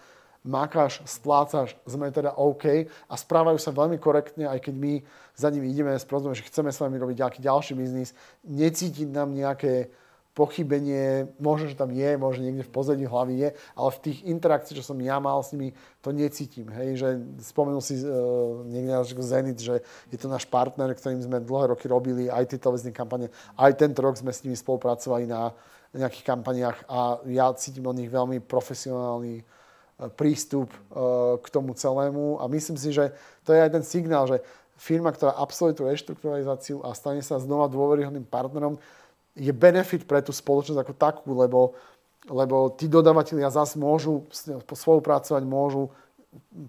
makáš, 0.45 1.01
splácaš, 1.09 1.73
sme 1.89 2.13
teda 2.13 2.37
OK 2.37 2.87
a 3.09 3.15
správajú 3.17 3.57
sa 3.57 3.73
veľmi 3.73 3.97
korektne, 3.97 4.45
aj 4.45 4.61
keď 4.69 4.75
my 4.77 4.93
za 5.33 5.49
nimi 5.49 5.73
ideme 5.73 5.97
s 5.97 6.05
prozbom, 6.05 6.37
že 6.37 6.45
chceme 6.45 6.69
s 6.69 6.79
vami 6.79 7.01
robiť 7.01 7.17
nejaký 7.17 7.41
ďalší 7.41 7.73
biznis, 7.73 8.13
necítiť 8.45 9.09
nám 9.09 9.33
nejaké 9.33 9.89
pochybenie, 10.35 11.31
možno, 11.39 11.71
že 11.71 11.79
tam 11.79 11.95
je, 11.95 12.19
možno 12.19 12.43
niekde 12.43 12.67
v 12.67 12.75
pozadí 12.75 13.07
hlavy 13.07 13.35
je, 13.39 13.49
ale 13.79 13.91
v 13.95 14.03
tých 14.03 14.19
interakciách, 14.27 14.83
čo 14.83 14.91
som 14.91 14.99
ja 14.99 15.23
mal 15.23 15.39
s 15.47 15.55
nimi, 15.55 15.71
to 16.03 16.11
necítim. 16.11 16.67
Hej, 16.75 16.89
že 16.99 17.09
spomenul 17.55 17.79
si 17.79 18.03
uh, 18.03 18.67
niekde 18.67 18.99
náš 18.99 19.15
Zenit, 19.15 19.63
že 19.63 19.87
je 20.11 20.19
to 20.19 20.27
náš 20.27 20.51
partner, 20.51 20.91
ktorým 20.91 21.23
sme 21.23 21.39
dlhé 21.39 21.71
roky 21.71 21.87
robili 21.87 22.27
aj 22.27 22.51
tie 22.51 22.59
televízne 22.59 22.91
kampane, 22.91 23.31
aj 23.55 23.79
tento 23.79 24.03
rok 24.03 24.19
sme 24.19 24.35
s 24.35 24.43
nimi 24.43 24.59
spolupracovali 24.59 25.31
na 25.31 25.55
nejakých 25.95 26.27
kampaniách 26.27 26.79
a 26.91 27.23
ja 27.31 27.55
cítim 27.55 27.87
od 27.87 27.95
nich 27.95 28.11
veľmi 28.11 28.43
profesionálny 28.43 29.47
prístup 30.19 30.71
e, 30.71 30.79
k 31.39 31.47
tomu 31.51 31.75
celému. 31.75 32.43
A 32.43 32.51
myslím 32.51 32.77
si, 32.77 32.91
že 32.91 33.15
to 33.47 33.55
je 33.55 33.63
aj 33.63 33.71
ten 33.71 33.85
signál, 33.87 34.27
že 34.27 34.43
firma, 34.75 35.15
ktorá 35.15 35.39
absolvuje 35.39 35.79
tú 35.79 35.87
reštrukturalizáciu 35.87 36.83
a 36.83 36.95
stane 36.99 37.23
sa 37.23 37.39
znova 37.39 37.71
dôveryhodným 37.71 38.27
partnerom, 38.27 38.79
je 39.35 39.51
benefit 39.51 40.07
pre 40.07 40.23
tú 40.23 40.31
spoločnosť 40.31 40.79
ako 40.79 40.95
takú, 40.95 41.31
lebo, 41.35 41.75
lebo 42.27 42.71
tí 42.75 42.87
dodávateľia 42.87 43.51
zase 43.51 43.79
môžu 43.79 44.27
spolupracovať, 44.71 45.43
môžu 45.43 45.91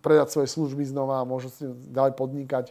predať 0.02 0.34
svoje 0.34 0.50
služby 0.54 0.86
znova, 0.86 1.26
môžu 1.26 1.50
si 1.54 1.66
ďalej 1.94 2.14
podnikať 2.18 2.66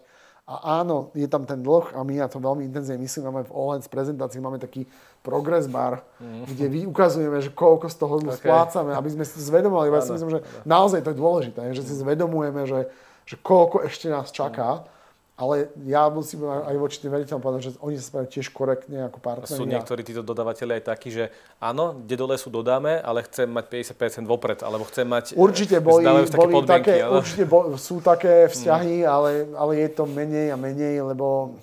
a 0.45 0.85
áno, 0.85 1.09
je 1.17 1.25
tam 1.25 1.49
ten 1.49 1.65
dlh 1.65 1.97
a 1.97 2.05
my 2.05 2.21
na 2.21 2.29
to 2.29 2.37
veľmi 2.37 2.69
intenzívne 2.69 3.01
myslím. 3.09 3.33
Máme 3.33 3.49
v 3.49 3.53
All 3.57 3.81
prezentácii 3.81 4.45
máme 4.45 4.61
taký 4.61 4.85
progress 5.25 5.65
bar, 5.65 6.05
mm. 6.21 6.45
kde 6.53 6.65
vy 6.69 6.81
ukazujeme, 6.85 7.41
že 7.41 7.49
koľko 7.49 7.89
z 7.89 7.97
toho 7.97 8.21
okay. 8.21 8.45
splácame, 8.45 8.93
aby 8.93 9.09
sme 9.09 9.25
si 9.25 9.41
zvedomovali. 9.41 9.89
Ja 9.89 10.05
si 10.05 10.13
myslím, 10.13 10.37
že 10.37 10.41
naozaj 10.69 11.01
to 11.01 11.17
je 11.17 11.19
dôležité, 11.19 11.63
že 11.73 11.81
si 11.81 11.97
zvedomujeme, 11.97 12.69
že, 12.69 12.93
že 13.25 13.41
koľko 13.41 13.89
ešte 13.89 14.13
nás 14.13 14.29
čaká. 14.29 14.85
Mm 14.85 14.94
ale 15.35 15.67
ja 15.83 16.07
musím 16.15 16.47
aj 16.47 16.77
voči 16.79 17.03
tým 17.03 17.11
veriteľom 17.11 17.43
povedať, 17.43 17.61
že 17.67 17.71
oni 17.83 17.99
sa 17.99 18.07
správajú 18.07 18.29
tiež 18.39 18.55
korektne 18.55 19.11
ako 19.11 19.19
partneri. 19.19 19.59
Sú 19.59 19.67
niektorí 19.67 20.07
títo 20.07 20.23
dodávateľi 20.23 20.79
aj 20.79 20.85
takí, 20.95 21.11
že 21.11 21.35
áno, 21.59 21.99
kde 22.07 22.15
dole 22.15 22.39
sú 22.39 22.55
dodáme, 22.55 23.03
ale 23.03 23.27
chcem 23.27 23.51
mať 23.51 23.67
50% 23.99 24.31
vopred, 24.31 24.63
alebo 24.63 24.87
chcem 24.87 25.03
mať... 25.03 25.35
Určite 25.35 25.83
boli, 25.83 26.07
také, 26.07 26.39
boli 26.39 26.63
také, 26.63 26.95
ale... 27.03 27.19
určite 27.19 27.45
bo, 27.51 27.75
sú 27.75 27.99
také 27.99 28.47
vzťahy, 28.47 29.03
hmm. 29.03 29.11
ale, 29.11 29.31
ale 29.59 29.73
je 29.83 29.89
to 29.91 30.07
menej 30.07 30.55
a 30.55 30.57
menej, 30.57 31.03
lebo 31.03 31.59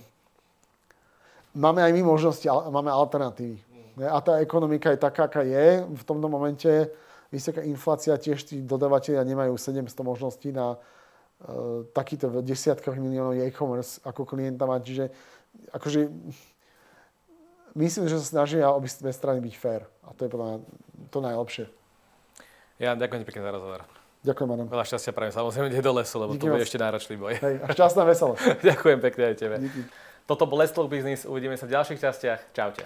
máme 1.55 1.79
aj 1.79 1.95
my 1.95 2.01
možnosti, 2.03 2.43
máme 2.51 2.91
alternatívy. 2.91 3.55
A 4.03 4.19
tá 4.19 4.43
ekonomika 4.43 4.91
je 4.91 4.99
taká, 4.99 5.31
aká 5.31 5.47
je. 5.47 5.83
V 5.87 6.03
tomto 6.03 6.27
momente 6.27 6.67
vysoká 7.31 7.63
inflácia, 7.63 8.19
tiež 8.19 8.43
tí 8.43 8.59
dodávateľia 8.59 9.23
nemajú 9.23 9.55
700 9.55 9.87
možností 10.03 10.51
na 10.51 10.75
takýto 11.91 12.29
v 12.29 12.45
desiatkách 12.45 12.97
miliónov 13.01 13.37
e-commerce 13.37 14.01
ako 14.05 14.25
klienta 14.25 14.69
mať. 14.69 14.81
Čiže 14.85 15.05
akože 15.73 15.99
myslím, 17.75 18.05
že 18.07 18.21
sa 18.21 18.41
snažia 18.41 18.69
obi 18.69 18.87
dve 18.87 19.11
strany 19.13 19.39
byť 19.41 19.55
fair. 19.57 19.83
A 20.05 20.13
to 20.13 20.27
je 20.27 20.29
podľa 20.29 20.45
mňa 20.47 20.57
to 21.09 21.19
najlepšie. 21.19 21.65
Ja 22.81 22.97
ďakujem 22.97 23.23
pekne 23.25 23.41
za 23.45 23.51
rozhovor. 23.53 23.81
Ďakujem, 24.21 24.49
Adam. 24.53 24.67
Veľa 24.69 24.85
šťastia 24.85 25.11
prajem 25.17 25.33
samozrejme 25.33 25.69
do 25.81 25.93
lesu, 25.97 26.15
lebo 26.21 26.31
Díky 26.37 26.45
to 26.45 26.53
bude 26.53 26.65
ešte 26.65 26.77
náročný 26.77 27.15
boj. 27.17 27.33
Hej, 27.41 27.55
a 27.57 27.67
šťastná 27.73 28.03
veselo. 28.05 28.37
ďakujem 28.69 28.99
pekne 29.01 29.23
aj 29.33 29.35
tebe. 29.37 29.55
Díky. 29.57 29.81
Toto 30.29 30.45
bol 30.45 30.61
Let's 30.61 30.73
Talk 30.77 30.85
Business, 30.93 31.25
uvidíme 31.25 31.57
sa 31.57 31.65
v 31.65 31.73
ďalších 31.73 31.97
častiach. 31.97 32.39
Čaute. 32.53 32.85